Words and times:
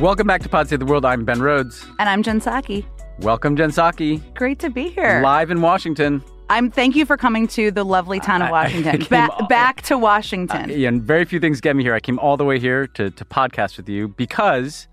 Welcome 0.00 0.26
back 0.26 0.42
to 0.42 0.48
Pod 0.50 0.68
Save 0.68 0.80
the 0.80 0.84
World. 0.84 1.06
I'm 1.06 1.24
Ben 1.24 1.40
Rhodes. 1.40 1.86
And 1.98 2.08
I'm 2.08 2.22
Jen 2.22 2.38
Psaki. 2.40 2.84
Welcome, 3.20 3.56
Jen 3.56 3.70
Psaki. 3.70 4.20
Great 4.34 4.58
to 4.58 4.68
be 4.68 4.88
here. 4.90 5.22
Live 5.22 5.50
in 5.50 5.62
Washington. 5.62 6.22
I'm 6.50 6.70
thank 6.70 6.94
you 6.94 7.06
for 7.06 7.16
coming 7.16 7.48
to 7.48 7.70
the 7.70 7.82
lovely 7.82 8.20
town 8.20 8.42
of 8.42 8.50
Washington. 8.50 9.06
Ba- 9.10 9.28
all- 9.32 9.46
back 9.46 9.80
to 9.82 9.96
Washington. 9.96 10.70
Uh, 10.70 10.74
yeah, 10.74 10.88
and 10.88 11.02
very 11.02 11.24
few 11.24 11.40
things 11.40 11.62
get 11.62 11.74
me 11.76 11.82
here. 11.82 11.94
I 11.94 12.00
came 12.00 12.18
all 12.18 12.36
the 12.36 12.44
way 12.44 12.58
here 12.58 12.86
to, 12.88 13.10
to 13.10 13.24
podcast 13.24 13.78
with 13.78 13.88
you 13.88 14.08
because 14.08 14.86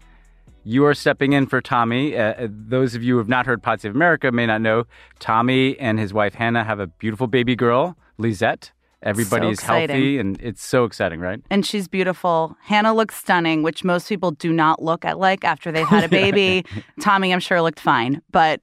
you 0.64 0.86
are 0.86 0.94
stepping 0.94 1.34
in 1.34 1.48
for 1.48 1.60
Tommy. 1.60 2.16
Uh, 2.18 2.22
uh, 2.34 2.48
those 2.50 2.96
of 2.96 3.04
you 3.04 3.16
who 3.16 3.18
have 3.18 3.28
not 3.30 3.46
heard 3.46 3.62
Pod 3.62 3.82
Save 3.82 3.94
America 3.94 4.32
may 4.32 4.46
not 4.46 4.62
know 4.62 4.86
Tommy 5.20 5.78
and 5.80 6.00
his 6.00 6.14
wife 6.14 6.34
Hannah 6.36 6.64
have 6.64 6.80
a 6.80 6.88
beautiful 6.88 7.28
baby 7.28 7.56
girl, 7.58 7.98
Lisette. 8.18 8.72
Everybody's 9.04 9.60
exciting. 9.60 9.96
healthy, 9.96 10.18
and 10.18 10.42
it's 10.42 10.64
so 10.64 10.86
exciting, 10.86 11.20
right? 11.20 11.40
and 11.50 11.66
she's 11.66 11.88
beautiful. 11.88 12.58
Hannah 12.62 12.94
looks 12.94 13.16
stunning, 13.16 13.62
which 13.64 13.84
most 13.84 14.08
people 14.10 14.32
do 14.32 14.52
not 14.52 14.82
look 14.82 15.06
at 15.06 15.20
like 15.20 15.44
after 15.44 15.72
they've 15.72 15.88
had 15.88 16.04
a 16.04 16.10
baby. 16.24 16.66
Tommy, 17.02 17.34
I'm 17.34 17.40
sure, 17.40 17.62
looked 17.62 17.80
fine, 17.80 18.22
but 18.32 18.62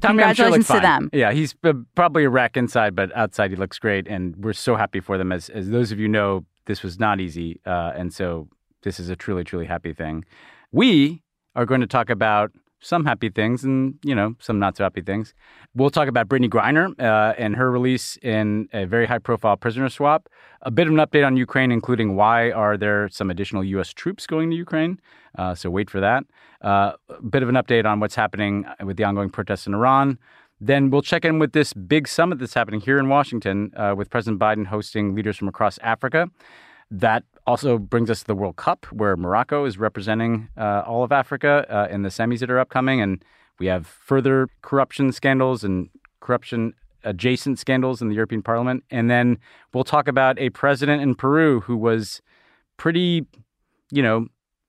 Tommy, 0.00 0.22
I'm 0.22 0.34
sure, 0.34 0.46
congratulations 0.46 0.66
to 0.68 0.80
them. 0.80 1.10
Yeah, 1.12 1.32
he's 1.32 1.54
probably 1.94 2.24
a 2.24 2.30
wreck 2.30 2.56
inside, 2.56 2.94
but 2.94 3.14
outside 3.16 3.50
he 3.50 3.56
looks 3.56 3.78
great, 3.78 4.06
and 4.06 4.36
we're 4.36 4.52
so 4.52 4.76
happy 4.76 5.00
for 5.00 5.18
them. 5.18 5.32
As 5.32 5.48
as 5.48 5.70
those 5.70 5.90
of 5.90 5.98
you 5.98 6.08
know, 6.08 6.44
this 6.66 6.82
was 6.82 6.98
not 6.98 7.20
easy, 7.20 7.60
uh, 7.66 7.92
and 7.96 8.12
so 8.12 8.48
this 8.82 9.00
is 9.00 9.08
a 9.08 9.16
truly, 9.16 9.44
truly 9.44 9.66
happy 9.66 9.92
thing. 9.92 10.24
We 10.70 11.22
are 11.56 11.66
going 11.66 11.80
to 11.80 11.86
talk 11.86 12.10
about 12.10 12.52
some 12.80 13.04
happy 13.04 13.28
things 13.28 13.64
and 13.64 13.94
you 14.02 14.14
know 14.14 14.34
some 14.38 14.58
not 14.58 14.76
so 14.76 14.84
happy 14.84 15.00
things. 15.00 15.34
We'll 15.74 15.90
talk 15.90 16.08
about 16.08 16.28
Brittney 16.28 16.48
Griner 16.48 16.98
uh, 17.00 17.34
and 17.36 17.56
her 17.56 17.70
release 17.70 18.16
in 18.22 18.68
a 18.72 18.84
very 18.84 19.06
high-profile 19.06 19.56
prisoner 19.56 19.88
swap. 19.88 20.28
A 20.62 20.70
bit 20.70 20.86
of 20.86 20.92
an 20.92 20.98
update 20.98 21.26
on 21.26 21.36
Ukraine, 21.36 21.70
including 21.70 22.16
why 22.16 22.50
are 22.50 22.76
there 22.76 23.08
some 23.10 23.30
additional 23.30 23.62
U.S. 23.64 23.92
troops 23.92 24.26
going 24.26 24.50
to 24.50 24.56
Ukraine. 24.56 25.00
Uh, 25.36 25.54
so 25.54 25.70
wait 25.70 25.90
for 25.90 26.00
that. 26.00 26.24
Uh, 26.62 26.92
a 27.08 27.22
bit 27.22 27.42
of 27.42 27.48
an 27.48 27.54
update 27.54 27.84
on 27.84 28.00
what's 28.00 28.14
happening 28.14 28.64
with 28.84 28.96
the 28.96 29.04
ongoing 29.04 29.30
protests 29.30 29.66
in 29.66 29.74
Iran. 29.74 30.18
Then 30.60 30.90
we'll 30.90 31.02
check 31.02 31.24
in 31.24 31.38
with 31.38 31.52
this 31.52 31.72
big 31.72 32.08
summit 32.08 32.40
that's 32.40 32.54
happening 32.54 32.80
here 32.80 32.98
in 32.98 33.08
Washington 33.08 33.72
uh, 33.76 33.94
with 33.96 34.10
President 34.10 34.40
Biden 34.40 34.66
hosting 34.66 35.14
leaders 35.14 35.36
from 35.36 35.46
across 35.46 35.78
Africa. 35.78 36.28
That 36.90 37.22
also 37.48 37.78
brings 37.78 38.10
us 38.10 38.20
to 38.20 38.26
the 38.26 38.34
World 38.34 38.56
Cup, 38.56 38.86
where 38.92 39.16
Morocco 39.16 39.64
is 39.64 39.78
representing 39.78 40.48
uh, 40.58 40.82
all 40.86 41.02
of 41.02 41.10
Africa 41.10 41.64
uh, 41.70 41.88
in 41.90 42.02
the 42.02 42.10
semis 42.10 42.40
that 42.40 42.50
are 42.50 42.58
upcoming. 42.58 43.00
And 43.00 43.24
we 43.58 43.66
have 43.66 43.86
further 43.86 44.48
corruption 44.60 45.12
scandals 45.12 45.64
and 45.64 45.88
corruption 46.20 46.74
adjacent 47.04 47.58
scandals 47.58 48.02
in 48.02 48.08
the 48.08 48.14
European 48.14 48.42
Parliament. 48.42 48.84
And 48.90 49.10
then 49.10 49.38
we'll 49.72 49.84
talk 49.84 50.08
about 50.08 50.38
a 50.38 50.50
president 50.50 51.00
in 51.00 51.14
Peru 51.14 51.60
who 51.60 51.76
was 51.76 52.20
pretty, 52.76 53.26
you 53.90 54.02
know, 54.02 54.26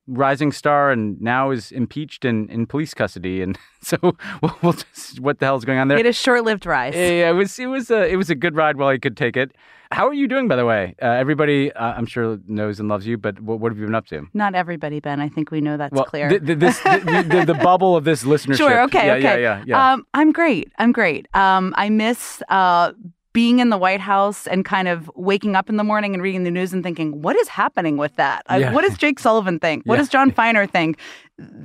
rising 0.09 0.51
star 0.51 0.91
and 0.91 1.19
now 1.21 1.51
is 1.51 1.71
impeached 1.71 2.25
and 2.25 2.49
in 2.49 2.65
police 2.65 2.93
custody. 2.93 3.41
And 3.41 3.57
so 3.81 3.97
we'll, 4.41 4.57
we'll 4.61 4.73
just, 4.73 5.19
what 5.19 5.39
the 5.39 5.45
hell 5.45 5.55
is 5.55 5.65
going 5.65 5.79
on 5.79 5.87
there? 5.87 5.97
it 5.97 6.05
is 6.05 6.17
short-lived 6.17 6.65
rise. 6.65 6.95
Yeah, 6.95 7.29
it 7.29 7.33
was 7.33 7.57
it 7.59 7.67
was 7.67 7.91
a 7.91 8.07
it 8.07 8.15
was 8.15 8.29
a 8.29 8.35
good 8.35 8.55
ride 8.55 8.77
while 8.77 8.91
he 8.91 8.99
could 8.99 9.17
take 9.17 9.37
it. 9.37 9.51
How 9.91 10.07
are 10.07 10.13
you 10.13 10.27
doing, 10.27 10.47
by 10.47 10.55
the 10.55 10.67
way? 10.67 10.95
Uh, 11.01 11.07
everybody, 11.07 11.73
uh, 11.73 11.93
I'm 11.93 12.05
sure 12.05 12.37
knows 12.45 12.79
and 12.79 12.87
loves 12.87 13.07
you, 13.07 13.17
but 13.17 13.39
what, 13.39 13.59
what 13.59 13.71
have 13.71 13.79
you 13.79 13.85
been 13.85 13.95
up 13.95 14.05
to? 14.07 14.27
Not 14.35 14.53
everybody, 14.53 14.99
Ben. 14.99 15.19
I 15.19 15.29
think 15.29 15.49
we 15.49 15.61
know 15.61 15.77
that's 15.77 15.91
well, 15.91 16.05
clear. 16.05 16.29
th- 16.29 16.45
th- 16.45 16.59
this 16.59 16.79
the, 16.81 17.25
the, 17.27 17.53
the 17.53 17.53
bubble 17.55 17.95
of 17.95 18.03
this 18.03 18.23
listenership. 18.33 18.57
Sure. 18.57 18.81
Okay. 18.83 19.07
Yeah, 19.07 19.13
okay. 19.13 19.41
Yeah, 19.41 19.57
yeah, 19.57 19.63
yeah. 19.65 19.93
Um, 19.93 20.05
I'm 20.13 20.31
great. 20.31 20.71
I'm 20.77 20.91
great. 20.91 21.27
Um, 21.33 21.73
I 21.75 21.89
miss 21.89 22.43
uh, 22.49 22.91
being 23.33 23.59
in 23.59 23.69
the 23.69 23.77
White 23.77 23.99
House 23.99 24.47
and 24.47 24.65
kind 24.65 24.87
of 24.87 25.09
waking 25.15 25.55
up 25.55 25.69
in 25.69 25.77
the 25.77 25.83
morning 25.83 26.13
and 26.13 26.23
reading 26.23 26.43
the 26.43 26.51
news 26.51 26.73
and 26.73 26.83
thinking, 26.83 27.21
what 27.21 27.35
is 27.37 27.47
happening 27.47 27.97
with 27.97 28.15
that? 28.15 28.43
Yeah. 28.49 28.73
what 28.73 28.81
does 28.83 28.97
Jake 28.97 29.19
Sullivan 29.19 29.59
think? 29.59 29.83
What 29.85 29.95
Yeah. 29.95 29.99
does 30.01 30.09
John 30.09 30.31
Finer 30.39 30.65
think? 30.65 30.97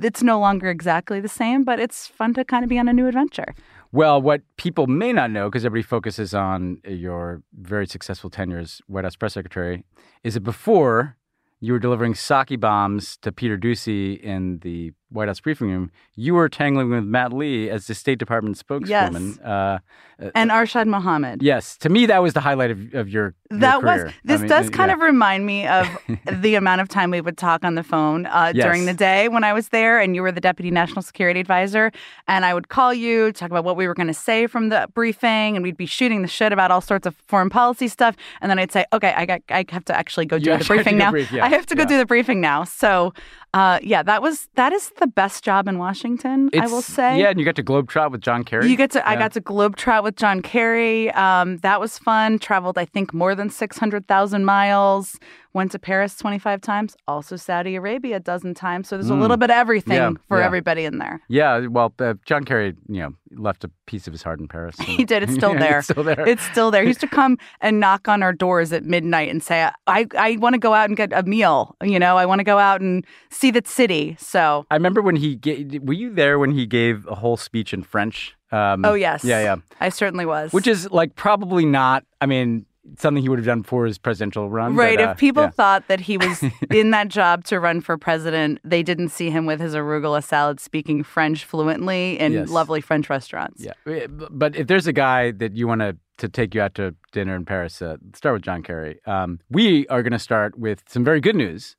It's 0.01 0.21
no 0.21 0.39
longer 0.39 0.69
exactly 0.69 1.19
the 1.19 1.27
same, 1.27 1.63
but 1.63 1.79
it's 1.79 2.07
fun 2.07 2.33
to 2.35 2.45
kind 2.45 2.63
of 2.63 2.69
be 2.69 2.77
on 2.77 2.87
a 2.87 2.93
new 2.93 3.07
adventure. 3.07 3.53
Well, 3.91 4.21
what 4.21 4.41
people 4.57 4.87
may 4.87 5.11
not 5.13 5.31
know, 5.31 5.49
because 5.49 5.65
everybody 5.65 5.87
focuses 5.87 6.33
on 6.33 6.81
your 6.87 7.41
very 7.53 7.87
successful 7.87 8.29
tenure 8.29 8.59
as 8.59 8.81
White 8.87 9.03
House 9.05 9.15
press 9.15 9.33
secretary, 9.33 9.83
is 10.23 10.33
that 10.35 10.41
before 10.41 11.17
you 11.61 11.73
were 11.73 11.79
delivering 11.79 12.13
sake 12.13 12.59
bombs 12.59 13.17
to 13.17 13.31
Peter 13.31 13.57
Doocy 13.57 14.19
in 14.19 14.59
the 14.59 14.91
White 15.15 15.27
House 15.27 15.39
briefing 15.39 15.69
room, 15.71 15.91
you 16.15 16.33
were 16.35 16.47
tangling 16.49 16.89
with 16.91 17.03
Matt 17.03 17.33
Lee 17.33 17.69
as 17.69 17.87
the 17.87 17.95
State 17.95 18.19
Department 18.19 18.57
spokeswoman. 18.57 19.29
Yes. 19.29 19.39
Uh, 19.39 19.79
uh, 20.21 20.31
And 20.35 20.49
Arshad 20.51 20.87
Mohammed. 20.87 21.41
yes, 21.43 21.75
to 21.77 21.89
me 21.89 22.05
that 22.05 22.21
was 22.21 22.33
the 22.33 22.39
highlight 22.41 22.71
of, 22.71 22.93
of 22.93 23.09
your, 23.09 23.33
That 23.49 23.83
was. 23.83 24.11
This 24.23 24.39
I 24.39 24.43
mean, 24.43 24.49
does 24.49 24.69
kind 24.69 24.89
yeah. 24.89 24.95
of 24.95 25.01
remind 25.01 25.45
me 25.45 25.67
of 25.67 25.87
the 26.41 26.55
amount 26.55 26.79
of 26.81 26.87
time 26.87 27.11
we 27.11 27.19
would 27.19 27.37
talk 27.37 27.65
on 27.65 27.75
the 27.75 27.83
phone 27.83 28.25
uh, 28.27 28.51
Yes. 28.55 28.63
during 28.65 28.85
the 28.85 28.93
day 28.93 29.27
when 29.27 29.43
I 29.43 29.51
was 29.51 29.69
there, 29.69 29.99
and 29.99 30.15
you 30.15 30.21
were 30.21 30.31
the 30.31 30.39
deputy 30.41 30.71
national 30.71 31.01
security 31.01 31.39
advisor. 31.41 31.91
And 32.27 32.45
I 32.45 32.53
would 32.53 32.69
call 32.69 32.93
you, 32.93 33.31
talk 33.33 33.49
about 33.51 33.63
what 33.65 33.75
we 33.75 33.87
were 33.87 33.93
going 33.93 34.07
to 34.07 34.13
say 34.13 34.47
from 34.47 34.69
the 34.69 34.87
briefing, 34.93 35.57
and 35.57 35.63
we'd 35.63 35.75
be 35.77 35.85
shooting 35.85 36.21
the 36.21 36.27
shit 36.29 36.53
about 36.53 36.71
all 36.71 36.81
sorts 36.81 37.05
of 37.05 37.15
foreign 37.27 37.49
policy 37.49 37.87
stuff. 37.89 38.15
And 38.41 38.49
then 38.49 38.57
I'd 38.59 38.71
say, 38.71 38.85
"Okay, 38.93 39.13
I 39.15 39.25
got, 39.25 39.41
I 39.49 39.65
have 39.69 39.83
to 39.85 39.97
actually 39.97 40.25
go 40.27 40.37
You 40.37 40.41
do 40.43 40.51
the 40.51 40.57
have 40.57 40.61
to 40.61 40.67
briefing 40.73 40.93
go 40.97 41.05
now. 41.05 41.11
brief, 41.11 41.31
yeah, 41.31 41.43
I 41.45 41.49
have 41.49 41.65
to 41.67 41.75
go 41.75 41.81
yeah. 41.83 41.87
do 41.87 41.97
the 41.97 42.05
briefing 42.05 42.39
now." 42.41 42.63
So, 42.63 43.13
uh, 43.55 43.79
yeah, 43.81 44.03
that 44.03 44.21
was 44.21 44.49
that 44.55 44.73
is 44.73 44.89
the 44.99 45.07
best 45.07 45.41
job 45.41 45.69
in 45.69 45.77
Washington. 45.77 46.49
I 46.53 46.67
will 46.67 46.81
say. 46.81 47.17
Yeah, 47.17 47.29
and 47.29 47.39
you 47.39 47.45
got 47.45 47.55
to 47.55 47.63
globetrot 47.63 48.11
with 48.11 48.19
John 48.19 48.43
Kerry. 48.43 48.69
You 48.69 48.75
get 48.75 48.91
to. 48.91 49.07
I 49.07 49.15
got 49.15 49.31
to 49.31 49.39
globetrot 49.39 50.03
with 50.03 50.17
John 50.17 50.41
Kerry. 50.41 51.09
Um, 51.11 51.59
that 51.59 51.79
was 51.79 51.97
fun. 51.97 52.37
Traveled, 52.37 52.77
I 52.77 52.83
think, 52.83 53.13
more 53.13 53.33
than 53.33 53.49
six 53.49 53.77
hundred 53.77 54.09
thousand 54.09 54.43
miles. 54.43 55.17
Went 55.55 55.71
to 55.71 55.79
Paris 55.79 56.17
twenty 56.17 56.37
five 56.37 56.59
times. 56.59 56.97
Also 57.07 57.37
Saudi 57.37 57.75
Arabia 57.75 58.17
a 58.17 58.19
dozen 58.19 58.53
times. 58.53 58.89
So 58.89 58.97
there's 58.97 59.09
a 59.09 59.15
little 59.15 59.37
bit 59.37 59.49
of 59.49 59.55
everything 59.55 59.95
Mm. 59.97 60.11
Yeah, 60.17 60.21
for 60.27 60.39
yeah. 60.39 60.45
everybody 60.45 60.83
in 60.83 60.97
there. 60.97 61.21
Yeah, 61.29 61.67
well, 61.67 61.93
uh, 61.99 62.15
John 62.25 62.43
Kerry, 62.43 62.75
you 62.89 62.99
know, 62.99 63.13
left 63.31 63.63
a 63.63 63.71
piece 63.85 64.05
of 64.05 64.11
his 64.13 64.21
heart 64.21 64.41
in 64.41 64.49
Paris. 64.49 64.75
He 64.81 65.05
did. 65.05 65.23
It's 65.23 65.33
still 65.41 65.53
Yeah, 65.53 65.59
there. 65.59 65.79
It's 65.79 65.87
still 65.87 66.03
there. 66.03 66.27
It's 66.27 66.43
still 66.43 66.71
there. 66.71 66.81
He 66.83 66.89
used 66.89 66.99
to 66.99 67.07
come 67.21 67.37
and 67.61 67.79
knock 67.79 68.09
on 68.09 68.21
our 68.21 68.33
doors 68.33 68.73
at 68.73 68.83
midnight 68.83 69.29
and 69.29 69.41
say, 69.41 69.69
"I 69.87 70.05
I 70.17 70.35
want 70.41 70.55
to 70.55 70.59
go 70.59 70.73
out 70.73 70.89
and 70.89 70.97
get 70.97 71.13
a 71.13 71.23
meal. 71.23 71.75
You 71.81 71.99
know, 71.99 72.17
I 72.17 72.25
want 72.25 72.39
to 72.39 72.43
go 72.43 72.57
out 72.59 72.81
and 72.81 73.05
see 73.29 73.49
the 73.49 73.61
city." 73.65 74.17
So. 74.19 74.65
I 74.69 74.75
remember 74.75 75.01
when 75.01 75.15
he 75.15 75.35
gave. 75.37 75.81
Were 75.83 75.93
you 75.93 76.13
there 76.13 76.37
when 76.37 76.51
he 76.51 76.65
gave 76.65 77.07
a 77.07 77.15
whole 77.15 77.37
speech 77.37 77.73
in 77.73 77.83
French? 77.83 78.35
Um, 78.51 78.83
Oh 78.83 78.93
yes. 78.93 79.23
Yeah, 79.23 79.41
yeah. 79.41 79.55
I 79.79 79.87
certainly 79.89 80.25
was. 80.25 80.51
Which 80.51 80.67
is 80.67 80.91
like 80.91 81.15
probably 81.15 81.65
not. 81.65 82.03
I 82.19 82.25
mean, 82.25 82.65
something 82.97 83.21
he 83.23 83.29
would 83.29 83.39
have 83.39 83.45
done 83.45 83.61
before 83.61 83.85
his 83.85 83.97
presidential 83.97 84.49
run. 84.49 84.75
Right. 84.75 84.97
but, 84.97 85.07
uh, 85.07 85.11
if 85.11 85.17
people 85.17 85.43
yeah. 85.43 85.49
thought 85.49 85.87
that 85.87 85.99
he 86.01 86.17
was 86.17 86.43
in 86.71 86.91
that 86.91 87.07
job 87.07 87.43
to 87.45 87.59
run 87.59 87.81
for 87.81 87.97
president, 87.97 88.59
they 88.63 88.83
didn't 88.83 89.09
see 89.09 89.29
him 89.29 89.45
with 89.45 89.59
his 89.59 89.73
arugula 89.73 90.23
salad 90.23 90.59
speaking 90.59 91.03
French 91.03 91.45
fluently 91.45 92.19
in 92.19 92.33
Yes. 92.33 92.49
lovely 92.49 92.81
French 92.81 93.09
restaurants. 93.09 93.63
Yeah, 93.63 93.73
Eh, 93.87 94.07
but 94.07 94.55
if 94.55 94.67
there's 94.67 94.87
a 94.87 94.93
guy 94.93 95.31
that 95.31 95.55
you 95.55 95.67
want 95.67 95.81
to 95.81 95.97
to 96.17 96.29
take 96.29 96.55
you 96.55 96.61
out 96.61 96.73
to 96.75 96.95
dinner 97.11 97.35
in 97.35 97.43
Paris, 97.43 97.81
uh, 97.81 97.97
start 98.13 98.35
with 98.35 98.41
John 98.41 98.63
Kerry. 98.63 99.01
Um, 99.05 99.41
we 99.49 99.85
are 99.87 100.01
going 100.01 100.13
to 100.13 100.19
start 100.19 100.57
with 100.57 100.81
some 100.87 101.03
very 101.03 101.19
good 101.19 101.35
news. 101.35 101.75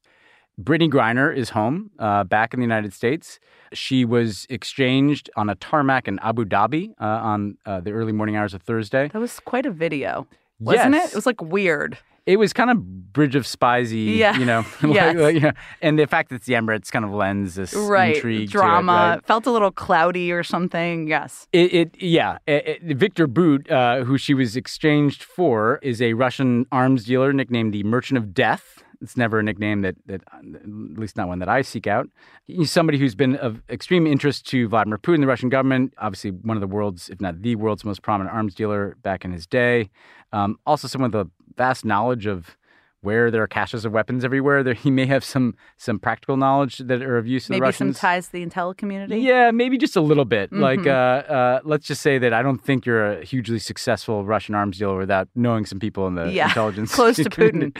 Brittney 0.60 0.90
Griner 0.90 1.34
is 1.34 1.50
home, 1.50 1.90
uh, 1.98 2.22
back 2.24 2.52
in 2.52 2.60
the 2.60 2.64
United 2.64 2.92
States. 2.92 3.38
She 3.72 4.04
was 4.04 4.46
exchanged 4.50 5.30
on 5.36 5.48
a 5.48 5.54
tarmac 5.54 6.06
in 6.06 6.18
Abu 6.22 6.44
Dhabi 6.44 6.90
uh, 7.00 7.04
on 7.04 7.56
uh, 7.64 7.80
the 7.80 7.92
early 7.92 8.12
morning 8.12 8.36
hours 8.36 8.52
of 8.52 8.60
Thursday. 8.60 9.08
That 9.12 9.20
was 9.20 9.40
quite 9.40 9.64
a 9.64 9.70
video, 9.70 10.26
wasn't 10.58 10.94
Yes. 10.94 11.08
it? 11.08 11.12
It 11.12 11.14
was 11.16 11.26
like 11.26 11.40
weird. 11.42 11.98
It 12.26 12.40
was 12.40 12.52
kind 12.52 12.70
of 12.70 13.12
Bridge 13.12 13.36
of 13.36 13.44
Spiesy, 13.44 14.16
Yeah. 14.16 14.36
you 14.36 14.44
know, 14.44 14.64
like- 14.82 14.94
Yes. 14.94 15.16
like, 15.16 15.34
you 15.34 15.40
know, 15.42 15.52
and 15.80 15.96
the 15.96 16.06
fact 16.08 16.30
that 16.30 16.36
it's 16.36 16.46
the 16.46 16.54
Emirates 16.54 16.90
kind 16.90 17.04
of 17.04 17.12
lends 17.12 17.54
this 17.54 17.72
Right. 17.72 18.16
intrigue, 18.16 18.50
to 18.50 18.58
it, 18.58 18.60
Drama. 18.60 18.92
right? 19.14 19.26
Felt 19.26 19.46
a 19.46 19.50
little 19.52 19.70
cloudy 19.70 20.32
or 20.32 20.42
something. 20.42 21.06
Yes. 21.06 21.46
It, 21.52 21.72
it 21.72 22.02
yeah. 22.02 22.38
It- 22.48 22.82
Viktor 22.96 23.28
Bout, 23.28 23.70
uh, 23.70 24.02
who 24.04 24.18
she 24.18 24.34
was 24.34 24.56
exchanged 24.56 25.22
for, 25.22 25.78
is 25.82 26.02
a 26.02 26.14
Russian 26.14 26.66
arms 26.72 27.04
dealer 27.04 27.32
nicknamed 27.32 27.72
the 27.72 27.84
Merchant 27.84 28.18
of 28.18 28.34
Death. 28.34 28.82
It's 29.00 29.16
never 29.16 29.38
a 29.38 29.42
nickname 29.42 29.82
that, 29.82 29.96
that 30.06 30.22
at 30.32 30.66
least 30.66 31.16
not 31.16 31.28
one 31.28 31.38
that 31.40 31.48
I 31.48 31.62
seek 31.62 31.86
out. 31.86 32.08
He's 32.46 32.70
somebody 32.70 32.98
who's 32.98 33.14
been 33.14 33.36
of 33.36 33.62
extreme 33.68 34.06
interest 34.06 34.46
to 34.48 34.68
Vladimir 34.68 34.98
Putin, 34.98 35.20
the 35.20 35.26
Russian 35.26 35.48
government, 35.48 35.94
obviously 35.98 36.30
one 36.30 36.56
of 36.56 36.60
the 36.60 36.66
world's, 36.66 37.08
if 37.08 37.20
not 37.20 37.42
the 37.42 37.56
world's 37.56 37.84
most 37.84 38.02
prominent 38.02 38.34
arms 38.34 38.54
dealer 38.54 38.96
back 39.02 39.24
in 39.24 39.32
his 39.32 39.46
day. 39.46 39.90
Um, 40.32 40.58
also, 40.66 40.88
someone 40.88 41.10
with 41.10 41.26
a 41.26 41.30
vast 41.56 41.84
knowledge 41.84 42.26
of 42.26 42.56
where 43.06 43.30
there 43.30 43.42
are 43.42 43.46
caches 43.46 43.84
of 43.86 43.92
weapons 43.92 44.24
everywhere. 44.24 44.62
There, 44.62 44.74
he 44.74 44.90
may 44.90 45.06
have 45.06 45.24
some 45.24 45.54
some 45.78 45.98
practical 45.98 46.36
knowledge 46.36 46.78
that 46.78 47.00
are 47.02 47.16
of 47.16 47.26
use 47.26 47.46
to 47.46 47.52
Maybe 47.52 47.60
the 47.60 47.62
Russians. 47.62 47.80
Maybe 47.88 47.94
some 47.94 48.00
ties 48.10 48.26
to 48.26 48.32
the 48.32 48.44
intel 48.46 48.76
community. 48.76 49.18
Yeah, 49.20 49.50
maybe 49.52 49.78
just 49.78 49.96
a 49.96 50.00
little 50.00 50.24
bit. 50.24 50.52
Like, 50.52 50.80
Mhm. 50.80 50.88
uh, 50.88 51.32
uh, 51.32 51.60
let's 51.64 51.86
just 51.86 52.02
say 52.02 52.18
that 52.18 52.32
I 52.34 52.42
don't 52.42 52.58
think 52.62 52.84
you're 52.84 53.06
a 53.12 53.24
hugely 53.24 53.58
successful 53.60 54.24
Russian 54.24 54.54
arms 54.54 54.78
dealer 54.78 54.98
without 54.98 55.28
knowing 55.34 55.64
some 55.66 55.78
people 55.78 56.06
in 56.08 56.14
the 56.16 56.30
Yeah, 56.32 56.48
intelligence. 56.48 56.94
close 57.00 57.16
to 57.16 57.30
community. 57.30 57.72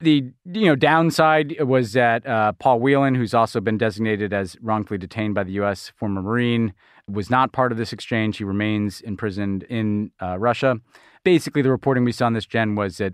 The 0.00 0.14
you 0.46 0.66
know 0.66 0.76
downside 0.76 1.60
was 1.60 1.92
that 1.92 2.26
uh, 2.26 2.52
Paul 2.52 2.80
Whelan, 2.80 3.14
who's 3.14 3.34
also 3.34 3.60
been 3.60 3.78
designated 3.78 4.32
as 4.32 4.56
wrongfully 4.62 4.98
detained 4.98 5.34
by 5.34 5.44
the 5.44 5.52
U.S., 5.62 5.92
former 5.96 6.22
Marine, 6.22 6.72
was 7.06 7.28
not 7.28 7.52
part 7.52 7.70
of 7.72 7.76
this 7.78 7.92
exchange. 7.92 8.38
He 8.38 8.44
remains 8.44 9.00
imprisoned 9.02 9.64
in 9.64 10.10
uh, 10.22 10.38
Russia. 10.38 10.78
Basically, 11.22 11.60
the 11.60 11.70
reporting 11.70 12.04
we 12.04 12.12
saw 12.12 12.24
on 12.26 12.32
this, 12.32 12.46
Jen, 12.46 12.76
was 12.76 12.96
that 12.96 13.12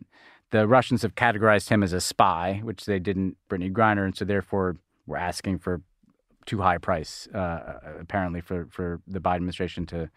the 0.51 0.67
Russians 0.67 1.03
have 1.03 1.15
categorized 1.15 1.69
him 1.69 1.83
as 1.83 1.93
a 1.93 2.01
spy, 2.01 2.61
which 2.63 2.85
they 2.85 2.99
didn't 2.99 3.37
Brittney 3.51 3.73
Griner, 3.73 4.05
and 4.05 4.17
so 4.17 4.25
therefore 4.25 4.77
we're 5.07 5.17
asking 5.17 5.59
for 5.59 5.81
too 6.47 6.61
high 6.63 6.77
a 6.77 6.81
price, 6.81 7.27
uh, 7.35 7.81
apparently 8.01 8.41
for 8.41 8.67
for 8.71 9.01
the 9.07 9.21
Biden 9.21 9.37
administration 9.37 9.87
to 9.87 10.11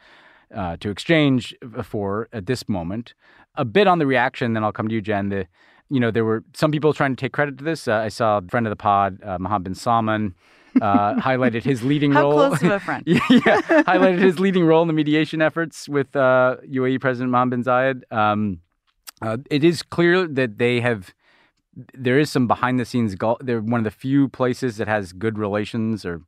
uh, 0.56 0.78
to 0.78 0.90
exchange 0.90 1.56
for 1.84 2.28
at 2.34 2.46
this 2.46 2.68
moment. 2.70 3.14
A 3.56 3.66
bit 3.66 3.88
on 3.88 4.00
the 4.00 4.06
reaction, 4.08 4.54
then 4.54 4.64
I'll 4.64 4.72
come 4.72 4.88
to 4.88 4.94
you, 4.96 5.02
Jen. 5.02 5.30
The 5.30 5.48
you 5.90 6.00
know 6.00 6.12
there 6.12 6.26
were 6.26 6.44
some 6.54 6.72
people 6.72 6.94
trying 6.94 7.16
to 7.16 7.20
take 7.20 7.34
credit 7.34 7.58
to 7.58 7.64
this. 7.64 7.88
Uh, 7.88 7.96
I 7.96 8.10
saw 8.10 8.38
a 8.38 8.42
friend 8.44 8.66
of 8.68 8.72
the 8.72 8.76
pod, 8.76 9.20
uh, 9.24 9.40
Mohammed 9.40 9.64
bin 9.64 9.76
Salman, 9.76 10.36
uh, 10.80 11.16
highlighted 11.20 11.64
his 11.64 11.84
leading 11.84 12.12
How 12.12 12.22
role. 12.22 12.48
close 12.50 12.62
of 12.62 12.72
a 12.72 12.80
friend? 12.88 13.04
yeah, 13.08 13.18
highlighted 13.88 14.20
his 14.20 14.40
leading 14.40 14.66
role 14.66 14.84
in 14.84 14.88
the 14.88 14.94
mediation 14.94 15.42
efforts 15.42 15.90
with 15.90 16.16
uh, 16.16 16.58
UAE 16.68 17.02
President 17.02 17.32
Mohammed 17.32 17.50
bin 17.52 17.64
Zayed. 17.64 18.12
Um, 18.14 18.60
uh, 19.22 19.38
it 19.50 19.64
is 19.64 19.82
clear 19.82 20.28
that 20.28 20.58
they 20.58 20.82
have. 20.82 21.14
There 21.94 22.20
is 22.20 22.32
some 22.32 22.48
behind 22.48 22.80
the 22.80 22.86
scenes. 22.86 23.16
They're 23.42 23.62
one 23.62 23.80
of 23.80 23.84
the 23.84 23.92
few 23.92 24.28
places 24.28 24.78
that 24.78 24.88
has 24.88 25.14
good 25.14 25.38
relations, 25.38 26.06
or 26.06 26.22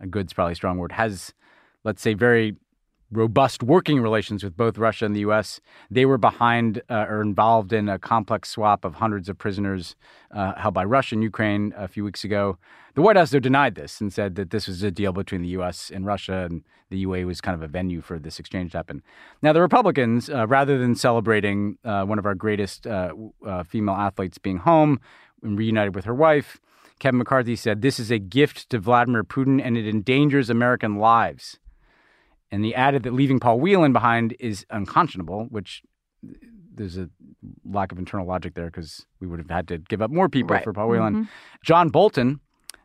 a 0.00 0.06
good's 0.06 0.32
probably 0.32 0.52
a 0.52 0.56
strong 0.56 0.78
word. 0.78 0.92
Has, 0.92 1.34
let's 1.84 2.02
say, 2.02 2.14
very 2.14 2.56
robust 3.10 3.62
working 3.62 4.00
relations 4.00 4.44
with 4.44 4.56
both 4.56 4.76
Russia 4.76 5.06
and 5.06 5.16
the 5.16 5.20
U.S. 5.20 5.60
They 5.90 6.04
were 6.04 6.18
behind 6.18 6.82
uh, 6.90 7.06
or 7.08 7.22
involved 7.22 7.72
in 7.72 7.88
a 7.88 7.98
complex 7.98 8.50
swap 8.50 8.84
of 8.84 8.96
hundreds 8.96 9.28
of 9.28 9.38
prisoners 9.38 9.96
uh, 10.30 10.54
held 10.54 10.74
by 10.74 10.84
Russia 10.84 11.14
and 11.14 11.22
Ukraine 11.22 11.72
a 11.76 11.88
few 11.88 12.04
weeks 12.04 12.24
ago. 12.24 12.58
The 12.94 13.02
White 13.02 13.16
House, 13.16 13.30
though, 13.30 13.38
denied 13.38 13.76
this 13.76 14.00
and 14.00 14.12
said 14.12 14.34
that 14.34 14.50
this 14.50 14.66
was 14.66 14.82
a 14.82 14.90
deal 14.90 15.12
between 15.12 15.42
the 15.42 15.48
U.S. 15.48 15.90
and 15.94 16.04
Russia, 16.04 16.46
and 16.50 16.64
the 16.90 16.98
UA 16.98 17.26
was 17.26 17.40
kind 17.40 17.54
of 17.54 17.62
a 17.62 17.68
venue 17.68 18.00
for 18.00 18.18
this 18.18 18.38
exchange 18.38 18.72
to 18.72 18.78
happen. 18.78 19.02
Now, 19.40 19.52
the 19.52 19.60
Republicans, 19.60 20.28
uh, 20.28 20.46
rather 20.46 20.78
than 20.78 20.94
celebrating 20.94 21.78
uh, 21.84 22.04
one 22.04 22.18
of 22.18 22.26
our 22.26 22.34
greatest 22.34 22.86
uh, 22.86 23.14
uh, 23.46 23.62
female 23.62 23.94
athletes 23.94 24.38
being 24.38 24.58
home 24.58 25.00
and 25.42 25.56
reunited 25.56 25.94
with 25.94 26.06
her 26.06 26.14
wife, 26.14 26.58
Kevin 26.98 27.18
McCarthy 27.18 27.54
said, 27.54 27.82
This 27.82 28.00
is 28.00 28.10
a 28.10 28.18
gift 28.18 28.68
to 28.70 28.78
Vladimir 28.78 29.22
Putin 29.22 29.62
and 29.64 29.76
it 29.76 29.86
endangers 29.86 30.50
American 30.50 30.96
lives. 30.96 31.58
And 32.50 32.64
he 32.64 32.74
added 32.74 33.02
that 33.02 33.12
leaving 33.12 33.38
Paul 33.40 33.60
Whelan 33.60 33.92
behind 33.92 34.34
is 34.40 34.64
unconscionable, 34.70 35.46
which 35.50 35.82
there's 36.74 36.96
a 36.96 37.08
lack 37.64 37.92
of 37.92 37.98
internal 37.98 38.26
logic 38.26 38.54
there 38.54 38.66
because 38.66 39.04
we 39.20 39.26
would 39.26 39.38
have 39.38 39.50
had 39.50 39.68
to 39.68 39.78
give 39.78 40.00
up 40.00 40.10
more 40.10 40.28
people 40.28 40.54
Right. 40.54 40.64
for 40.64 40.72
Paul 40.72 40.88
Whelan. 40.88 41.28
John 41.64 41.88
Bolton, 41.90 42.40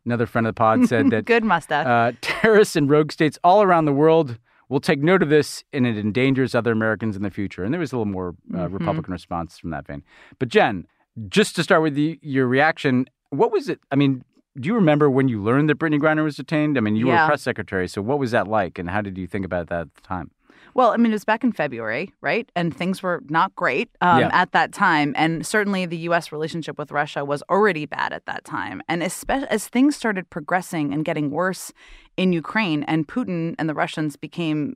another 0.06 0.26
friend 0.26 0.46
of 0.48 0.54
the 0.56 0.58
pod, 0.60 0.88
said 0.88 1.10
that 1.12 1.26
Good 1.26 1.44
mustache. 1.44 1.86
uh, 1.86 2.12
terrorists 2.22 2.76
in 2.76 2.88
rogue 2.88 3.12
states 3.12 3.38
all 3.44 3.62
around 3.62 3.86
the 3.86 3.94
world 3.94 4.38
will 4.70 4.80
take 4.80 5.00
note 5.00 5.22
of 5.22 5.30
this 5.30 5.64
and 5.72 5.86
it 5.86 5.98
endangers 5.98 6.56
other 6.56 6.72
Americans 6.72 7.16
in 7.16 7.22
the 7.22 7.30
future. 7.30 7.64
And 7.64 7.74
there 7.74 7.80
was 7.80 7.94
a 7.94 7.96
little 7.98 8.12
more 8.12 8.36
uh, 8.54 8.68
Republican 8.70 9.12
response 9.14 9.60
from 9.60 9.70
that 9.70 9.86
vein. 9.88 10.04
But 10.40 10.50
Jen, 10.50 10.88
just 11.30 11.56
to 11.58 11.64
start 11.64 11.84
with 11.84 11.94
the, 11.96 12.18
your 12.24 12.48
reaction, 12.48 13.06
what 13.30 13.52
was 13.52 13.70
it? 13.70 13.80
I 13.92 13.96
mean, 13.96 14.24
do 14.60 14.68
you 14.68 14.76
remember 14.76 15.10
when 15.10 15.28
you 15.28 15.42
learned 15.42 15.70
that 15.70 15.80
Brittney 15.80 16.00
Griner 16.00 16.24
was 16.24 16.36
detained? 16.36 16.78
I 16.78 16.82
mean, 16.82 16.96
you 16.96 17.08
were 17.08 17.14
Yeah. 17.14 17.26
a 17.26 17.28
press 17.28 17.42
secretary, 17.42 17.88
so 17.88 18.02
what 18.02 18.20
was 18.20 18.32
that 18.32 18.48
like, 18.48 18.78
and 18.80 18.90
how 18.90 19.02
did 19.02 19.18
you 19.18 19.28
think 19.28 19.46
about 19.46 19.68
that 19.70 19.82
at 19.82 19.96
the 19.96 20.02
time? 20.02 20.32
Well, 20.76 20.92
I 20.92 20.98
mean, 20.98 21.12
it 21.12 21.16
was 21.16 21.26
back 21.26 21.44
in 21.44 21.52
February, 21.52 22.14
right? 22.22 22.52
And 22.56 22.76
things 22.76 23.04
were 23.04 23.22
not 23.30 23.54
great 23.56 23.90
um, 24.02 24.22
Yeah. 24.22 24.30
at 24.32 24.54
that 24.54 24.72
time. 24.72 25.14
And 25.16 25.46
certainly 25.46 25.86
the 25.86 25.98
U.S. 26.10 26.32
relationship 26.32 26.80
with 26.80 26.92
Russia 26.92 27.24
was 27.24 27.44
already 27.50 27.86
bad 27.86 28.12
at 28.12 28.26
that 28.26 28.44
time. 28.44 28.82
And 28.88 29.04
especially 29.04 29.50
as 29.50 29.68
things 29.68 29.96
started 29.96 30.30
progressing 30.32 30.92
and 30.94 31.06
getting 31.06 31.30
worse 31.30 31.74
in 32.18 32.34
Ukraine, 32.34 32.82
and 32.84 33.08
Putin 33.08 33.54
and 33.60 33.70
the 33.70 33.76
Russians 33.76 34.16
became 34.16 34.76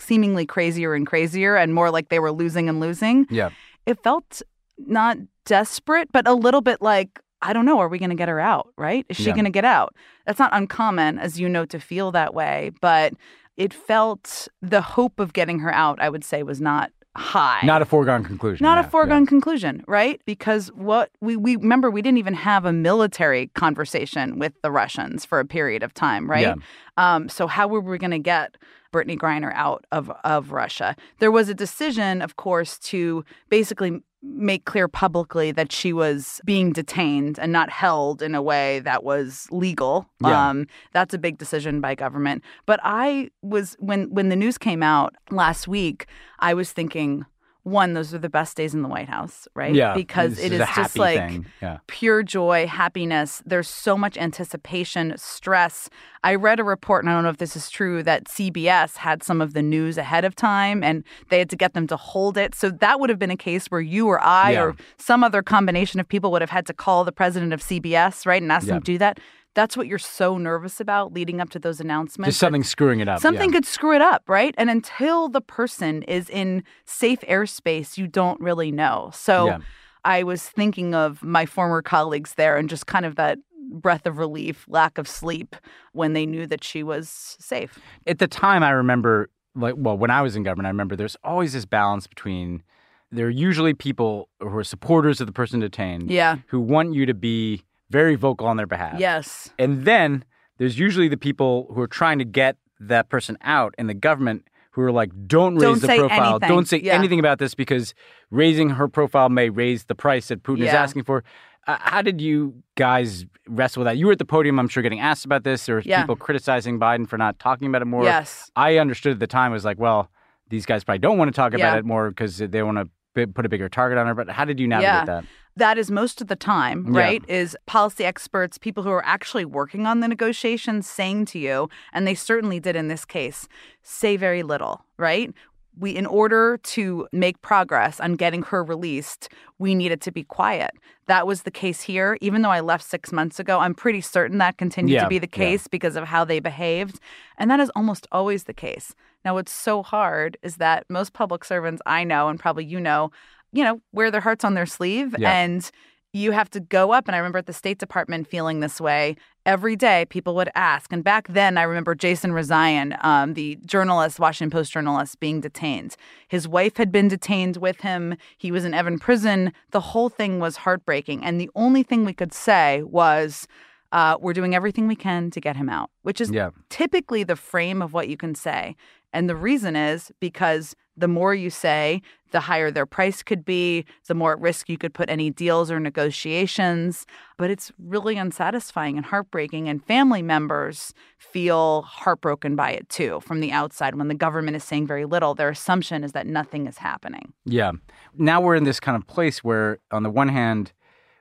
seemingly 0.00 0.46
crazier 0.46 0.94
and 0.94 1.06
crazier 1.06 1.56
and 1.56 1.74
more 1.74 1.90
like 1.90 2.08
they 2.08 2.20
were 2.20 2.32
losing 2.32 2.68
and 2.68 2.80
losing, 2.80 3.26
Yeah. 3.28 3.50
it 3.84 4.02
felt 4.02 4.40
not 4.78 5.18
desperate, 5.44 6.10
but 6.12 6.26
a 6.28 6.32
little 6.34 6.60
bit 6.60 6.80
like, 6.80 7.20
I 7.42 7.52
don't 7.52 7.64
know, 7.64 7.78
are 7.78 7.88
we 7.88 7.98
going 7.98 8.10
to 8.10 8.16
get 8.16 8.28
her 8.28 8.40
out, 8.40 8.72
right? 8.76 9.06
Is 9.08 9.16
she 9.16 9.24
Yeah. 9.24 9.32
going 9.32 9.44
to 9.44 9.50
get 9.50 9.64
out? 9.64 9.94
That's 10.26 10.38
not 10.38 10.50
uncommon, 10.52 11.18
as 11.18 11.38
you 11.38 11.48
know, 11.48 11.64
to 11.66 11.78
feel 11.78 12.10
that 12.12 12.34
way, 12.34 12.72
but 12.80 13.14
it 13.56 13.72
felt 13.72 14.48
the 14.60 14.80
hope 14.80 15.20
of 15.20 15.32
getting 15.32 15.60
her 15.60 15.72
out, 15.72 16.00
I 16.00 16.08
would 16.08 16.24
say, 16.24 16.42
was 16.42 16.60
not 16.60 16.90
high. 17.16 17.62
Not 17.64 17.82
a 17.82 17.84
foregone 17.84 18.22
conclusion. 18.24 18.64
Not 18.64 18.78
yeah, 18.78 18.86
a 18.86 18.90
foregone 18.90 19.26
conclusion, 19.26 19.82
right? 19.88 20.20
Because 20.24 20.68
what 20.68 21.10
we, 21.20 21.36
we 21.36 21.56
remember, 21.56 21.90
we 21.90 22.02
didn't 22.02 22.18
even 22.18 22.34
have 22.34 22.64
a 22.64 22.72
military 22.72 23.48
conversation 23.48 24.38
with 24.38 24.52
the 24.62 24.70
Russians 24.70 25.24
for 25.24 25.40
a 25.40 25.44
period 25.44 25.82
of 25.82 25.92
time, 25.94 26.30
right? 26.30 26.42
Yeah. 26.42 26.54
Um, 26.96 27.28
so 27.28 27.46
how 27.46 27.66
were 27.66 27.80
we 27.80 27.98
going 27.98 28.12
to 28.12 28.18
get 28.18 28.56
Brittney 28.92 29.18
Griner 29.18 29.52
out 29.54 29.84
of 29.90 30.10
of 30.24 30.52
Russia? 30.52 30.94
There 31.18 31.30
was 31.32 31.48
a 31.48 31.54
decision, 31.54 32.22
of 32.22 32.36
course, 32.36 32.78
to 32.90 33.24
basically 33.48 34.00
make 34.22 34.64
clear 34.64 34.88
publicly 34.88 35.52
that 35.52 35.70
she 35.70 35.92
was 35.92 36.40
being 36.44 36.72
detained 36.72 37.38
and 37.38 37.52
not 37.52 37.70
held 37.70 38.20
in 38.20 38.34
a 38.34 38.42
way 38.42 38.80
that 38.80 39.04
was 39.04 39.46
legal. 39.50 40.08
Yeah. 40.22 40.48
Um, 40.48 40.66
that's 40.92 41.14
a 41.14 41.18
big 41.18 41.38
decision 41.38 41.80
by 41.80 41.94
government. 41.94 42.42
But 42.66 42.80
I 42.82 43.30
was 43.42 43.76
when 43.78 44.10
when 44.10 44.28
the 44.28 44.36
news 44.36 44.58
came 44.58 44.82
out 44.82 45.14
last 45.30 45.68
week, 45.68 46.06
I 46.40 46.54
was 46.54 46.72
thinking, 46.72 47.24
one, 47.70 47.94
those 47.94 48.12
are 48.14 48.18
the 48.18 48.28
best 48.28 48.56
days 48.56 48.74
in 48.74 48.82
the 48.82 48.88
White 48.88 49.08
House, 49.08 49.46
right? 49.54 49.74
Yeah. 49.74 49.94
because 49.94 50.36
this 50.36 50.44
it 50.46 50.52
is 50.52 50.60
is 50.60 50.68
just 50.74 50.98
like. 50.98 51.40
Yeah. 51.62 51.78
pure 51.86 52.22
joy, 52.22 52.66
happiness. 52.66 53.42
There's 53.46 53.68
so 53.68 53.96
much 53.96 54.16
anticipation, 54.16 55.14
stress. 55.16 55.90
I 56.24 56.34
read 56.34 56.58
a 56.60 56.64
report, 56.64 57.04
and 57.04 57.10
I 57.10 57.14
don't 57.14 57.22
know 57.24 57.30
if 57.30 57.36
this 57.38 57.54
is 57.56 57.70
true, 57.70 58.02
that 58.02 58.24
CBS 58.24 58.96
had 58.96 59.22
some 59.22 59.40
of 59.40 59.54
the 59.54 59.62
news 59.62 59.98
ahead 59.98 60.24
of 60.24 60.34
time 60.34 60.82
and 60.82 61.04
they 61.28 61.38
had 61.38 61.50
to 61.50 61.56
get 61.56 61.74
them 61.74 61.86
to 61.88 61.96
hold 61.96 62.36
it. 62.36 62.54
So 62.54 62.70
that 62.70 62.98
would 63.00 63.10
have 63.10 63.18
been 63.18 63.30
a 63.30 63.36
case 63.36 63.66
where 63.66 63.80
you 63.80 64.06
or 64.08 64.20
I 64.22 64.52
Yeah. 64.52 64.62
or 64.62 64.76
some 64.96 65.22
other 65.22 65.42
combination 65.42 66.00
of 66.00 66.08
people 66.08 66.30
would 66.32 66.42
have 66.42 66.50
had 66.50 66.66
to 66.66 66.74
call 66.74 67.04
the 67.04 67.12
president 67.12 67.52
of 67.52 67.60
CBS, 67.62 68.26
right, 68.26 68.42
and 68.42 68.50
ask 68.50 68.66
Yeah. 68.66 68.74
them 68.74 68.82
to 68.82 68.92
do 68.92 68.98
that. 68.98 69.20
That's 69.54 69.76
what 69.76 69.86
you're 69.86 69.98
so 69.98 70.38
nervous 70.38 70.78
about 70.80 71.12
leading 71.12 71.40
up 71.40 71.50
to 71.50 71.58
those 71.58 71.80
announcements. 71.80 72.28
Just 72.28 72.40
something 72.40 72.62
screwing 72.62 73.00
it 73.00 73.08
up. 73.08 73.20
Something 73.20 73.50
yeah. 73.50 73.56
could 73.56 73.66
screw 73.66 73.94
it 73.94 74.02
up, 74.02 74.22
right? 74.28 74.54
And 74.56 74.70
until 74.70 75.28
the 75.28 75.40
person 75.40 76.02
is 76.04 76.30
in 76.30 76.62
safe 76.84 77.20
airspace, 77.22 77.96
you 77.98 78.06
don't 78.06 78.40
really 78.40 78.70
know. 78.70 79.10
So 79.12 79.46
Yeah. 79.46 79.58
I 80.04 80.22
was 80.22 80.48
thinking 80.48 80.94
of 80.94 81.22
my 81.24 81.44
former 81.44 81.82
colleagues 81.82 82.34
there 82.34 82.56
and 82.56 82.68
just 82.68 82.86
kind 82.86 83.04
of 83.04 83.16
that 83.16 83.38
breath 83.70 84.06
of 84.06 84.16
relief, 84.18 84.64
lack 84.68 84.96
of 84.96 85.08
sleep 85.08 85.56
when 85.92 86.12
they 86.12 86.24
knew 86.24 86.46
that 86.46 86.62
she 86.64 86.82
was 86.82 87.36
safe. 87.40 87.78
at 88.06 88.18
the 88.18 88.28
time 88.28 88.62
I 88.62 88.70
remember 88.70 89.28
like 89.54 89.74
well 89.76 89.98
when 89.98 90.10
I 90.10 90.22
was 90.22 90.36
in 90.36 90.42
government 90.44 90.66
I 90.66 90.70
remember 90.70 90.94
there's 90.94 91.16
always 91.24 91.52
this 91.52 91.64
balance 91.66 92.06
between 92.06 92.62
there 93.10 93.26
are 93.26 93.30
usually 93.30 93.74
people 93.74 94.28
who 94.40 94.54
are 94.56 94.62
supporters 94.64 95.20
of 95.20 95.26
the 95.26 95.32
person 95.32 95.60
detained 95.60 96.10
Yeah. 96.10 96.36
who 96.46 96.60
want 96.60 96.94
you 96.94 97.04
to 97.06 97.14
be 97.14 97.62
very 97.90 98.14
vocal 98.16 98.46
on 98.46 98.56
their 98.56 98.66
behalf. 98.66 98.98
Yes. 98.98 99.50
And 99.58 99.84
then 99.84 100.24
there's 100.58 100.78
usually 100.78 101.08
the 101.08 101.16
people 101.16 101.70
who 101.74 101.80
are 101.80 101.86
trying 101.88 102.18
to 102.18 102.24
get 102.24 102.56
that 102.80 103.08
person 103.08 103.36
out 103.42 103.74
and 103.78 103.88
the 103.88 103.94
government 103.94 104.44
who 104.72 104.82
are 104.82 104.92
like 104.92 105.10
don't 105.26 105.54
raise 105.56 105.62
Don't 105.62 105.80
the 105.80 105.86
profile. 105.98 106.30
anything. 106.34 106.48
Don't 106.48 106.68
say 106.68 106.78
Yeah. 106.78 106.94
anything 106.94 107.18
about 107.18 107.38
this 107.38 107.54
because 107.54 107.94
raising 108.30 108.70
her 108.70 108.86
profile 108.88 109.28
may 109.28 109.48
raise 109.50 109.84
the 109.84 109.94
price 109.94 110.28
that 110.28 110.42
Putin 110.42 110.62
is 110.62 110.68
asking 110.74 111.04
for. 111.04 111.24
Uh, 111.66 111.76
how 111.80 112.00
did 112.00 112.20
you 112.20 112.54
guys 112.76 113.26
wrestle 113.48 113.80
with 113.80 113.86
that? 113.86 113.96
You 113.98 114.06
were 114.06 114.12
at 114.12 114.18
the 114.18 114.24
podium, 114.24 114.58
I'm 114.58 114.68
sure, 114.68 114.82
getting 114.82 115.00
asked 115.00 115.24
about 115.26 115.44
this. 115.44 115.66
There 115.66 115.74
were 115.76 115.82
Yeah. 115.84 116.00
people 116.02 116.16
criticizing 116.16 116.78
Biden 116.78 117.06
for 117.08 117.18
not 117.18 117.38
talking 117.38 117.68
about 117.68 117.82
it 117.82 117.86
more. 117.86 118.04
Yes. 118.04 118.50
I 118.56 118.78
understood 118.78 119.12
at 119.12 119.18
the 119.18 119.26
time 119.26 119.52
was 119.52 119.64
like, 119.64 119.78
well, 119.78 120.08
these 120.48 120.64
guys 120.64 120.82
probably 120.84 121.00
don't 121.00 121.18
want 121.18 121.28
to 121.28 121.36
talk 121.36 121.52
about 121.54 121.78
it 121.78 121.84
more 121.84 122.08
because 122.08 122.38
they 122.38 122.62
want 122.62 122.78
to 122.78 122.88
b- 123.14 123.26
put 123.26 123.44
a 123.44 123.48
bigger 123.50 123.68
target 123.68 123.98
on 123.98 124.06
her. 124.06 124.14
But 124.14 124.30
how 124.30 124.44
did 124.46 124.58
you 124.60 124.66
navigate 124.68 124.92
Yeah. 124.94 125.04
that? 125.04 125.24
That 125.58 125.76
is 125.76 125.90
most 125.90 126.20
of 126.20 126.28
the 126.28 126.36
time, 126.36 126.78
Yeah. 126.94 127.00
right? 127.00 127.22
Is 127.28 127.56
policy 127.66 128.04
experts, 128.04 128.58
people 128.58 128.82
who 128.84 128.90
are 128.90 129.04
actually 129.04 129.44
working 129.44 129.86
on 129.86 130.00
the 130.00 130.08
negotiations 130.08 130.88
saying 130.88 131.24
to 131.26 131.38
you, 131.38 131.68
and 131.92 132.06
they 132.06 132.14
certainly 132.14 132.60
did 132.60 132.76
in 132.76 132.86
this 132.88 133.04
case, 133.04 133.48
say 133.82 134.16
very 134.16 134.42
little, 134.42 134.84
right? 134.96 135.32
we 135.80 135.92
in 135.94 136.06
order 136.06 136.58
to 136.64 137.06
make 137.12 137.40
progress 137.40 138.00
on 138.00 138.16
getting 138.16 138.42
her 138.42 138.64
released, 138.64 139.28
we 139.60 139.76
needed 139.76 140.00
to 140.00 140.10
be 140.10 140.24
quiet. 140.24 140.72
That 141.06 141.24
was 141.24 141.42
the 141.42 141.52
case 141.52 141.82
here. 141.82 142.18
Even 142.20 142.42
though 142.42 142.50
I 142.50 142.58
left 142.58 142.82
six 142.82 143.12
months 143.12 143.38
ago, 143.38 143.60
I'm 143.60 143.74
pretty 143.76 144.00
certain 144.00 144.38
that 144.38 144.58
continued 144.58 144.94
Yeah, 144.94 145.04
to 145.04 145.08
be 145.08 145.20
the 145.20 145.28
yeah. 145.32 145.36
case 145.44 145.68
because 145.68 145.94
of 145.94 146.04
how 146.08 146.24
they 146.24 146.40
behaved. 146.40 146.98
And 147.38 147.48
that 147.48 147.60
is 147.60 147.70
almost 147.76 148.08
always 148.10 148.42
the 148.44 148.54
case. 148.54 148.92
Now, 149.24 149.34
what's 149.34 149.52
so 149.52 149.84
hard 149.84 150.36
is 150.42 150.56
that 150.56 150.84
most 150.88 151.12
public 151.12 151.44
servants 151.44 151.80
I 151.86 152.02
know, 152.02 152.28
and 152.28 152.40
probably 152.40 152.64
you 152.64 152.80
know, 152.80 153.12
you 153.52 153.64
know, 153.64 153.80
wear 153.92 154.10
their 154.10 154.20
hearts 154.20 154.44
on 154.44 154.54
their 154.54 154.66
sleeve 154.66 155.14
Yeah. 155.18 155.32
and 155.32 155.70
you 156.14 156.32
have 156.32 156.48
to 156.50 156.60
go 156.60 156.92
up. 156.92 157.06
And 157.06 157.14
I 157.14 157.18
remember 157.18 157.38
at 157.38 157.46
the 157.46 157.52
State 157.52 157.78
Department 157.78 158.26
feeling 158.26 158.60
this 158.60 158.80
way 158.80 159.14
every 159.44 159.76
day. 159.76 160.06
People 160.08 160.34
would 160.36 160.48
ask. 160.54 160.90
And 160.90 161.04
back 161.04 161.28
then, 161.28 161.58
I 161.58 161.62
remember 161.64 161.94
Jason 161.94 162.30
Rezaian, 162.32 162.96
um, 163.04 163.34
the 163.34 163.58
journalist, 163.66 164.18
Washington 164.18 164.50
Post 164.50 164.72
journalist, 164.72 165.20
being 165.20 165.40
detained. 165.42 165.96
His 166.28 166.48
wife 166.48 166.78
had 166.78 166.90
been 166.90 167.08
detained 167.08 167.58
with 167.58 167.82
him. 167.82 168.16
He 168.38 168.50
was 168.50 168.64
in 168.64 168.72
Evin 168.72 168.98
prison. 168.98 169.52
The 169.70 169.80
whole 169.80 170.08
thing 170.08 170.40
was 170.40 170.56
heartbreaking. 170.56 171.22
And 171.24 171.38
the 171.40 171.50
only 171.54 171.82
thing 171.82 172.04
we 172.06 172.14
could 172.14 172.32
say 172.32 172.82
was, 172.84 173.46
uh, 173.92 174.16
we're 174.20 174.34
doing 174.34 174.54
everything 174.54 174.86
we 174.88 174.96
can 174.96 175.30
to 175.30 175.40
get 175.40 175.56
him 175.56 175.68
out, 175.68 175.90
which 176.02 176.20
is 176.20 176.30
Yeah. 176.30 176.50
typically 176.68 177.22
the 177.22 177.36
frame 177.36 177.80
of 177.80 177.92
what 177.94 178.08
you 178.08 178.16
can 178.18 178.34
say. 178.34 178.76
And 179.12 179.28
the 179.28 179.36
reason 179.36 179.76
is 179.76 180.12
because 180.20 180.74
the 180.96 181.08
more 181.08 181.34
you 181.34 181.48
say, 181.50 182.02
the 182.32 182.40
higher 182.40 182.70
their 182.70 182.84
price 182.84 183.22
could 183.22 183.44
be, 183.44 183.84
the 184.06 184.14
more 184.14 184.32
at 184.32 184.40
risk 184.40 184.68
you 184.68 184.76
could 184.76 184.92
put 184.92 185.08
any 185.08 185.30
deals 185.30 185.70
or 185.70 185.80
negotiations. 185.80 187.06
But 187.38 187.50
it's 187.50 187.72
really 187.78 188.16
unsatisfying 188.16 188.96
and 188.96 189.06
heartbreaking. 189.06 189.68
And 189.68 189.82
family 189.82 190.22
members 190.22 190.92
feel 191.16 191.82
heartbroken 191.82 192.56
by 192.56 192.72
it 192.72 192.88
too 192.88 193.20
from 193.20 193.40
the 193.40 193.52
outside. 193.52 193.94
When 193.94 194.08
the 194.08 194.14
government 194.14 194.56
is 194.56 194.64
saying 194.64 194.86
very 194.86 195.04
little, 195.04 195.34
their 195.34 195.48
assumption 195.48 196.04
is 196.04 196.12
that 196.12 196.26
nothing 196.26 196.66
is 196.66 196.78
happening. 196.78 197.32
Yeah. 197.44 197.72
Now 198.16 198.40
we're 198.40 198.56
in 198.56 198.64
this 198.64 198.80
kind 198.80 198.96
of 198.96 199.06
place 199.06 199.42
where, 199.42 199.78
on 199.90 200.02
the 200.02 200.10
one 200.10 200.28
hand, 200.28 200.72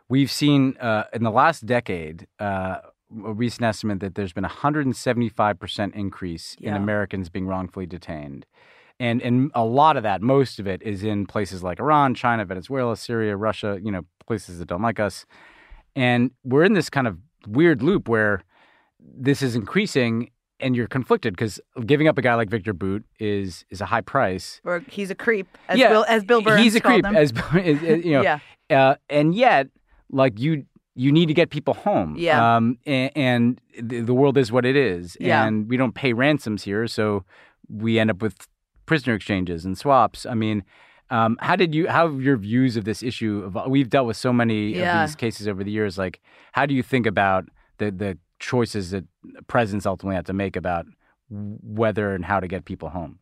we've 0.10 0.32
seen 0.32 0.76
uh, 0.78 1.04
in 1.14 1.24
the 1.24 1.32
last 1.32 1.66
decade 1.66 2.28
uh, 2.40 2.78
a 3.26 3.34
recent 3.34 3.64
estimate 3.64 4.00
that 4.02 4.16
there's 4.16 4.34
been 4.34 4.46
a 4.46 4.50
175% 4.50 5.94
increase 5.96 6.56
in 6.62 6.74
Americans 6.74 7.30
being 7.30 7.48
wrongfully 7.48 7.86
detained. 7.86 8.46
And, 9.00 9.22
and 9.22 9.52
a 9.54 9.64
lot 9.64 9.96
of 9.96 10.04
that, 10.04 10.22
most 10.22 10.60
of 10.60 10.68
it, 10.68 10.82
is 10.82 11.04
in 11.04 11.26
places 11.28 11.62
like 11.64 11.80
Iran, 11.80 12.16
China, 12.16 12.44
Venezuela, 12.46 12.98
Syria, 12.98 13.36
Russia, 13.38 13.80
you 13.82 13.92
know, 13.92 14.02
places 14.26 14.60
that 14.60 14.68
don't 14.68 14.82
like 14.82 15.00
us. 15.00 15.26
And 15.96 16.32
we're 16.44 16.64
in 16.64 16.74
this 16.74 16.90
kind 16.90 17.08
of 17.08 17.18
weird 17.48 17.82
loop 17.82 18.10
where 18.10 18.44
this 19.00 19.42
is 19.42 19.56
increasing 19.56 20.32
and 20.60 20.76
you're 20.76 20.88
conflicted 20.88 21.34
because 21.36 21.60
giving 21.86 22.08
up 22.08 22.18
a 22.18 22.22
guy 22.24 22.34
like 22.34 22.50
Viktor 22.50 22.74
Bout 22.74 23.04
is 23.20 23.64
is 23.70 23.80
a 23.80 23.86
high 23.86 24.02
price. 24.02 24.60
Or 24.64 24.84
he's 24.90 25.12
a 25.12 25.16
creep, 25.16 25.48
as 25.70 25.78
Yeah, 25.78 25.90
Bill 25.90 26.06
as 26.10 26.24
Bill 26.24 26.42
Burns 26.42 26.64
He's 26.64 26.76
a 26.76 26.82
creep, 26.82 27.06
him. 27.06 27.16
as- 27.16 27.32
you 27.62 28.12
know. 28.14 28.22
yeah, 28.24 28.40
Uh, 28.72 28.96
and 29.08 29.36
yet, 29.36 29.68
like 30.10 30.40
you, 30.40 30.66
you 30.98 31.12
need 31.12 31.28
to 31.28 31.34
get 31.34 31.50
people 31.50 31.74
home. 31.74 32.16
Yeah. 32.18 32.40
Um, 32.58 32.78
and, 32.86 33.12
and 33.16 33.62
the, 33.90 34.02
the 34.02 34.14
world 34.14 34.38
is 34.38 34.52
what 34.52 34.66
it 34.66 34.76
is, 34.76 35.16
Yeah. 35.20 35.46
and 35.46 35.70
we 35.70 35.78
don't 35.78 35.94
pay 35.94 36.12
ransoms 36.14 36.64
here, 36.64 36.88
so 36.88 37.24
we 37.70 38.00
end 38.00 38.10
up 38.10 38.22
with 38.22 38.48
prisoner 38.86 39.14
exchanges 39.16 39.66
and 39.66 39.78
swaps. 39.78 40.26
I 40.26 40.34
mean. 40.34 40.64
Um, 41.10 41.38
how 41.40 41.56
did 41.56 41.74
you? 41.74 41.88
How 41.88 42.12
have 42.12 42.22
your 42.22 42.36
views 42.36 42.76
of 42.76 42.84
this 42.84 43.02
issue? 43.02 43.44
Of, 43.48 43.72
we've 43.72 43.90
dealt 43.90 44.08
with 44.08 44.18
so 44.18 44.34
many 44.34 44.74
Yeah. 44.76 45.04
of 45.04 45.08
these 45.10 45.16
cases 45.16 45.48
over 45.48 45.64
the 45.64 45.72
years. 45.72 45.98
Like, 45.98 46.20
how 46.52 46.66
do 46.66 46.74
you 46.76 46.84
think 46.84 47.06
about 47.08 47.46
the 47.78 47.92
the 47.92 48.18
choices 48.40 48.92
that 48.92 49.06
presidents 49.48 49.86
ultimately 49.86 50.16
have 50.18 50.26
to 50.26 50.34
make 50.34 50.58
about 50.58 50.86
whether 51.30 52.14
and 52.14 52.26
how 52.26 52.42
to 52.42 52.48
get 52.48 52.66
people 52.66 52.90
home? 52.90 53.20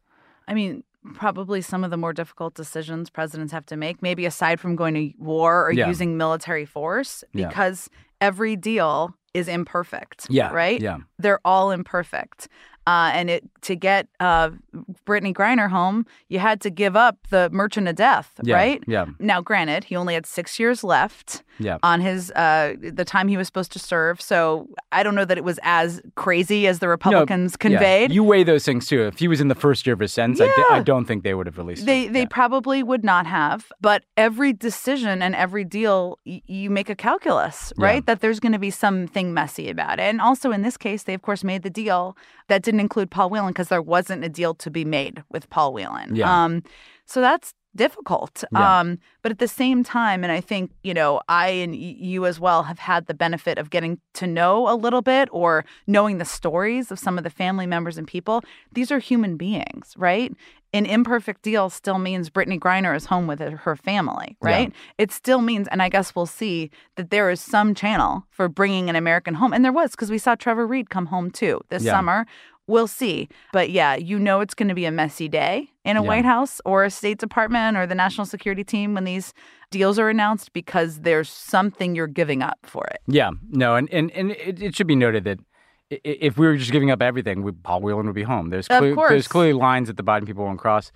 I 0.48 0.56
mean, 0.56 0.84
probably 1.14 1.62
some 1.62 1.84
of 1.84 1.92
the 1.92 1.98
more 1.98 2.14
difficult 2.14 2.56
decisions 2.56 3.10
presidents 3.10 3.52
have 3.54 3.66
to 3.68 3.78
make, 3.78 4.02
maybe 4.02 4.26
aside 4.26 4.60
from 4.60 4.76
going 4.76 4.94
to 4.96 5.12
war 5.18 5.66
or 5.66 5.72
Yeah. 5.72 5.88
using 5.88 6.18
military 6.18 6.66
force, 6.66 7.24
Yeah. 7.34 7.48
because 7.48 7.90
every 8.22 8.56
deal 8.56 9.16
is 9.34 9.48
imperfect. 9.48 10.28
Yeah. 10.30 10.52
Right? 10.52 10.82
Yeah. 10.82 11.00
They're 11.20 11.42
all 11.46 11.72
imperfect. 11.72 12.48
Uh, 12.88 13.10
and 13.14 13.30
it 13.32 13.44
to 13.62 13.76
get 13.76 14.08
uh, 14.20 14.52
Brittney 15.08 15.34
Griner 15.34 15.70
home, 15.70 16.06
you 16.30 16.38
had 16.40 16.62
to 16.62 16.70
give 16.70 16.96
up 16.96 17.18
the 17.32 17.50
Merchant 17.52 17.88
of 17.88 17.96
Death, 17.96 18.34
Yeah. 18.44 18.56
right? 18.56 18.84
Yeah. 18.88 19.06
Now, 19.20 19.42
granted, 19.42 19.86
he 19.86 19.96
only 19.96 20.14
had 20.14 20.26
six 20.28 20.60
years 20.60 20.84
left 20.84 21.44
Yeah. 21.58 21.78
on 21.82 22.00
his 22.02 22.30
uh, 22.32 22.76
the 22.80 23.04
time 23.06 23.28
he 23.28 23.38
was 23.38 23.48
supposed 23.48 23.72
to 23.72 23.80
serve. 23.80 24.22
So 24.22 24.68
I 24.92 25.02
don't 25.02 25.16
know 25.16 25.26
that 25.26 25.38
it 25.38 25.44
was 25.44 25.60
as 25.64 26.00
crazy 26.16 26.68
as 26.68 26.78
the 26.78 26.88
Republicans 26.88 27.54
Yeah. 27.54 27.58
conveyed. 27.70 28.12
You 28.12 28.24
weigh 28.24 28.44
those 28.44 28.66
things 28.66 28.86
too. 28.86 29.02
If 29.08 29.18
he 29.18 29.28
was 29.28 29.42
in 29.42 29.48
the 29.48 29.56
first 29.56 29.88
year 29.88 29.94
of 29.96 30.00
his 30.00 30.14
sentence, 30.14 30.40
Yeah. 30.40 30.64
I 30.70 30.82
don't 30.82 31.06
think 31.06 31.24
they 31.24 31.34
would 31.34 31.48
have 31.48 31.58
released 31.58 31.86
They 31.88 32.06
him. 32.06 32.14
they 32.14 32.20
Yeah. 32.22 32.26
probably 32.30 32.84
would 32.84 33.04
not 33.04 33.26
have, 33.26 33.72
but 33.82 34.04
every 34.16 34.54
decision 34.54 35.24
and 35.24 35.34
every 35.36 35.64
deal 35.64 36.20
y- 36.26 36.42
you 36.46 36.70
make 36.70 36.90
a 36.90 36.96
calculus, 36.96 37.74
Yeah. 37.80 37.86
right? 37.86 38.06
That 38.06 38.20
there's 38.22 38.40
going 38.40 38.54
to 38.54 38.60
be 38.60 38.70
something 38.72 39.34
messy 39.34 39.70
about 39.70 40.00
it. 40.00 40.04
And 40.04 40.22
also 40.22 40.52
in 40.52 40.62
this 40.62 40.78
case, 40.78 41.02
they 41.04 41.16
of 41.16 41.22
course 41.24 41.44
made 41.44 41.64
the 41.64 41.70
deal 41.72 42.16
that 42.48 42.64
didn't 42.64 42.80
include 42.80 43.12
Paul 43.12 43.30
Whelan 43.30 43.50
because 43.50 43.70
there 43.70 43.82
wasn't 43.82 44.24
a 44.24 44.30
deal 44.30 44.54
to 44.56 44.70
be 44.70 44.86
made 44.86 45.24
with 45.30 45.50
Paul 45.50 45.74
Whelan. 45.74 46.16
Yeah. 46.16 46.46
Um, 46.46 46.64
so 47.06 47.22
that's 47.22 47.54
difficult. 47.76 48.44
Yeah. 48.52 48.80
Um, 48.80 49.00
but 49.22 49.32
at 49.32 49.40
the 49.40 49.48
same 49.48 49.84
time, 49.84 50.24
and 50.24 50.32
I 50.32 50.42
think 50.42 50.72
you 50.84 50.94
know, 50.94 51.22
I 51.28 51.50
and 51.50 51.76
you 51.76 52.26
as 52.26 52.40
well 52.40 52.64
have 52.64 52.80
had 52.80 53.08
the 53.08 53.14
benefit 53.14 53.58
of 53.58 53.70
getting 53.70 54.00
to 54.16 54.28
know 54.28 54.70
a 54.72 54.76
little 54.76 55.02
bit 55.02 55.30
or 55.32 55.66
knowing 55.88 56.18
the 56.18 56.26
stories 56.26 56.92
of 56.92 57.00
some 57.00 57.18
of 57.18 57.24
the 57.24 57.30
family 57.30 57.66
members 57.68 57.98
and 57.98 58.08
people. 58.08 58.44
These 58.74 58.92
are 58.92 59.00
human 59.00 59.38
beings, 59.38 59.94
right? 59.98 60.32
An 60.74 60.86
imperfect 60.86 61.42
deal 61.42 61.70
still 61.70 62.00
means 62.00 62.30
Brittney 62.30 62.60
Griner 62.60 62.94
is 62.96 63.06
home 63.06 63.28
with 63.28 63.40
her- 63.40 63.76
family, 63.78 64.36
Yeah. 64.44 64.50
right? 64.50 64.74
It 64.98 65.10
still 65.12 65.40
means, 65.42 65.70
and 65.70 65.82
I 65.82 65.88
guess 65.88 66.14
we'll 66.16 66.26
see 66.26 66.70
that 66.98 67.12
there 67.12 67.30
is 67.30 67.40
some 67.40 67.74
channel 67.76 68.26
for 68.30 68.50
bringing 68.50 68.90
an 68.90 68.96
American 68.98 69.36
home, 69.36 69.54
and 69.54 69.64
there 69.64 69.72
was 69.72 69.92
because 69.92 70.12
we 70.12 70.18
saw 70.18 70.36
Trevor 70.36 70.68
Reed 70.68 70.90
come 70.90 71.06
home 71.08 71.32
too 71.32 71.62
this 71.70 71.84
Yeah. 71.84 71.94
summer. 71.94 72.26
We'll 72.68 72.88
see. 72.88 73.30
But 73.54 73.70
yeah, 73.70 73.96
you 73.96 74.18
know 74.18 74.40
it's 74.42 74.54
going 74.54 74.70
to 74.70 74.76
be 74.76 74.86
a 74.86 74.92
messy 74.92 75.28
day 75.30 75.70
in 75.84 75.98
a 75.98 76.02
Yeah. 76.02 76.08
White 76.08 76.26
House 76.26 76.60
or 76.66 76.84
a 76.84 76.90
State 76.90 77.20
Department 77.20 77.78
or 77.78 77.86
the 77.86 77.96
National 77.96 78.26
Security 78.26 78.64
Team 78.64 78.94
when 78.96 79.04
these 79.04 79.34
deals 79.70 80.00
are 80.00 80.10
announced 80.10 80.54
because 80.54 81.02
there's 81.02 81.30
something 81.30 81.96
you're 81.96 82.08
giving 82.08 82.42
up 82.42 82.60
for 82.64 82.86
it. 82.86 83.02
Yeah, 83.08 83.32
no, 83.50 83.76
and 83.76 83.90
and, 83.92 84.12
and 84.12 84.32
it, 84.32 84.62
it 84.62 84.76
should 84.76 84.88
be 84.88 84.96
noted 84.96 85.24
that 85.26 85.40
if 85.90 86.38
we 86.38 86.48
were 86.48 86.58
just 86.58 86.72
giving 86.72 86.90
up 86.92 87.02
everything, 87.02 87.44
we, 87.44 87.52
Paul 87.52 87.82
Whelan 87.82 88.08
would 88.08 88.16
be 88.16 88.24
home. 88.24 88.50
There's 88.50 88.68
course. 88.68 89.10
there's 89.10 89.28
clearly 89.28 89.54
lines 89.54 89.88
that 89.88 89.98
the 89.98 90.04
Biden 90.04 90.26
people 90.26 90.44
won't 90.44 90.60
cross. 90.60 90.92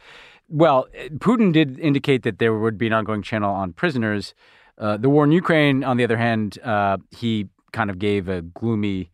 Well, 0.47 0.87
eh, 0.95 1.09
Putin 1.09 1.53
did 1.53 1.79
indicate 1.79 2.23
that 2.23 2.39
there 2.39 2.57
would 2.57 2.77
be 2.77 2.87
an 2.87 2.93
ongoing 2.93 3.21
channel 3.21 3.53
on 3.53 3.73
prisoners. 3.73 4.33
Uh, 4.77 4.97
the 4.97 5.09
war 5.09 5.25
in 5.25 5.31
Ukraine, 5.31 5.83
on 5.83 5.97
the 5.97 6.03
other 6.03 6.17
hand, 6.17 6.57
uh, 6.63 6.97
he 7.11 7.47
kind 7.71 7.89
of 7.89 7.99
gave 7.99 8.27
a 8.27 8.41
gloomy 8.41 9.11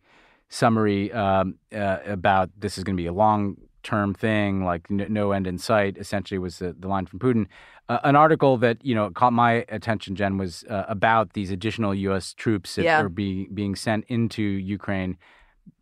summary 0.48 1.12
um, 1.12 1.56
uh, 1.74 1.98
about 2.06 2.50
this 2.58 2.78
is 2.78 2.84
going 2.84 2.96
to 2.96 3.02
be 3.02 3.06
a 3.06 3.12
long 3.12 3.56
term 3.82 4.14
thing, 4.14 4.64
like 4.64 4.86
n- 4.90 5.06
no 5.10 5.32
end 5.32 5.46
in 5.46 5.58
sight. 5.58 5.96
Essentially, 5.98 6.38
was 6.38 6.58
the, 6.58 6.74
the 6.78 6.88
line 6.88 7.06
from 7.06 7.18
Putin. 7.18 7.46
Uh, 7.88 7.98
an 8.02 8.16
article 8.16 8.56
that 8.58 8.84
you 8.84 8.94
know 8.94 9.10
caught 9.10 9.32
my 9.32 9.64
attention, 9.68 10.16
Jen, 10.16 10.38
was 10.38 10.64
uh, 10.68 10.84
about 10.88 11.32
these 11.34 11.50
additional 11.50 11.94
U.S. 11.94 12.34
troops 12.34 12.74
that 12.76 12.84
Yeah. 12.84 13.00
are 13.02 13.08
being 13.08 13.48
being 13.54 13.76
sent 13.76 14.04
into 14.08 14.42
Ukraine. 14.42 15.16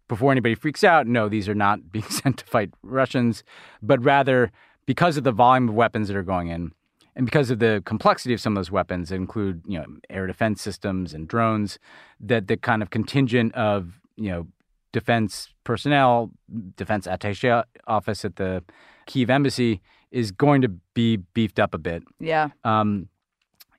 Before 0.06 0.30
anybody 0.30 0.54
freaks 0.54 0.84
out, 0.84 1.06
no, 1.06 1.30
these 1.30 1.48
are 1.48 1.54
not 1.54 1.90
being 1.92 2.04
sent 2.04 2.38
to 2.38 2.44
fight 2.44 2.70
Russians, 2.82 3.42
but 3.82 4.04
rather 4.04 4.52
because 4.86 5.16
of 5.16 5.24
the 5.24 5.32
volume 5.32 5.70
of 5.70 5.74
weapons 5.74 6.08
that 6.08 6.16
are 6.16 6.22
going 6.22 6.48
in, 6.48 6.72
and 7.16 7.24
because 7.24 7.50
of 7.50 7.58
the 7.58 7.82
complexity 7.86 8.34
of 8.34 8.40
some 8.40 8.52
of 8.54 8.56
those 8.56 8.70
weapons, 8.70 9.08
that 9.08 9.14
include 9.14 9.62
you 9.66 9.78
know 9.78 9.86
air 10.10 10.26
defense 10.26 10.60
systems 10.60 11.14
and 11.14 11.26
drones, 11.26 11.78
that 12.20 12.48
the 12.48 12.58
kind 12.58 12.82
of 12.82 12.90
contingent 12.90 13.54
of 13.54 13.98
you 14.16 14.30
know 14.30 14.46
defense 14.92 15.48
personnel, 15.64 16.30
defense 16.76 17.06
attaché 17.06 17.64
office 17.86 18.24
at 18.24 18.36
the 18.36 18.62
Kiev 19.06 19.28
embassy 19.28 19.80
is 20.10 20.30
going 20.30 20.62
to 20.62 20.68
be 20.94 21.16
beefed 21.16 21.58
up 21.58 21.74
a 21.74 21.78
bit. 21.78 22.04
Yeah. 22.20 22.50
Um, 22.62 23.08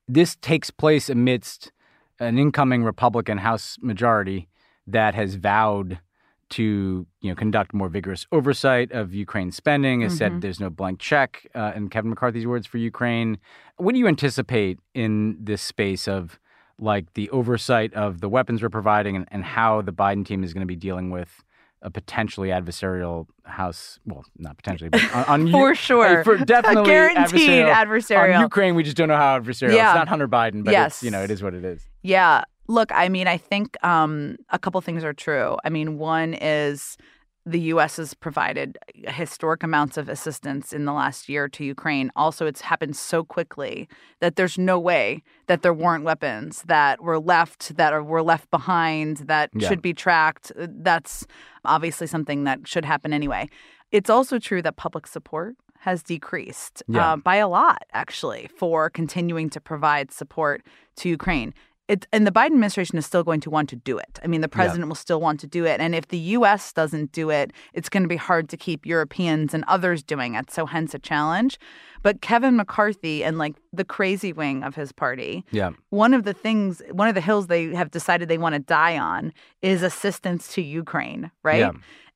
this 0.08 0.36
takes 0.36 0.70
place 0.70 1.10
amidst 1.10 1.72
an 2.20 2.38
incoming 2.38 2.84
Republican 2.84 3.40
House 3.40 3.78
majority 3.82 4.50
that 4.86 5.16
has 5.16 5.36
vowed 5.36 6.00
to 6.48 7.08
you 7.22 7.30
know 7.30 7.36
conduct 7.36 7.74
more 7.74 7.90
vigorous 7.90 8.28
oversight 8.32 8.92
of 8.92 9.14
Ukraine 9.14 9.52
spending. 9.52 10.02
Has 10.02 10.18
said 10.18 10.42
there's 10.42 10.60
no 10.60 10.70
blank 10.70 11.00
check, 11.00 11.48
uh, 11.56 11.72
in 11.76 11.90
Kevin 11.90 12.12
McCarthy's 12.12 12.46
words, 12.46 12.68
for 12.68 12.78
Ukraine. 12.78 13.40
What 13.78 13.94
do 13.94 14.00
you 14.00 14.08
anticipate 14.08 14.80
in 14.94 15.38
this 15.40 15.62
space 15.62 16.08
of 16.08 16.40
like 16.80 17.14
the 17.14 17.30
oversight 17.30 17.94
of 17.94 18.22
the 18.22 18.30
weapons 18.30 18.62
we're 18.62 18.70
providing 18.70 19.16
and, 19.16 19.28
and 19.32 19.44
how 19.44 19.82
the 19.82 19.94
Biden 19.94 20.26
team 20.26 20.44
is 20.44 20.54
going 20.54 20.62
to 20.62 20.68
be 20.68 20.76
dealing 20.76 21.10
with 21.12 21.44
a 21.82 21.90
potentially 21.92 22.50
adversarial 22.50 23.28
House? 23.46 24.00
Well, 24.06 24.26
not 24.38 24.58
potentially, 24.58 24.90
but 24.90 25.04
on, 25.14 25.26
on 25.46 25.52
For 25.52 25.70
U- 25.70 25.76
sure. 25.76 26.24
for 26.24 26.38
definitely 26.46 26.86
Guaranteed 26.86 27.50
adversarial. 27.50 27.74
adversarial. 27.74 28.36
On 28.36 28.42
Ukraine, 28.42 28.76
we 28.76 28.84
just 28.84 28.98
don't 28.98 29.08
know 29.08 29.16
how 29.18 29.40
adversarial. 29.40 29.76
Yeah. 29.76 29.92
It's 29.92 29.96
not 29.98 30.08
Hunter 30.08 30.28
Biden, 30.28 30.64
but 30.64 30.72
Yes. 30.72 30.96
it's, 30.96 31.04
you 31.04 31.12
know, 31.12 31.22
it 31.24 31.30
is 31.32 31.44
what 31.44 31.54
it 31.54 31.64
is. 31.64 31.86
Yeah. 32.02 32.44
Look, 32.68 32.92
I 32.92 33.10
mean, 33.10 33.28
I 33.28 33.38
think 33.38 33.78
um, 33.86 34.38
a 34.50 34.58
couple 34.58 34.82
things 34.82 35.04
are 35.04 35.14
true. 35.14 35.58
I 35.64 35.70
mean, 35.70 35.98
one 36.00 36.34
is 36.34 36.98
the 37.46 37.60
U.S. 37.74 37.98
has 37.98 38.14
provided 38.16 38.78
historic 38.96 39.62
amounts 39.62 39.98
of 39.98 40.10
assistance 40.10 40.74
in 40.74 40.86
the 40.86 40.94
last 40.94 41.30
year 41.30 41.48
to 41.50 41.64
Ukraine. 41.64 42.10
Also, 42.16 42.48
it's 42.48 42.62
happened 42.62 42.96
so 42.96 43.24
quickly 43.24 43.88
that 44.20 44.36
there's 44.36 44.58
no 44.58 44.80
way 44.80 45.22
that 45.48 45.62
there 45.62 45.74
weren't 45.74 46.04
weapons 46.04 46.64
that 46.66 47.02
were 47.04 47.20
left, 47.20 47.78
that 47.78 47.94
are, 47.94 48.02
were 48.04 48.24
left 48.24 48.50
behind, 48.50 49.18
that 49.18 49.52
Yeah. 49.54 49.68
should 49.68 49.82
be 49.82 49.94
tracked. 49.94 50.52
That's 50.58 51.28
obviously 51.64 52.08
something 52.08 52.46
that 52.46 52.68
should 52.68 52.86
happen 52.86 53.14
anyway. 53.14 53.48
It's 53.92 54.10
also 54.10 54.40
true 54.40 54.62
that 54.64 54.76
public 54.76 55.06
support 55.06 55.56
has 55.82 56.02
decreased 56.02 56.82
Yeah. 56.88 57.14
uh, 57.14 57.16
by 57.18 57.36
a 57.36 57.48
lot, 57.48 57.84
actually, 57.94 58.50
for 58.58 58.90
continuing 58.90 59.52
to 59.52 59.62
provide 59.62 60.12
support 60.12 60.64
to 60.98 61.10
Ukraine. 61.10 61.54
It, 61.88 62.08
and 62.12 62.26
the 62.26 62.32
Biden 62.32 62.48
administration 62.48 62.98
is 62.98 63.06
still 63.06 63.24
going 63.24 63.42
to 63.42 63.50
want 63.52 63.70
to 63.70 63.76
do 63.76 63.98
it. 63.98 64.20
I 64.24 64.28
mean, 64.28 64.42
the 64.42 64.48
president 64.48 64.88
will 64.88 64.96
still 64.96 65.22
want 65.22 65.40
to 65.42 65.48
do 65.48 65.66
it. 65.66 65.80
And 65.80 65.94
if 65.94 66.08
the 66.08 66.18
U.S. 66.18 66.74
doesn't 66.74 67.12
do 67.12 67.30
it, 67.30 67.52
it's 67.74 67.90
going 67.90 68.02
to 68.02 68.10
be 68.10 68.16
hard 68.16 68.50
to 68.50 68.58
keep 68.58 68.86
Europeans 68.88 69.54
and 69.54 69.64
others 69.68 70.02
doing 70.02 70.34
it. 70.34 70.50
So, 70.50 70.66
hence 70.66 70.96
a 70.96 71.00
challenge. 71.00 71.60
But 72.02 72.22
Kevin 72.22 72.56
McCarthy 72.56 73.24
and 73.24 73.38
like 73.38 73.56
the 73.72 73.86
crazy 73.86 74.34
wing 74.34 74.64
of 74.64 74.76
his 74.76 74.92
party, 74.92 75.44
Yeah. 75.52 75.72
one 75.90 76.14
of 76.14 76.24
the 76.24 76.34
things, 76.34 76.82
one 76.92 77.08
of 77.08 77.16
the 77.16 77.22
hills 77.22 77.48
they 77.48 77.74
have 77.76 77.92
decided 77.92 78.30
they 78.30 78.38
want 78.38 78.54
to 78.54 78.60
die 78.60 78.98
on 78.98 79.34
is 79.62 79.84
assistance 79.84 80.54
to 80.54 80.62
Ukraine, 80.62 81.32
right? 81.44 81.60
Yeah. 81.60 81.72